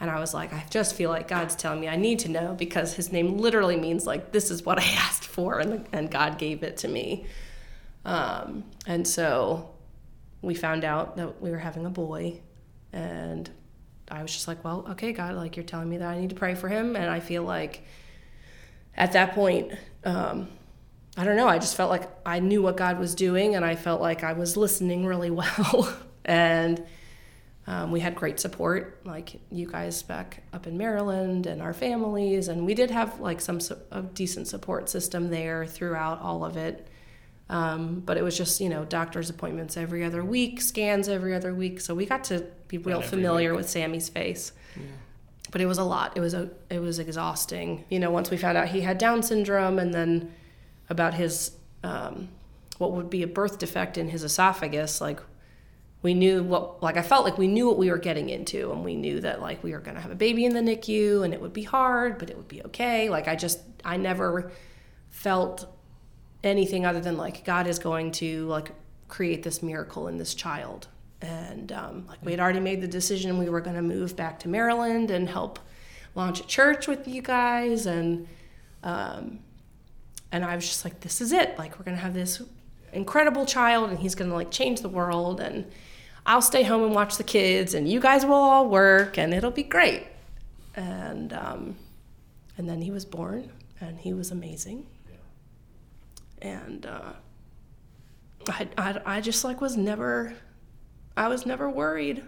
And 0.00 0.10
I 0.10 0.18
was 0.18 0.32
like, 0.32 0.54
I 0.54 0.64
just 0.70 0.94
feel 0.94 1.10
like 1.10 1.28
God's 1.28 1.54
telling 1.54 1.78
me 1.78 1.86
I 1.86 1.96
need 1.96 2.20
to 2.20 2.30
know 2.30 2.54
because 2.54 2.94
his 2.94 3.12
name 3.12 3.36
literally 3.36 3.76
means 3.76 4.06
like 4.06 4.32
this 4.32 4.50
is 4.50 4.64
what 4.64 4.78
I 4.78 4.84
asked 4.98 5.24
for, 5.24 5.60
and 5.60 5.86
and 5.92 6.10
God 6.10 6.38
gave 6.38 6.62
it 6.62 6.78
to 6.78 6.88
me. 6.88 7.26
Um, 8.06 8.64
and 8.86 9.06
so 9.06 9.74
we 10.40 10.54
found 10.54 10.84
out 10.84 11.18
that 11.18 11.42
we 11.42 11.50
were 11.50 11.58
having 11.58 11.84
a 11.84 11.90
boy, 11.90 12.40
and 12.94 13.50
I 14.10 14.22
was 14.22 14.32
just 14.32 14.48
like, 14.48 14.64
well, 14.64 14.86
okay, 14.92 15.12
God, 15.12 15.34
like 15.34 15.56
you're 15.56 15.66
telling 15.66 15.90
me 15.90 15.98
that 15.98 16.08
I 16.08 16.18
need 16.18 16.30
to 16.30 16.36
pray 16.36 16.54
for 16.54 16.68
him, 16.68 16.96
and 16.96 17.10
I 17.10 17.20
feel 17.20 17.42
like 17.42 17.84
at 18.96 19.12
that 19.12 19.34
point, 19.34 19.72
um, 20.04 20.48
I 21.14 21.24
don't 21.24 21.36
know, 21.36 21.46
I 21.46 21.58
just 21.58 21.76
felt 21.76 21.90
like 21.90 22.08
I 22.24 22.40
knew 22.40 22.62
what 22.62 22.78
God 22.78 22.98
was 22.98 23.14
doing, 23.14 23.54
and 23.54 23.66
I 23.66 23.76
felt 23.76 24.00
like 24.00 24.24
I 24.24 24.32
was 24.32 24.56
listening 24.56 25.04
really 25.04 25.30
well, 25.42 25.94
and. 26.24 26.82
Um, 27.70 27.92
we 27.92 28.00
had 28.00 28.16
great 28.16 28.40
support, 28.40 28.98
like 29.04 29.40
you 29.52 29.64
guys 29.64 30.02
back 30.02 30.42
up 30.52 30.66
in 30.66 30.76
Maryland 30.76 31.46
and 31.46 31.62
our 31.62 31.72
families, 31.72 32.48
and 32.48 32.66
we 32.66 32.74
did 32.74 32.90
have 32.90 33.20
like 33.20 33.40
some 33.40 33.60
a 33.92 34.02
decent 34.02 34.48
support 34.48 34.88
system 34.88 35.30
there 35.30 35.64
throughout 35.64 36.20
all 36.20 36.44
of 36.44 36.56
it. 36.56 36.88
Um, 37.48 38.00
but 38.00 38.16
it 38.16 38.24
was 38.24 38.36
just 38.36 38.60
you 38.60 38.68
know 38.68 38.84
doctor's 38.84 39.30
appointments 39.30 39.76
every 39.76 40.02
other 40.02 40.24
week, 40.24 40.60
scans 40.60 41.08
every 41.08 41.32
other 41.32 41.54
week, 41.54 41.80
so 41.80 41.94
we 41.94 42.06
got 42.06 42.24
to 42.24 42.44
be 42.66 42.78
real 42.78 43.02
familiar 43.02 43.52
week. 43.52 43.58
with 43.58 43.70
Sammy's 43.70 44.08
face. 44.08 44.50
But 45.52 45.60
it 45.60 45.66
was 45.66 45.78
a 45.78 45.84
lot. 45.84 46.16
It 46.16 46.20
was 46.20 46.34
a 46.34 46.50
it 46.70 46.80
was 46.80 46.98
exhausting. 46.98 47.84
You 47.88 48.00
know, 48.00 48.10
once 48.10 48.32
we 48.32 48.36
found 48.36 48.58
out 48.58 48.70
he 48.70 48.80
had 48.80 48.98
Down 48.98 49.22
syndrome, 49.22 49.78
and 49.78 49.94
then 49.94 50.34
about 50.88 51.14
his 51.14 51.52
um, 51.84 52.30
what 52.78 52.90
would 52.90 53.10
be 53.10 53.22
a 53.22 53.28
birth 53.28 53.60
defect 53.60 53.96
in 53.96 54.08
his 54.08 54.24
esophagus, 54.24 55.00
like 55.00 55.20
we 56.02 56.14
knew 56.14 56.42
what 56.42 56.82
like 56.82 56.96
I 56.96 57.02
felt 57.02 57.24
like 57.24 57.36
we 57.36 57.46
knew 57.46 57.66
what 57.68 57.76
we 57.76 57.90
were 57.90 57.98
getting 57.98 58.30
into 58.30 58.72
and 58.72 58.84
we 58.84 58.94
knew 58.94 59.20
that 59.20 59.40
like 59.40 59.62
we 59.62 59.72
were 59.72 59.80
going 59.80 59.96
to 59.96 60.00
have 60.00 60.10
a 60.10 60.16
baby 60.16 60.46
in 60.46 60.54
the 60.54 60.60
NICU 60.60 61.24
and 61.24 61.34
it 61.34 61.40
would 61.40 61.52
be 61.52 61.62
hard, 61.62 62.18
but 62.18 62.30
it 62.30 62.36
would 62.36 62.48
be 62.48 62.62
okay. 62.64 63.10
Like 63.10 63.28
I 63.28 63.36
just 63.36 63.60
I 63.84 63.96
never 63.96 64.50
felt 65.10 65.66
anything 66.42 66.86
other 66.86 67.00
than 67.00 67.16
like 67.16 67.44
God 67.44 67.66
is 67.66 67.78
going 67.78 68.12
to 68.12 68.46
like 68.46 68.72
create 69.08 69.42
this 69.42 69.62
miracle 69.62 70.08
in 70.08 70.16
this 70.16 70.34
child. 70.34 70.88
And 71.20 71.70
um, 71.70 72.06
like 72.08 72.24
we 72.24 72.30
had 72.30 72.40
already 72.40 72.60
made 72.60 72.80
the 72.80 72.88
decision 72.88 73.36
we 73.36 73.50
were 73.50 73.60
going 73.60 73.76
to 73.76 73.82
move 73.82 74.16
back 74.16 74.38
to 74.40 74.48
Maryland 74.48 75.10
and 75.10 75.28
help 75.28 75.58
launch 76.14 76.40
a 76.40 76.46
church 76.46 76.88
with 76.88 77.06
you 77.06 77.20
guys 77.20 77.86
and 77.86 78.26
um, 78.82 79.40
and 80.32 80.44
I 80.44 80.54
was 80.54 80.66
just 80.66 80.84
like 80.84 81.00
this 81.00 81.20
is 81.20 81.32
it. 81.32 81.58
Like 81.58 81.78
we're 81.78 81.84
going 81.84 81.96
to 81.96 82.02
have 82.02 82.14
this 82.14 82.40
incredible 82.94 83.44
child 83.44 83.90
and 83.90 83.98
he's 83.98 84.14
going 84.14 84.30
to 84.30 84.34
like 84.34 84.50
change 84.50 84.80
the 84.80 84.88
world 84.88 85.40
and 85.40 85.70
I'll 86.26 86.42
stay 86.42 86.62
home 86.62 86.84
and 86.84 86.94
watch 86.94 87.16
the 87.16 87.24
kids, 87.24 87.74
and 87.74 87.88
you 87.88 88.00
guys 88.00 88.24
will 88.24 88.34
all 88.34 88.68
work, 88.68 89.18
and 89.18 89.32
it'll 89.32 89.50
be 89.50 89.62
great. 89.62 90.06
And 90.76 91.32
um, 91.32 91.76
and 92.56 92.68
then 92.68 92.82
he 92.82 92.90
was 92.90 93.04
born, 93.04 93.50
and 93.80 93.98
he 93.98 94.12
was 94.12 94.30
amazing. 94.30 94.86
And 96.42 96.86
uh, 96.86 97.12
I, 98.48 98.68
I 98.76 99.00
I 99.06 99.20
just 99.20 99.44
like 99.44 99.60
was 99.60 99.76
never, 99.76 100.34
I 101.16 101.28
was 101.28 101.46
never 101.46 101.68
worried. 101.68 102.22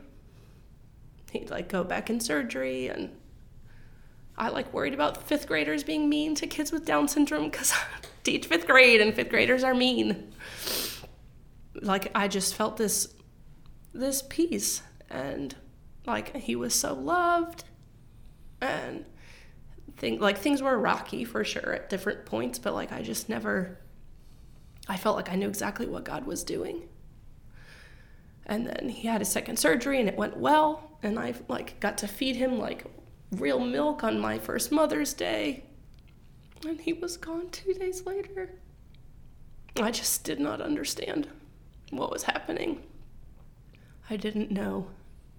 He'd 1.31 1.51
like 1.51 1.69
go 1.69 1.85
back 1.85 2.11
in 2.11 2.21
surgery, 2.21 2.89
and 2.89 3.11
I 4.37 4.49
like 4.49 4.73
worried 4.73 4.95
about 4.95 5.23
fifth 5.23 5.47
graders 5.47 5.85
being 5.85 6.09
mean 6.09 6.35
to 6.37 6.47
kids 6.47 6.73
with 6.73 6.85
Down 6.85 7.09
syndrome 7.09 7.51
because 7.51 7.73
I 7.75 8.07
teach 8.25 8.47
fifth 8.47 8.67
grade, 8.67 9.01
and 9.01 9.15
fifth 9.15 9.31
graders 9.31 9.65
are 9.65 9.75
mean. 9.75 10.33
Like 11.75 12.11
I 12.15 12.29
just 12.29 12.55
felt 12.55 12.77
this 12.77 13.15
this 13.93 14.23
peace. 14.23 14.83
And 15.11 15.55
like 16.07 16.37
he 16.37 16.57
was 16.57 16.75
so 16.75 16.95
loved. 16.95 17.65
And 18.61 19.05
think 19.97 20.21
like 20.21 20.39
things 20.39 20.63
were 20.63 20.79
rocky 20.79 21.25
for 21.25 21.45
sure 21.45 21.75
at 21.75 21.91
different 21.91 22.25
points 22.25 22.59
but 22.59 22.73
like 22.73 22.93
I 22.93 23.03
just 23.03 23.29
never 23.29 23.79
I 24.89 24.97
felt 24.97 25.17
like 25.17 25.31
I 25.31 25.37
knew 25.37 25.49
exactly 25.49 25.87
what 25.87 26.05
God 26.05 26.27
was 26.27 26.43
doing. 26.43 26.89
And 28.47 28.67
then 28.67 28.89
he 28.89 29.07
had 29.07 29.23
a 29.23 29.25
second 29.25 29.59
surgery 29.59 30.01
and 30.01 30.09
it 30.09 30.17
went 30.17 30.37
well. 30.37 30.99
And 31.03 31.19
I 31.19 31.35
like 31.49 31.79
got 31.79 31.99
to 31.99 32.09
feed 32.09 32.37
him 32.37 32.59
like 32.59 32.85
real 33.33 33.61
milk 33.61 34.03
on 34.03 34.19
my 34.19 34.39
first 34.39 34.73
Mother's 34.73 35.15
Day. 35.15 35.65
And 36.67 36.81
he 36.81 36.93
was 36.93 37.17
gone 37.17 37.51
2 37.51 37.75
days 37.75 38.05
later. 38.07 38.51
I 39.81 39.91
just 39.91 40.25
did 40.25 40.41
not 40.41 40.61
understand 40.61 41.29
what 41.91 42.11
was 42.11 42.25
happening 42.25 42.83
I 44.13 44.17
didn't 44.17 44.51
know, 44.51 44.89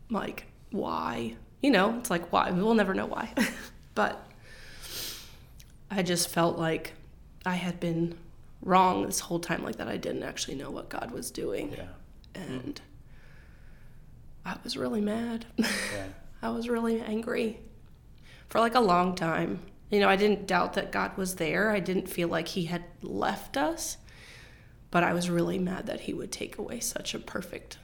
like, 0.10 0.48
why. 0.72 1.36
You 1.62 1.70
know, 1.70 1.96
it's 2.00 2.10
like, 2.10 2.32
why? 2.32 2.50
We'll 2.50 2.74
never 2.74 2.96
know 2.96 3.06
why. 3.06 3.32
but 3.94 4.28
I 5.92 6.02
just 6.02 6.28
felt 6.30 6.58
like 6.58 6.94
I 7.46 7.54
had 7.54 7.80
been 7.80 8.18
wrong 8.64 9.06
this 9.06 9.20
whole 9.20 9.40
time, 9.40 9.64
like 9.64 9.76
that 9.76 9.88
I 9.88 9.98
didn't 9.98 10.24
actually 10.24 10.56
know 10.56 10.72
what 10.72 10.90
God 10.90 11.12
was 11.12 11.30
doing. 11.30 11.74
Yeah. 11.74 11.86
And 12.34 12.82
I 14.44 14.56
was 14.64 14.76
really 14.76 15.02
mad. 15.02 15.46
Yeah. 15.56 15.68
I 16.42 16.50
was 16.50 16.68
really 16.68 17.00
angry 17.00 17.60
for 18.50 18.60
like 18.60 18.74
a 18.74 18.80
long 18.80 19.14
time. 19.14 19.60
You 19.92 20.00
know, 20.00 20.10
I 20.10 20.16
didn't 20.16 20.48
doubt 20.48 20.74
that 20.74 20.92
God 20.92 21.16
was 21.16 21.36
there. 21.36 21.70
I 21.70 21.80
didn't 21.80 22.10
feel 22.10 22.28
like 22.28 22.48
He 22.48 22.66
had 22.66 22.86
left 23.04 23.56
us. 23.56 23.98
But 24.90 25.04
I 25.04 25.14
was 25.14 25.30
really 25.30 25.60
mad 25.60 25.86
that 25.86 26.02
He 26.02 26.14
would 26.16 26.32
take 26.32 26.58
away 26.58 26.80
such 26.80 27.14
a 27.14 27.20
perfect 27.20 27.78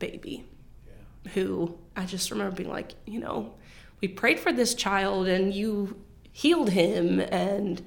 baby 0.00 0.44
yeah. 0.86 1.32
who 1.32 1.78
I 1.94 2.04
just 2.06 2.32
remember 2.32 2.56
being 2.56 2.68
like, 2.68 2.94
you 3.06 3.20
know, 3.20 3.54
we 4.00 4.08
prayed 4.08 4.40
for 4.40 4.52
this 4.52 4.74
child 4.74 5.28
and 5.28 5.54
you 5.54 5.96
healed 6.32 6.70
him 6.70 7.20
and 7.20 7.80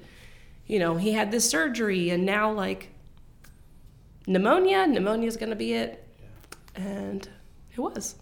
you 0.66 0.78
know, 0.78 0.96
he 0.96 1.12
had 1.12 1.30
this 1.30 1.48
surgery 1.48 2.08
and 2.08 2.24
now 2.24 2.50
like 2.50 2.88
pneumonia, 4.26 4.86
pneumonia 4.86 5.28
is 5.28 5.36
going 5.36 5.50
to 5.50 5.56
be 5.56 5.74
it. 5.74 6.02
Yeah. 6.78 6.82
And 6.82 7.28
it 7.70 7.78
was. 7.78 8.14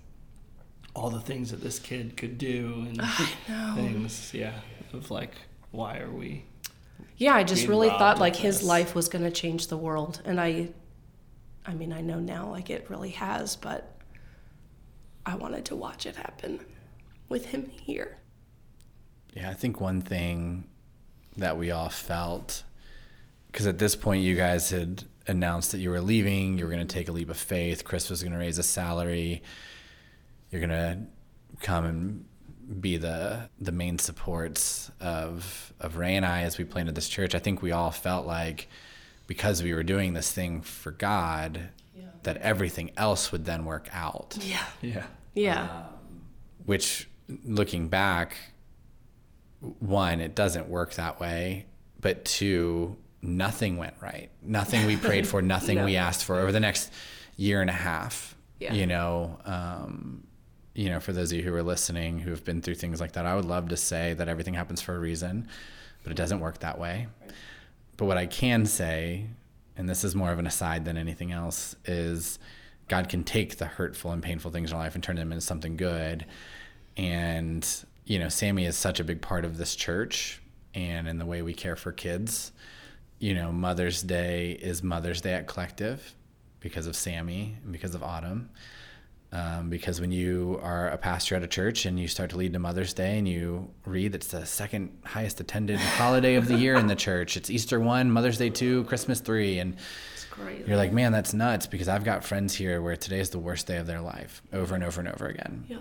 All 0.94 1.08
the 1.08 1.20
things 1.20 1.52
that 1.52 1.60
this 1.60 1.78
kid 1.78 2.16
could 2.16 2.36
do 2.36 2.86
and 2.88 3.00
things, 3.76 4.34
yeah, 4.34 4.54
of 4.92 5.12
like 5.12 5.34
why 5.70 6.00
are 6.00 6.10
we 6.10 6.44
yeah, 7.16 7.34
I 7.34 7.44
just 7.44 7.68
really 7.68 7.88
thought 7.88 8.18
like 8.18 8.34
his 8.34 8.62
life 8.62 8.94
was 8.94 9.08
going 9.08 9.24
to 9.24 9.30
change 9.30 9.68
the 9.68 9.76
world 9.76 10.20
and 10.24 10.40
I 10.40 10.70
I 11.64 11.74
mean, 11.74 11.92
I 11.92 12.00
know 12.00 12.18
now 12.18 12.50
like 12.50 12.70
it 12.70 12.86
really 12.88 13.10
has, 13.10 13.56
but 13.56 13.96
I 15.24 15.36
wanted 15.36 15.64
to 15.66 15.76
watch 15.76 16.06
it 16.06 16.16
happen 16.16 16.60
with 17.28 17.46
him 17.46 17.70
here. 17.70 18.18
Yeah, 19.34 19.50
I 19.50 19.54
think 19.54 19.80
one 19.80 20.02
thing 20.02 20.64
that 21.36 21.56
we 21.56 21.70
all 21.70 21.88
felt 21.88 22.64
because 23.52 23.66
at 23.66 23.78
this 23.78 23.94
point 23.94 24.22
you 24.22 24.34
guys 24.34 24.70
had 24.70 25.04
announced 25.26 25.72
that 25.72 25.78
you 25.78 25.90
were 25.90 26.00
leaving, 26.00 26.58
you 26.58 26.64
were 26.64 26.70
going 26.70 26.86
to 26.86 26.92
take 26.92 27.08
a 27.08 27.12
leap 27.12 27.28
of 27.28 27.36
faith, 27.36 27.84
Chris 27.84 28.08
was 28.10 28.22
going 28.22 28.32
to 28.32 28.38
raise 28.38 28.58
a 28.58 28.62
salary, 28.62 29.42
you're 30.50 30.60
going 30.60 30.70
to 30.70 30.98
come 31.60 31.84
and 31.84 32.24
be 32.80 32.96
the 32.96 33.50
the 33.60 33.72
main 33.72 33.98
supports 33.98 34.90
of 35.00 35.72
of 35.80 35.96
Ray 35.96 36.14
and 36.14 36.24
I 36.24 36.42
as 36.42 36.58
we 36.58 36.64
planted 36.64 36.94
this 36.94 37.08
church. 37.08 37.34
I 37.34 37.38
think 37.38 37.60
we 37.60 37.72
all 37.72 37.90
felt 37.90 38.26
like 38.26 38.68
because 39.26 39.62
we 39.62 39.72
were 39.72 39.82
doing 39.82 40.14
this 40.14 40.30
thing 40.32 40.60
for 40.60 40.90
God, 40.90 41.70
yeah. 41.94 42.04
that 42.22 42.36
everything 42.38 42.90
else 42.96 43.32
would 43.32 43.44
then 43.44 43.64
work 43.64 43.88
out. 43.92 44.36
Yeah. 44.40 44.64
Yeah. 44.80 45.06
Yeah. 45.34 45.62
Um, 45.62 46.22
which, 46.64 47.08
looking 47.44 47.88
back, 47.88 48.36
one, 49.78 50.20
it 50.20 50.34
doesn't 50.34 50.68
work 50.68 50.94
that 50.94 51.20
way. 51.20 51.66
But 52.00 52.24
two, 52.24 52.96
nothing 53.22 53.76
went 53.76 53.94
right. 54.00 54.30
Nothing 54.42 54.86
we 54.86 54.96
prayed 54.96 55.26
for, 55.26 55.40
nothing 55.42 55.78
no. 55.78 55.84
we 55.84 55.96
asked 55.96 56.24
for 56.24 56.40
over 56.40 56.52
the 56.52 56.60
next 56.60 56.92
year 57.36 57.60
and 57.60 57.70
a 57.70 57.74
half. 57.74 58.36
Yeah. 58.58 58.74
You 58.74 58.86
know, 58.86 59.38
um, 59.44 60.24
you 60.74 60.88
know, 60.88 61.00
for 61.00 61.12
those 61.12 61.32
of 61.32 61.38
you 61.38 61.44
who 61.44 61.54
are 61.54 61.62
listening 61.62 62.18
who 62.18 62.30
have 62.30 62.44
been 62.44 62.62
through 62.62 62.76
things 62.76 63.00
like 63.00 63.12
that, 63.12 63.26
I 63.26 63.34
would 63.34 63.44
love 63.44 63.68
to 63.68 63.76
say 63.76 64.14
that 64.14 64.28
everything 64.28 64.54
happens 64.54 64.80
for 64.80 64.94
a 64.94 64.98
reason, 64.98 65.48
but 66.02 66.12
it 66.12 66.16
doesn't 66.16 66.40
work 66.40 66.58
that 66.60 66.78
way. 66.78 67.08
Right. 67.20 67.30
But 68.02 68.06
what 68.06 68.18
I 68.18 68.26
can 68.26 68.66
say, 68.66 69.26
and 69.76 69.88
this 69.88 70.02
is 70.02 70.16
more 70.16 70.32
of 70.32 70.40
an 70.40 70.46
aside 70.48 70.84
than 70.84 70.96
anything 70.96 71.30
else, 71.30 71.76
is 71.84 72.40
God 72.88 73.08
can 73.08 73.22
take 73.22 73.58
the 73.58 73.64
hurtful 73.64 74.10
and 74.10 74.20
painful 74.20 74.50
things 74.50 74.72
in 74.72 74.76
our 74.76 74.82
life 74.82 74.96
and 74.96 75.04
turn 75.04 75.14
them 75.14 75.30
into 75.30 75.40
something 75.40 75.76
good. 75.76 76.26
And, 76.96 77.64
you 78.04 78.18
know, 78.18 78.28
Sammy 78.28 78.66
is 78.66 78.76
such 78.76 78.98
a 78.98 79.04
big 79.04 79.22
part 79.22 79.44
of 79.44 79.56
this 79.56 79.76
church 79.76 80.42
and 80.74 81.06
in 81.06 81.18
the 81.18 81.24
way 81.24 81.42
we 81.42 81.54
care 81.54 81.76
for 81.76 81.92
kids. 81.92 82.50
You 83.20 83.34
know, 83.34 83.52
Mother's 83.52 84.02
Day 84.02 84.50
is 84.50 84.82
Mother's 84.82 85.20
Day 85.20 85.34
at 85.34 85.46
Collective 85.46 86.16
because 86.58 86.88
of 86.88 86.96
Sammy 86.96 87.56
and 87.62 87.70
because 87.70 87.94
of 87.94 88.02
Autumn. 88.02 88.50
Um, 89.34 89.70
because 89.70 89.98
when 89.98 90.12
you 90.12 90.60
are 90.62 90.88
a 90.88 90.98
pastor 90.98 91.36
at 91.36 91.42
a 91.42 91.46
church 91.46 91.86
and 91.86 91.98
you 91.98 92.06
start 92.06 92.28
to 92.30 92.36
lead 92.36 92.52
to 92.52 92.58
Mother's 92.58 92.92
Day 92.92 93.16
and 93.16 93.26
you 93.26 93.70
read 93.86 94.14
it's 94.14 94.26
the 94.26 94.44
second 94.44 94.98
highest 95.06 95.40
attended 95.40 95.78
holiday 95.80 96.34
of 96.34 96.48
the 96.48 96.54
year 96.54 96.74
in 96.74 96.86
the 96.86 96.94
church. 96.94 97.38
It's 97.38 97.48
Easter 97.48 97.80
one, 97.80 98.10
Mother's 98.10 98.36
Day 98.36 98.50
two, 98.50 98.84
Christmas 98.84 99.20
three, 99.20 99.58
and 99.58 99.76
you're 100.66 100.76
like, 100.76 100.92
man, 100.92 101.12
that's 101.12 101.32
nuts 101.32 101.66
because 101.66 101.88
I've 101.88 102.04
got 102.04 102.24
friends 102.24 102.54
here 102.54 102.82
where 102.82 102.94
today 102.94 103.20
is 103.20 103.30
the 103.30 103.38
worst 103.38 103.66
day 103.66 103.78
of 103.78 103.86
their 103.86 104.02
life 104.02 104.42
over 104.52 104.74
and 104.74 104.84
over 104.84 105.00
and 105.00 105.08
over 105.08 105.26
again. 105.26 105.64
Yeah. 105.66 105.78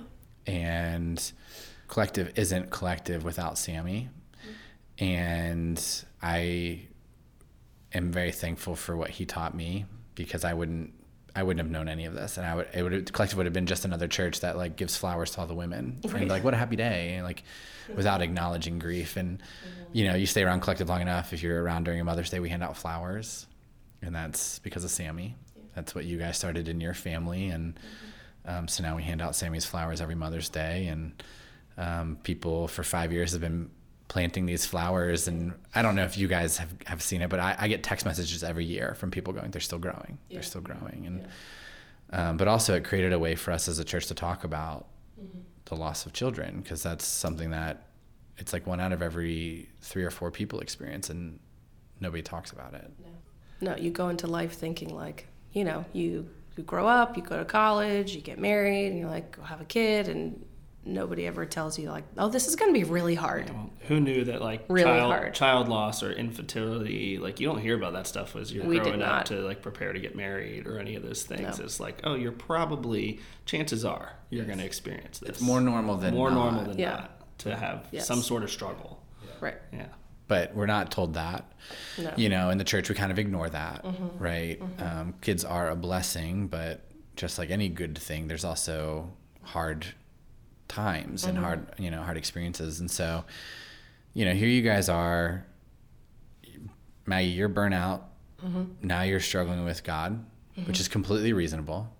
And 0.47 1.31
collective 1.89 2.31
isn't 2.37 2.69
collective 2.69 3.25
without 3.25 3.57
Sammy. 3.57 4.09
Mm-hmm. 4.97 5.03
And 5.03 6.05
I 6.21 6.87
am 7.93 8.13
very 8.13 8.31
thankful 8.31 8.75
for 8.75 8.95
what 8.95 9.09
he 9.09 9.25
taught 9.25 9.53
me 9.55 9.85
because 10.15 10.45
I 10.45 10.53
wouldn't 10.53 10.93
I 11.35 11.43
wouldn't 11.43 11.63
have 11.65 11.71
known 11.71 11.87
any 11.87 12.05
of 12.05 12.13
this, 12.13 12.37
and 12.37 12.45
I 12.45 12.55
would 12.55 12.67
it 12.73 12.83
would 12.83 13.13
collective 13.13 13.37
would 13.37 13.45
have 13.45 13.53
been 13.53 13.65
just 13.65 13.85
another 13.85 14.07
church 14.07 14.41
that 14.41 14.57
like 14.57 14.75
gives 14.75 14.97
flowers 14.97 15.31
to 15.31 15.41
all 15.41 15.47
the 15.47 15.55
women, 15.55 15.99
right. 16.03 16.15
and 16.15 16.29
like 16.29 16.43
what 16.43 16.53
a 16.53 16.57
happy 16.57 16.75
day, 16.75 17.13
and 17.13 17.23
like 17.23 17.43
without 17.95 18.21
acknowledging 18.21 18.79
grief. 18.79 19.15
And 19.15 19.39
mm-hmm. 19.39 19.83
you 19.93 20.07
know, 20.07 20.15
you 20.15 20.25
stay 20.25 20.43
around 20.43 20.61
collective 20.61 20.89
long 20.89 21.01
enough. 21.01 21.31
If 21.31 21.41
you're 21.41 21.61
around 21.63 21.85
during 21.85 22.01
a 22.01 22.03
Mother's 22.03 22.29
Day, 22.29 22.39
we 22.39 22.49
hand 22.49 22.63
out 22.63 22.75
flowers, 22.75 23.47
and 24.01 24.13
that's 24.13 24.59
because 24.59 24.83
of 24.83 24.91
Sammy. 24.91 25.35
Yeah. 25.55 25.63
That's 25.75 25.95
what 25.95 26.03
you 26.03 26.17
guys 26.17 26.37
started 26.37 26.67
in 26.67 26.81
your 26.81 26.93
family, 26.93 27.47
and 27.47 27.75
mm-hmm. 27.75 28.57
um, 28.57 28.67
so 28.67 28.83
now 28.83 28.97
we 28.97 29.03
hand 29.03 29.21
out 29.21 29.35
Sammy's 29.35 29.65
flowers 29.65 30.01
every 30.01 30.15
Mother's 30.15 30.49
Day, 30.49 30.87
and 30.87 31.23
um, 31.77 32.17
people 32.23 32.67
for 32.67 32.83
five 32.83 33.13
years 33.13 33.31
have 33.31 33.41
been 33.41 33.69
planting 34.11 34.45
these 34.45 34.65
flowers 34.65 35.29
and 35.29 35.53
i 35.73 35.81
don't 35.81 35.95
know 35.95 36.03
if 36.03 36.17
you 36.17 36.27
guys 36.27 36.57
have, 36.57 36.73
have 36.85 37.01
seen 37.01 37.21
it 37.21 37.29
but 37.29 37.39
I, 37.39 37.55
I 37.57 37.67
get 37.69 37.81
text 37.81 38.05
messages 38.05 38.43
every 38.43 38.65
year 38.65 38.93
from 38.95 39.09
people 39.09 39.31
going 39.31 39.51
they're 39.51 39.61
still 39.61 39.79
growing 39.79 40.17
yeah. 40.27 40.35
they're 40.35 40.43
still 40.43 40.59
growing 40.59 41.03
and 41.07 41.21
yeah. 42.11 42.29
um, 42.29 42.37
but 42.37 42.49
also 42.49 42.75
it 42.75 42.83
created 42.83 43.13
a 43.13 43.19
way 43.19 43.35
for 43.35 43.51
us 43.51 43.69
as 43.69 43.79
a 43.79 43.85
church 43.85 44.07
to 44.07 44.13
talk 44.13 44.43
about 44.43 44.87
mm-hmm. 45.17 45.39
the 45.65 45.75
loss 45.75 46.05
of 46.05 46.11
children 46.11 46.59
because 46.59 46.83
that's 46.83 47.05
something 47.05 47.51
that 47.51 47.87
it's 48.37 48.51
like 48.51 48.67
one 48.67 48.81
out 48.81 48.91
of 48.91 49.01
every 49.01 49.69
three 49.81 50.03
or 50.03 50.11
four 50.11 50.29
people 50.29 50.59
experience 50.59 51.09
and 51.09 51.39
nobody 52.01 52.21
talks 52.21 52.51
about 52.51 52.73
it 52.73 52.91
no. 52.99 53.11
No, 53.61 53.75
you 53.75 53.91
go 53.91 54.09
into 54.09 54.25
life 54.25 54.53
thinking 54.53 54.93
like, 54.93 55.27
you 55.53 55.63
know, 55.63 55.85
you 55.93 56.27
you 56.57 56.63
grow 56.63 56.87
up, 56.87 57.15
you 57.15 57.23
go 57.23 57.37
to 57.37 57.45
college, 57.45 58.13
you 58.13 58.21
get 58.21 58.39
married, 58.39 58.87
and 58.87 58.99
you're 58.99 59.09
like, 59.09 59.37
go 59.37 59.43
have 59.43 59.61
a 59.61 59.65
kid, 59.65 60.09
and 60.09 60.43
nobody 60.83 61.27
ever 61.27 61.45
tells 61.45 61.77
you 61.77 61.89
like, 61.89 62.03
oh, 62.17 62.27
this 62.29 62.47
is 62.47 62.55
going 62.55 62.73
to 62.73 62.79
be 62.79 62.83
really 62.83 63.13
hard. 63.15 63.49
Well, 63.49 63.69
who 63.87 63.99
knew 63.99 64.23
that 64.25 64.41
like 64.41 64.65
Really 64.67 64.83
child, 64.85 65.11
hard. 65.13 65.33
child 65.35 65.67
loss 65.67 66.01
or 66.01 66.11
infertility 66.11 67.17
like 67.17 67.39
you 67.39 67.47
don't 67.47 67.59
hear 67.61 67.75
about 67.75 67.93
that 67.93 68.07
stuff 68.07 68.35
as 68.35 68.51
you're 68.51 68.65
We 68.65 68.79
growing 68.79 69.01
up 69.01 69.07
not. 69.09 69.25
to 69.27 69.35
like 69.41 69.61
prepare 69.61 69.93
to 69.93 69.99
get 69.99 70.15
married 70.15 70.65
or 70.67 70.79
any 70.79 70.95
of 70.95 71.03
those 71.03 71.23
things 71.23 71.59
No. 71.59 71.65
it's 71.65 71.79
like 71.79 72.01
oh 72.03 72.15
you're 72.15 72.31
probably 72.31 73.19
chances 73.45 73.85
are 73.85 74.13
you're 74.29 74.45
going 74.45 74.57
to 74.57 74.65
experience 74.65 75.19
this 75.19 75.29
It's 75.29 75.41
more 75.41 75.61
normal 75.61 75.97
than 75.97 76.13
more 76.15 76.29
not. 76.31 76.43
normal 76.53 76.63
than 76.65 76.79
Yeah. 76.79 76.89
not 76.91 77.37
to 77.39 77.55
have 77.55 77.87
Yes. 77.91 78.07
some 78.07 78.21
sort 78.21 78.43
of 78.43 78.49
struggle 78.51 79.03
Right. 79.39 79.57
yeah 79.71 79.87
but 80.27 80.55
we're 80.55 80.65
not 80.65 80.91
told 80.91 81.15
that. 81.15 81.51
No. 81.97 82.13
You 82.15 82.29
know, 82.29 82.51
in 82.51 82.57
the 82.57 82.63
church, 82.63 82.87
we 82.87 82.95
kind 82.95 83.11
of 83.11 83.19
ignore 83.19 83.49
that, 83.49 83.83
right? 84.17 84.61
Um, 84.79 85.13
kids 85.19 85.43
are 85.43 85.69
a 85.69 85.75
blessing, 85.75 86.47
but 86.47 86.85
just 87.17 87.37
like 87.37 87.49
any 87.49 87.67
good 87.67 87.97
thing, 87.97 88.29
there's 88.29 88.45
also 88.45 89.11
hard 89.43 89.85
times 90.71 91.25
and 91.25 91.35
mm-hmm. 91.35 91.43
hard, 91.43 91.67
you 91.77 91.91
know, 91.91 92.01
hard 92.01 92.17
experiences. 92.17 92.79
And 92.79 92.89
so, 92.89 93.25
you 94.13 94.25
know, 94.25 94.33
here 94.33 94.47
you 94.47 94.61
guys 94.61 94.89
are, 94.89 95.45
Maggie, 97.05 97.29
you're 97.29 97.49
burnout. 97.49 98.01
Mm-hmm. 98.43 98.63
Now 98.87 99.01
you're 99.01 99.19
struggling 99.19 99.65
with 99.65 99.83
God, 99.83 100.23
which 100.55 100.63
mm-hmm. 100.63 100.71
is 100.71 100.87
completely 100.87 101.33
reasonable, 101.33 101.93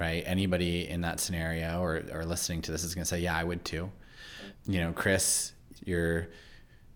right? 0.00 0.24
Anybody 0.26 0.88
in 0.88 1.02
that 1.02 1.20
scenario 1.20 1.80
or, 1.80 2.02
or 2.12 2.24
listening 2.24 2.62
to 2.62 2.72
this 2.72 2.82
is 2.82 2.94
going 2.94 3.02
to 3.02 3.08
say, 3.08 3.20
yeah, 3.20 3.36
I 3.36 3.44
would 3.44 3.64
too. 3.64 3.90
You 4.66 4.80
know, 4.80 4.92
Chris, 4.92 5.52
you're 5.84 6.28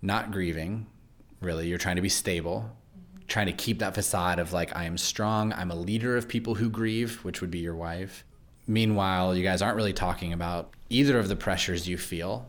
not 0.01 0.33
grieving, 0.33 0.87
really. 1.41 1.69
You're 1.69 1.79
trying 1.79 1.97
to 1.97 2.03
be 2.03 2.09
stable, 2.09 2.75
trying 3.29 3.47
to 3.47 3.53
keep 3.53 3.79
that 3.81 3.95
facade 3.95 4.39
of 4.39 4.53
like, 4.53 4.75
I 4.75 4.85
am 4.85 4.97
strong. 4.97 5.53
I'm 5.53 5.71
a 5.71 5.77
leader 5.77 6.17
of 6.17 6.27
people 6.27 6.55
who 6.55 6.71
grieve, 6.71 7.23
which 7.23 7.41
would 7.41 7.51
be 7.51 7.59
your 7.59 7.77
wife. 7.77 8.25
Meanwhile, 8.67 9.37
you 9.37 9.43
guys 9.43 9.61
aren't 9.63 9.77
really 9.77 9.93
talking 9.93 10.33
about 10.33 10.71
either 10.89 11.19
of 11.19 11.29
the 11.29 11.37
pressures 11.37 11.89
you 11.89 11.99
feel 11.99 12.47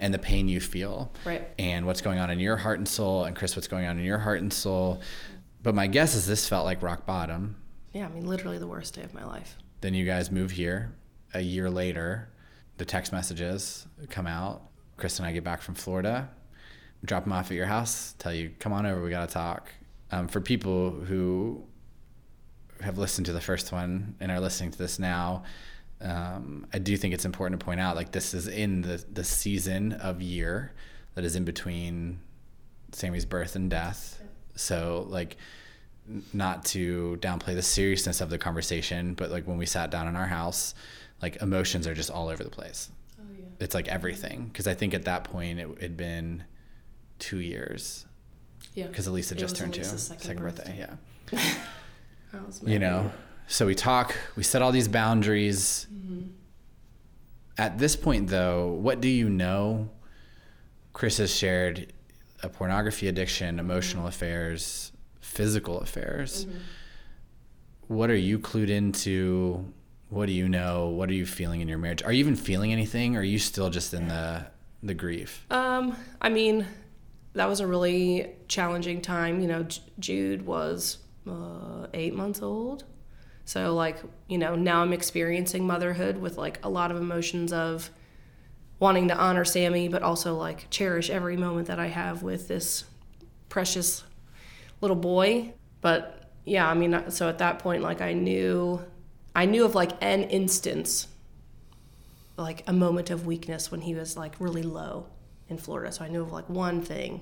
and 0.00 0.12
the 0.12 0.18
pain 0.18 0.48
you 0.48 0.60
feel 0.60 1.10
Right. 1.24 1.48
and 1.58 1.86
what's 1.86 2.00
going 2.02 2.18
on 2.18 2.30
in 2.30 2.38
your 2.38 2.56
heart 2.56 2.78
and 2.78 2.86
soul. 2.86 3.24
And 3.24 3.34
Chris, 3.34 3.56
what's 3.56 3.68
going 3.68 3.86
on 3.86 3.98
in 3.98 4.04
your 4.04 4.18
heart 4.18 4.40
and 4.40 4.52
soul. 4.52 5.00
But 5.62 5.74
my 5.74 5.86
guess 5.86 6.14
is 6.14 6.26
this 6.26 6.48
felt 6.48 6.64
like 6.66 6.82
rock 6.82 7.06
bottom. 7.06 7.56
Yeah, 7.92 8.04
I 8.06 8.08
mean, 8.10 8.26
literally 8.26 8.58
the 8.58 8.66
worst 8.66 8.94
day 8.94 9.02
of 9.02 9.14
my 9.14 9.24
life. 9.24 9.56
Then 9.80 9.94
you 9.94 10.04
guys 10.04 10.30
move 10.30 10.50
here. 10.52 10.94
A 11.34 11.40
year 11.40 11.68
later, 11.70 12.28
the 12.76 12.84
text 12.84 13.12
messages 13.12 13.86
come 14.10 14.26
out. 14.26 14.62
Chris 14.96 15.18
and 15.18 15.26
I 15.26 15.32
get 15.32 15.44
back 15.44 15.62
from 15.62 15.74
Florida, 15.74 16.28
drop 17.04 17.24
them 17.24 17.32
off 17.32 17.50
at 17.50 17.56
your 17.56 17.66
house, 17.66 18.14
tell 18.18 18.32
you, 18.34 18.50
come 18.58 18.72
on 18.72 18.84
over, 18.86 19.02
we 19.02 19.10
got 19.10 19.28
to 19.28 19.32
talk. 19.32 19.70
Um, 20.10 20.26
for 20.26 20.40
people 20.40 20.90
who 20.90 21.64
have 22.82 22.98
listened 22.98 23.26
to 23.26 23.32
the 23.32 23.40
first 23.40 23.72
one 23.72 24.14
and 24.20 24.30
are 24.30 24.40
listening 24.40 24.70
to 24.70 24.78
this 24.78 24.98
now, 24.98 25.44
um, 26.00 26.66
I 26.72 26.78
do 26.78 26.96
think 26.96 27.12
it's 27.14 27.24
important 27.24 27.60
to 27.60 27.64
point 27.64 27.80
out 27.80 27.96
like 27.96 28.12
this 28.12 28.34
is 28.34 28.46
in 28.46 28.82
the, 28.82 29.04
the 29.12 29.24
season 29.24 29.92
of 29.92 30.22
year 30.22 30.72
that 31.14 31.24
is 31.24 31.34
in 31.34 31.44
between 31.44 32.20
Sammy's 32.92 33.24
birth 33.24 33.56
and 33.56 33.68
death. 33.68 34.22
So, 34.54 35.06
like, 35.08 35.36
not 36.32 36.64
to 36.66 37.18
downplay 37.20 37.54
the 37.54 37.62
seriousness 37.62 38.20
of 38.20 38.30
the 38.30 38.38
conversation, 38.38 39.14
but 39.14 39.30
like 39.30 39.46
when 39.46 39.58
we 39.58 39.66
sat 39.66 39.90
down 39.90 40.08
in 40.08 40.16
our 40.16 40.26
house, 40.26 40.74
like 41.20 41.42
emotions 41.42 41.86
are 41.86 41.94
just 41.94 42.10
all 42.10 42.28
over 42.28 42.42
the 42.42 42.50
place. 42.50 42.90
Oh, 43.20 43.24
yeah. 43.38 43.44
It's 43.60 43.74
like 43.74 43.88
everything. 43.88 44.46
Because 44.46 44.66
I 44.66 44.74
think 44.74 44.94
at 44.94 45.04
that 45.04 45.24
point 45.24 45.58
it 45.58 45.82
had 45.82 45.96
been 45.96 46.44
two 47.18 47.40
years. 47.40 48.06
Yeah. 48.74 48.86
Because 48.86 49.06
Elisa 49.06 49.34
It 49.34 49.38
just 49.38 49.56
turned 49.56 49.74
two. 49.74 49.80
Elisa's 49.80 50.06
second 50.06 50.38
birthday. 50.38 50.86
birthday. 50.86 50.86
Yeah. 51.32 51.54
You 52.64 52.78
know, 52.78 53.10
so 53.46 53.66
we 53.66 53.74
talk, 53.74 54.14
we 54.36 54.42
set 54.42 54.62
all 54.62 54.72
these 54.72 54.88
boundaries. 54.88 55.86
Mm-hmm. 55.92 56.28
At 57.56 57.78
this 57.78 57.96
point, 57.96 58.28
though, 58.28 58.68
what 58.68 59.00
do 59.00 59.08
you 59.08 59.28
know? 59.28 59.90
Chris 60.92 61.18
has 61.18 61.34
shared 61.34 61.92
a 62.42 62.48
pornography 62.48 63.08
addiction, 63.08 63.58
emotional 63.58 64.02
mm-hmm. 64.02 64.08
affairs, 64.08 64.92
physical 65.20 65.80
affairs. 65.80 66.44
Mm-hmm. 66.44 66.58
What 67.88 68.10
are 68.10 68.16
you 68.16 68.38
clued 68.38 68.68
into? 68.68 69.72
What 70.10 70.26
do 70.26 70.32
you 70.32 70.48
know? 70.48 70.88
What 70.88 71.08
are 71.08 71.14
you 71.14 71.26
feeling 71.26 71.60
in 71.60 71.68
your 71.68 71.78
marriage? 71.78 72.02
Are 72.02 72.12
you 72.12 72.20
even 72.20 72.36
feeling 72.36 72.72
anything? 72.72 73.16
Or 73.16 73.20
are 73.20 73.24
you 73.24 73.38
still 73.38 73.70
just 73.70 73.94
in 73.94 74.08
the 74.08 74.46
the 74.82 74.94
grief? 74.94 75.44
Um, 75.50 75.96
I 76.20 76.28
mean, 76.28 76.66
that 77.32 77.48
was 77.48 77.60
a 77.60 77.66
really 77.66 78.30
challenging 78.46 79.00
time. 79.00 79.40
You 79.40 79.48
know, 79.48 79.62
J- 79.64 79.82
Jude 79.98 80.46
was 80.46 80.98
uh, 81.28 81.86
eight 81.94 82.14
months 82.14 82.42
old. 82.42 82.84
So, 83.44 83.74
like, 83.74 83.96
you 84.28 84.38
know, 84.38 84.54
now 84.54 84.82
I'm 84.82 84.92
experiencing 84.92 85.66
motherhood 85.66 86.18
with 86.18 86.36
like 86.36 86.64
a 86.64 86.68
lot 86.68 86.90
of 86.90 86.98
emotions 86.98 87.52
of 87.52 87.90
wanting 88.78 89.08
to 89.08 89.16
honor 89.16 89.44
Sammy, 89.44 89.88
but 89.88 90.02
also 90.02 90.36
like 90.36 90.68
cherish 90.70 91.10
every 91.10 91.36
moment 91.36 91.68
that 91.68 91.78
I 91.78 91.86
have 91.86 92.22
with 92.22 92.48
this 92.48 92.84
precious 93.48 94.04
little 94.80 94.96
boy. 94.96 95.54
But 95.80 96.30
yeah, 96.44 96.68
I 96.68 96.74
mean, 96.74 97.10
so 97.10 97.28
at 97.28 97.38
that 97.38 97.58
point, 97.58 97.82
like, 97.82 98.00
I 98.00 98.12
knew, 98.12 98.82
I 99.34 99.46
knew 99.46 99.64
of 99.64 99.74
like 99.74 99.92
an 100.02 100.24
instance 100.24 101.08
like 102.38 102.62
a 102.68 102.72
moment 102.72 103.10
of 103.10 103.26
weakness 103.26 103.70
when 103.70 103.80
he 103.80 103.94
was 103.94 104.16
like 104.16 104.34
really 104.38 104.62
low 104.62 105.06
in 105.48 105.58
Florida. 105.58 105.92
So 105.92 106.04
I 106.04 106.08
knew 106.08 106.22
of 106.22 106.32
like 106.32 106.48
one 106.48 106.80
thing. 106.80 107.20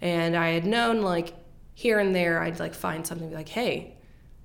And 0.00 0.36
I 0.36 0.50
had 0.50 0.64
known 0.64 1.02
like 1.02 1.34
here 1.80 1.98
and 1.98 2.14
there 2.14 2.42
I'd 2.42 2.60
like 2.60 2.74
find 2.74 3.06
something 3.06 3.32
like, 3.32 3.48
hey, 3.48 3.96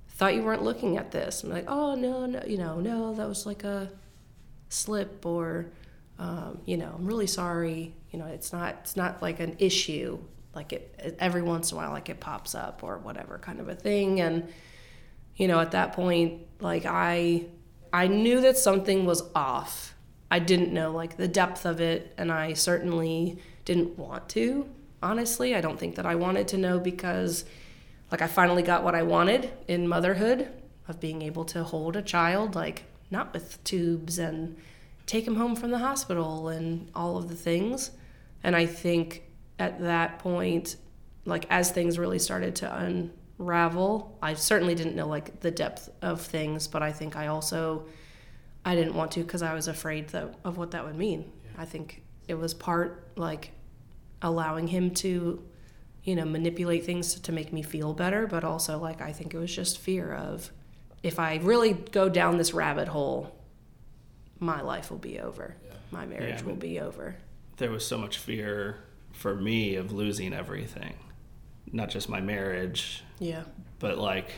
thought 0.08 0.34
you 0.34 0.42
weren't 0.42 0.62
looking 0.62 0.96
at 0.96 1.10
this. 1.10 1.44
I'm 1.44 1.50
like, 1.50 1.66
oh 1.68 1.94
no, 1.94 2.24
no, 2.24 2.42
you 2.46 2.56
know, 2.56 2.80
no, 2.80 3.12
that 3.12 3.28
was 3.28 3.44
like 3.44 3.62
a 3.62 3.90
slip 4.70 5.26
or 5.26 5.66
um, 6.18 6.62
you 6.64 6.78
know, 6.78 6.94
I'm 6.96 7.04
really 7.04 7.26
sorry. 7.26 7.92
You 8.10 8.20
know, 8.20 8.24
it's 8.24 8.54
not 8.54 8.76
it's 8.80 8.96
not 8.96 9.20
like 9.20 9.38
an 9.40 9.56
issue. 9.58 10.18
Like 10.54 10.72
it 10.72 11.16
every 11.18 11.42
once 11.42 11.72
in 11.72 11.76
a 11.76 11.80
while 11.82 11.90
like 11.90 12.08
it 12.08 12.20
pops 12.20 12.54
up 12.54 12.82
or 12.82 12.96
whatever 12.96 13.36
kind 13.36 13.60
of 13.60 13.68
a 13.68 13.74
thing. 13.74 14.22
And 14.22 14.48
you 15.36 15.46
know, 15.46 15.60
at 15.60 15.72
that 15.72 15.92
point, 15.92 16.40
like 16.58 16.86
I 16.86 17.48
I 17.92 18.06
knew 18.06 18.40
that 18.40 18.56
something 18.56 19.04
was 19.04 19.22
off. 19.34 19.94
I 20.30 20.38
didn't 20.38 20.72
know 20.72 20.90
like 20.90 21.18
the 21.18 21.28
depth 21.28 21.66
of 21.66 21.82
it 21.82 22.14
and 22.16 22.32
I 22.32 22.54
certainly 22.54 23.38
didn't 23.66 23.98
want 23.98 24.30
to. 24.30 24.70
Honestly, 25.06 25.54
I 25.54 25.60
don't 25.60 25.78
think 25.78 25.94
that 25.94 26.04
I 26.04 26.16
wanted 26.16 26.48
to 26.48 26.58
know 26.58 26.80
because 26.80 27.44
like 28.10 28.22
I 28.22 28.26
finally 28.26 28.64
got 28.64 28.82
what 28.82 28.96
I 28.96 29.04
wanted 29.04 29.48
in 29.68 29.86
motherhood 29.86 30.48
of 30.88 30.98
being 30.98 31.22
able 31.22 31.44
to 31.44 31.62
hold 31.62 31.94
a 31.94 32.02
child 32.02 32.56
like 32.56 32.82
not 33.08 33.32
with 33.32 33.62
tubes 33.62 34.18
and 34.18 34.56
take 35.06 35.24
him 35.24 35.36
home 35.36 35.54
from 35.54 35.70
the 35.70 35.78
hospital 35.78 36.48
and 36.48 36.90
all 36.92 37.16
of 37.16 37.28
the 37.28 37.36
things. 37.36 37.92
And 38.42 38.56
I 38.56 38.66
think 38.66 39.22
at 39.60 39.80
that 39.80 40.18
point 40.18 40.74
like 41.24 41.46
as 41.50 41.70
things 41.70 42.00
really 42.00 42.18
started 42.18 42.56
to 42.56 43.06
unravel, 43.38 44.18
I 44.20 44.34
certainly 44.34 44.74
didn't 44.74 44.96
know 44.96 45.06
like 45.06 45.38
the 45.38 45.52
depth 45.52 45.88
of 46.02 46.20
things, 46.20 46.66
but 46.66 46.82
I 46.82 46.90
think 46.90 47.14
I 47.14 47.28
also 47.28 47.86
I 48.64 48.74
didn't 48.74 48.94
want 48.94 49.12
to 49.12 49.20
because 49.20 49.42
I 49.42 49.54
was 49.54 49.68
afraid 49.68 50.08
that, 50.08 50.34
of 50.44 50.58
what 50.58 50.72
that 50.72 50.84
would 50.84 50.96
mean. 50.96 51.30
I 51.56 51.64
think 51.64 52.02
it 52.26 52.34
was 52.34 52.54
part 52.54 53.12
like 53.14 53.52
allowing 54.22 54.68
him 54.68 54.90
to, 54.94 55.42
you 56.04 56.14
know, 56.16 56.24
manipulate 56.24 56.84
things 56.84 57.14
to 57.20 57.32
make 57.32 57.52
me 57.52 57.62
feel 57.62 57.92
better, 57.94 58.26
but 58.26 58.44
also 58.44 58.78
like 58.78 59.00
I 59.00 59.12
think 59.12 59.34
it 59.34 59.38
was 59.38 59.54
just 59.54 59.78
fear 59.78 60.12
of 60.12 60.50
if 61.02 61.18
I 61.18 61.36
really 61.36 61.72
go 61.72 62.08
down 62.08 62.36
this 62.38 62.52
rabbit 62.54 62.88
hole, 62.88 63.36
my 64.38 64.60
life 64.62 64.90
will 64.90 64.98
be 64.98 65.18
over. 65.20 65.56
My 65.90 66.04
marriage 66.06 66.42
I 66.42 66.44
will 66.44 66.56
be 66.56 66.80
over. 66.80 67.16
there 67.58 67.70
was 67.70 67.86
so 67.86 67.96
much 67.96 68.18
fear 68.18 68.78
for 69.12 69.34
me 69.34 69.76
of 69.76 69.92
losing 69.92 70.32
everything 70.34 70.94
not 71.72 71.88
just 71.88 72.08
my 72.08 72.20
marriage 72.20 73.02
Yeah. 73.18 73.44
but 73.78 73.98
like 73.98 74.30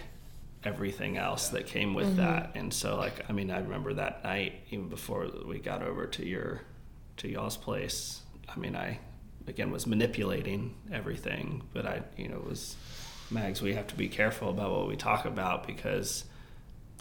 everything 0.65 1.17
else 1.17 1.49
that 1.49 1.67
came 1.67 1.95
with 1.95 2.07
mm-hmm. 2.09 2.17
that 2.17 2.53
and 2.55 2.73
so 2.73 2.97
like 2.97 3.25
i 3.29 3.33
mean 3.33 3.51
i 3.51 3.59
remember 3.59 3.95
that 3.95 4.23
night 4.25 4.55
even 4.71 4.89
before 4.89 5.29
we 5.47 5.59
got 5.59 5.83
over 5.83 6.07
to 6.07 6.27
your 6.27 6.63
to 7.17 7.29
y'all's 7.29 7.57
place 7.57 8.23
i 8.49 8.59
mean 8.59 8.77
i 8.77 8.99
again 9.49 9.71
was 9.71 9.87
manipulating 9.87 10.75
everything 10.93 11.63
but 11.73 11.87
i 11.87 12.03
you 12.17 12.29
know 12.29 12.39
was 12.49 12.77
mags 13.31 13.61
we 13.63 13.75
have 13.75 13.87
to 13.87 13.95
be 13.97 14.09
careful 14.09 14.49
about 14.51 14.71
what 14.71 14.89
we 14.89 14.97
talk 14.97 15.25
about 15.25 15.67
because 15.67 16.25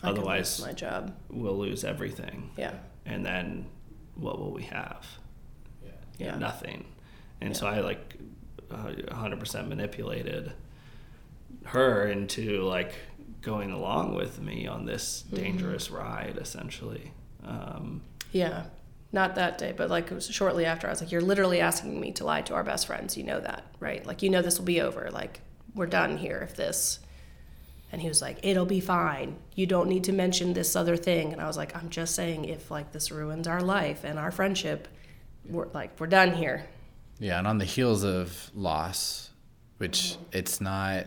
I 0.03 0.09
otherwise 0.09 0.61
my 0.61 0.73
job. 0.73 1.15
we'll 1.29 1.57
lose 1.57 1.83
everything 1.83 2.51
Yeah. 2.57 2.73
and 3.05 3.25
then 3.25 3.65
what 4.15 4.37
will 4.39 4.51
we 4.51 4.63
have 4.63 5.05
Yeah. 5.83 5.91
yeah. 6.19 6.35
nothing. 6.37 6.85
And 7.41 7.51
Yeah. 7.51 7.55
so 7.59 7.67
I 7.67 7.79
like 7.79 8.15
uh, 8.69 8.89
100% 9.11 9.67
manipulated 9.67 10.51
her 11.65 12.07
into 12.07 12.61
like 12.63 12.93
going 13.41 13.71
along 13.71 14.15
with 14.15 14.39
me 14.41 14.67
on 14.67 14.85
this 14.85 15.23
Mm-hmm. 15.27 15.35
dangerous 15.35 15.89
ride, 15.89 16.37
essentially. 16.41 17.11
Um, 17.43 18.01
Yeah. 18.31 18.65
Not 19.11 19.35
that 19.35 19.57
day, 19.57 19.73
but 19.75 19.89
like 19.89 20.11
it 20.11 20.15
was 20.15 20.27
shortly 20.27 20.65
after. 20.65 20.87
I 20.87 20.89
was 20.89 21.01
like, 21.01 21.11
"You're 21.11 21.21
literally 21.21 21.61
asking 21.61 21.99
me 21.99 22.11
to 22.13 22.25
lie 22.25 22.41
to 22.43 22.53
our 22.53 22.63
best 22.63 22.87
friends. 22.87 23.15
You 23.17 23.23
know 23.23 23.39
that, 23.39 23.63
right? 23.79 24.05
Like, 24.05 24.21
you 24.21 24.29
know 24.29 24.41
this 24.41 24.57
will 24.57 24.65
be 24.65 24.81
over. 24.81 25.09
Like, 25.11 25.39
we're 25.73 25.85
done 25.85 26.17
here 26.17 26.39
if 26.49 26.55
this. 26.55 26.99
And 27.89 28.01
he 28.01 28.09
was 28.09 28.21
like, 28.21 28.39
it'll 28.43 28.65
be 28.65 28.81
fine. 28.81 29.37
You 29.55 29.65
don't 29.65 29.87
need 29.87 30.03
to 30.05 30.11
mention 30.11 30.51
this 30.53 30.75
other 30.75 30.97
thing. 30.97 31.31
And 31.31 31.41
I 31.41 31.47
was 31.47 31.55
like, 31.55 31.73
I'm 31.73 31.89
just 31.89 32.15
saying 32.15 32.43
if 32.45 32.69
like 32.69 32.91
this 32.91 33.11
ruins 33.11 33.47
our 33.47 33.61
life 33.61 34.03
and 34.03 34.19
our 34.19 34.29
friendship, 34.31 34.89
we're 35.45 35.67
like, 35.69 35.97
we're 35.97 36.07
done 36.07 36.33
here. 36.33 36.65
Yeah, 37.19 37.37
and 37.37 37.47
on 37.47 37.59
the 37.59 37.65
heels 37.65 38.03
of 38.03 38.51
loss, 38.53 39.29
which 39.77 40.17
it's 40.33 40.59
not 40.59 41.05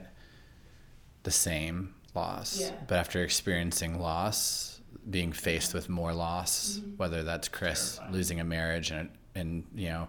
the 1.22 1.30
same 1.30 1.94
loss, 2.14 2.58
Yeah. 2.58 2.70
but 2.88 2.96
after 2.96 3.22
experiencing 3.22 4.00
loss, 4.00 4.69
being 5.08 5.32
faced 5.32 5.74
with 5.74 5.88
more 5.88 6.12
loss, 6.12 6.78
Mm-hmm. 6.78 6.96
whether 6.96 7.22
that's 7.22 7.48
Chris 7.48 7.98
losing 8.10 8.40
a 8.40 8.44
marriage 8.44 8.90
and 8.90 9.08
and 9.34 9.64
you 9.74 9.88
know 9.88 10.08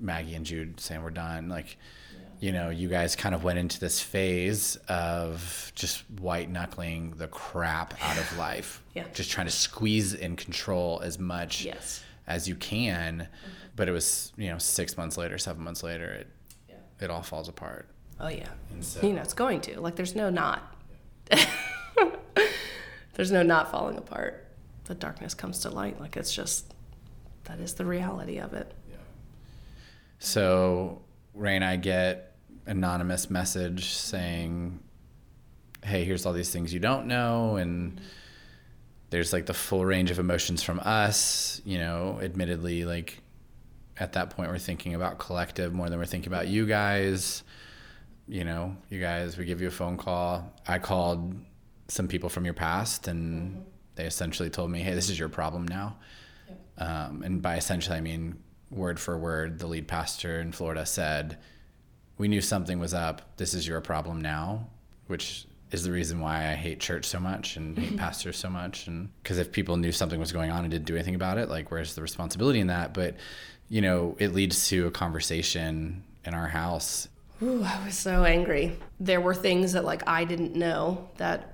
Maggie 0.00 0.34
and 0.34 0.44
Jude 0.46 0.80
saying 0.80 1.02
we're 1.02 1.10
done, 1.10 1.48
like 1.48 1.76
you 2.40 2.50
know, 2.50 2.70
you 2.70 2.88
guys 2.88 3.14
kind 3.14 3.36
of 3.36 3.44
went 3.44 3.60
into 3.60 3.78
this 3.78 4.00
phase 4.00 4.74
of 4.88 5.70
just 5.76 6.02
white 6.18 6.50
knuckling 6.50 7.12
the 7.16 7.28
crap 7.28 7.94
out 8.02 8.18
of 8.18 8.36
life. 8.36 8.82
Yeah. 8.94 9.04
Just 9.14 9.30
trying 9.30 9.46
to 9.46 9.52
squeeze 9.52 10.12
and 10.14 10.36
control 10.36 11.00
as 11.02 11.18
much 11.18 11.64
Yes. 11.64 12.02
as 12.26 12.46
you 12.48 12.56
can. 12.56 13.26
But 13.76 13.88
it 13.88 13.92
was, 13.92 14.32
you 14.36 14.50
know, 14.50 14.58
six 14.58 14.96
months 14.98 15.16
later, 15.16 15.38
seven 15.38 15.62
months 15.64 15.82
later, 15.84 16.10
it 16.12 16.26
Yeah. 16.68 16.74
it 17.00 17.10
all 17.10 17.22
falls 17.22 17.48
apart. 17.48 17.88
Oh 18.20 18.28
yeah. 18.28 18.48
And 18.72 18.84
so- 18.84 19.06
You 19.06 19.12
know, 19.14 19.22
it's 19.22 19.32
going 19.34 19.60
to. 19.62 19.80
Like 19.80 19.94
there's 19.96 20.14
no 20.16 20.28
not. 20.30 20.74
there's 23.14 23.30
no 23.30 23.42
not 23.42 23.70
falling 23.70 23.96
apart. 23.96 24.46
The 24.84 24.94
darkness 24.94 25.34
comes 25.34 25.60
to 25.60 25.70
light. 25.70 26.00
Like 26.00 26.16
it's 26.16 26.34
just 26.34 26.74
that 27.44 27.60
is 27.60 27.74
the 27.74 27.84
reality 27.84 28.38
of 28.38 28.52
it. 28.52 28.72
Yeah. 28.90 28.96
So 30.18 31.02
Ray 31.34 31.56
and 31.56 31.64
I 31.64 31.76
get 31.76 32.34
anonymous 32.66 33.30
message 33.30 33.86
saying, 33.86 34.80
"Hey, 35.84 36.04
here's 36.04 36.26
all 36.26 36.32
these 36.32 36.50
things 36.50 36.72
you 36.72 36.80
don't 36.80 37.06
know," 37.06 37.56
and 37.56 38.00
there's 39.10 39.32
like 39.32 39.46
the 39.46 39.54
full 39.54 39.84
range 39.84 40.10
of 40.10 40.18
emotions 40.18 40.62
from 40.62 40.80
us. 40.80 41.60
You 41.64 41.78
know, 41.78 42.18
admittedly, 42.22 42.84
like 42.84 43.20
at 43.98 44.14
that 44.14 44.30
point, 44.30 44.50
we're 44.50 44.58
thinking 44.58 44.94
about 44.94 45.18
collective 45.18 45.72
more 45.72 45.88
than 45.88 45.98
we're 45.98 46.06
thinking 46.06 46.32
about 46.32 46.48
you 46.48 46.66
guys. 46.66 47.42
You 48.28 48.44
know, 48.44 48.76
you 48.88 49.00
guys, 49.00 49.36
we 49.36 49.44
give 49.44 49.60
you 49.60 49.68
a 49.68 49.72
phone 49.72 49.96
call. 49.96 50.52
I 50.66 50.78
called 50.78 51.34
some 51.92 52.08
people 52.08 52.28
from 52.28 52.44
your 52.44 52.54
past, 52.54 53.08
and 53.08 53.64
they 53.94 54.04
essentially 54.04 54.50
told 54.50 54.70
me, 54.70 54.80
"Hey, 54.80 54.94
this 54.94 55.10
is 55.10 55.18
your 55.18 55.28
problem 55.28 55.66
now." 55.66 55.96
Um, 56.78 57.22
and 57.22 57.42
by 57.42 57.56
essentially, 57.56 57.96
I 57.96 58.00
mean 58.00 58.38
word 58.72 58.98
for 58.98 59.16
word, 59.18 59.58
the 59.58 59.66
lead 59.66 59.86
pastor 59.86 60.40
in 60.40 60.52
Florida 60.52 60.86
said, 60.86 61.38
We 62.18 62.28
knew 62.28 62.40
something 62.40 62.78
was 62.78 62.94
up. 62.94 63.36
This 63.36 63.54
is 63.54 63.66
your 63.66 63.80
problem 63.80 64.20
now, 64.20 64.68
which 65.06 65.46
is 65.70 65.84
the 65.84 65.92
reason 65.92 66.20
why 66.20 66.50
I 66.50 66.54
hate 66.54 66.80
church 66.80 67.04
so 67.04 67.18
much 67.18 67.56
and 67.56 67.78
hate 67.78 67.96
pastors 67.96 68.36
so 68.36 68.50
much. 68.50 68.86
And 68.86 69.10
because 69.22 69.38
if 69.38 69.52
people 69.52 69.76
knew 69.76 69.92
something 69.92 70.20
was 70.20 70.32
going 70.32 70.50
on 70.50 70.64
and 70.64 70.70
didn't 70.70 70.86
do 70.86 70.94
anything 70.94 71.14
about 71.14 71.38
it, 71.38 71.48
like, 71.48 71.70
where's 71.70 71.94
the 71.94 72.02
responsibility 72.02 72.60
in 72.60 72.66
that? 72.66 72.94
But, 72.94 73.16
you 73.68 73.80
know, 73.80 74.16
it 74.18 74.34
leads 74.34 74.68
to 74.68 74.86
a 74.86 74.90
conversation 74.90 76.02
in 76.24 76.34
our 76.34 76.48
house. 76.48 77.08
Ooh, 77.42 77.62
I 77.64 77.84
was 77.84 77.98
so 77.98 78.24
angry. 78.24 78.78
There 79.00 79.20
were 79.20 79.34
things 79.34 79.72
that 79.72 79.84
like 79.84 80.02
I 80.06 80.24
didn't 80.24 80.54
know 80.54 81.08
that 81.16 81.51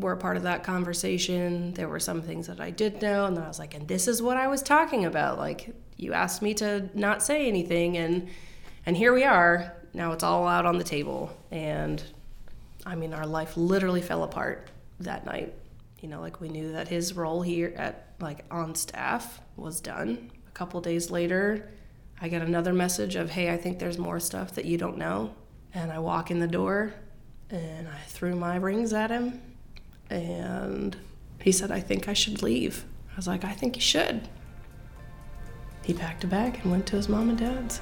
were 0.00 0.12
a 0.12 0.16
part 0.16 0.36
of 0.36 0.44
that 0.44 0.64
conversation. 0.64 1.74
There 1.74 1.88
were 1.88 2.00
some 2.00 2.22
things 2.22 2.46
that 2.46 2.60
I 2.60 2.70
did 2.70 3.02
know, 3.02 3.26
and 3.26 3.36
then 3.36 3.44
I 3.44 3.48
was 3.48 3.58
like, 3.58 3.74
and 3.74 3.86
this 3.86 4.08
is 4.08 4.22
what 4.22 4.36
I 4.36 4.48
was 4.48 4.62
talking 4.62 5.04
about. 5.04 5.38
Like 5.38 5.74
you 5.96 6.12
asked 6.14 6.42
me 6.42 6.54
to 6.54 6.88
not 6.94 7.22
say 7.22 7.46
anything, 7.46 7.96
and 7.96 8.28
and 8.86 8.96
here 8.96 9.12
we 9.12 9.24
are. 9.24 9.74
Now 9.92 10.12
it's 10.12 10.24
all 10.24 10.48
out 10.48 10.66
on 10.66 10.78
the 10.78 10.84
table, 10.84 11.30
and 11.50 12.02
I 12.86 12.94
mean, 12.94 13.12
our 13.12 13.26
life 13.26 13.56
literally 13.56 14.00
fell 14.00 14.24
apart 14.24 14.68
that 15.00 15.26
night. 15.26 15.54
You 16.00 16.08
know, 16.08 16.20
like 16.20 16.40
we 16.40 16.48
knew 16.48 16.72
that 16.72 16.88
his 16.88 17.14
role 17.14 17.42
here 17.42 17.74
at 17.76 18.14
like 18.20 18.44
on 18.50 18.74
staff 18.74 19.40
was 19.56 19.80
done. 19.80 20.30
A 20.48 20.52
couple 20.52 20.80
days 20.80 21.10
later, 21.10 21.70
I 22.20 22.28
get 22.28 22.42
another 22.42 22.72
message 22.72 23.16
of, 23.16 23.30
"Hey, 23.30 23.52
I 23.52 23.58
think 23.58 23.78
there's 23.78 23.98
more 23.98 24.18
stuff 24.18 24.54
that 24.54 24.64
you 24.64 24.78
don't 24.78 24.96
know." 24.96 25.34
And 25.74 25.92
I 25.92 25.98
walk 25.98 26.30
in 26.30 26.40
the 26.40 26.48
door 26.48 26.94
and 27.50 27.86
I 27.86 27.98
threw 28.08 28.34
my 28.34 28.56
rings 28.56 28.92
at 28.92 29.10
him 29.10 29.40
and 30.10 30.96
he 31.40 31.52
said, 31.52 31.70
"I 31.70 31.80
think 31.80 32.08
I 32.08 32.12
should 32.12 32.42
leave." 32.42 32.84
I 33.12 33.16
was 33.16 33.26
like, 33.26 33.44
"I 33.44 33.52
think 33.52 33.76
you 33.76 33.82
should." 33.82 34.28
He 35.82 35.94
packed 35.94 36.24
a 36.24 36.26
bag 36.26 36.60
and 36.62 36.70
went 36.70 36.86
to 36.86 36.96
his 36.96 37.08
mom 37.08 37.30
and 37.30 37.38
dad's. 37.38 37.80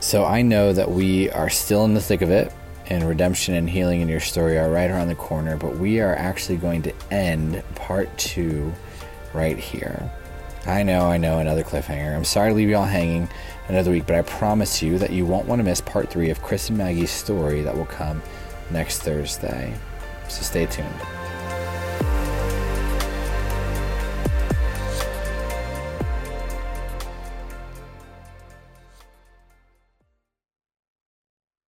So 0.00 0.24
I 0.24 0.42
know 0.42 0.72
that 0.72 0.90
we 0.90 1.30
are 1.30 1.48
still 1.48 1.84
in 1.84 1.94
the 1.94 2.00
thick 2.00 2.20
of 2.20 2.30
it, 2.30 2.52
and 2.86 3.08
redemption 3.08 3.54
and 3.54 3.68
healing 3.68 4.02
in 4.02 4.08
your 4.08 4.20
story 4.20 4.58
are 4.58 4.70
right 4.70 4.90
around 4.90 5.08
the 5.08 5.14
corner, 5.14 5.56
but 5.56 5.78
we 5.78 6.00
are 6.00 6.14
actually 6.14 6.56
going 6.56 6.82
to 6.82 6.92
end 7.10 7.62
part 7.74 8.16
two 8.18 8.72
right 9.32 9.58
here. 9.58 10.10
I 10.66 10.82
know, 10.82 11.06
I 11.06 11.16
know, 11.16 11.38
another 11.38 11.62
cliffhanger. 11.62 12.14
I'm 12.14 12.24
sorry 12.24 12.50
to 12.50 12.54
leave 12.54 12.68
you 12.68 12.76
all 12.76 12.84
hanging 12.84 13.28
another 13.68 13.90
week, 13.90 14.06
but 14.06 14.16
I 14.16 14.22
promise 14.22 14.82
you 14.82 14.98
that 14.98 15.10
you 15.10 15.26
won't 15.26 15.46
want 15.46 15.60
to 15.60 15.64
miss 15.64 15.80
part 15.80 16.10
three 16.10 16.30
of 16.30 16.42
Chris 16.42 16.68
and 16.68 16.78
Maggie's 16.78 17.10
story 17.10 17.62
that 17.62 17.76
will 17.76 17.86
come 17.86 18.22
next 18.70 19.00
Thursday. 19.00 19.74
So 20.28 20.42
stay 20.42 20.66
tuned. 20.66 21.13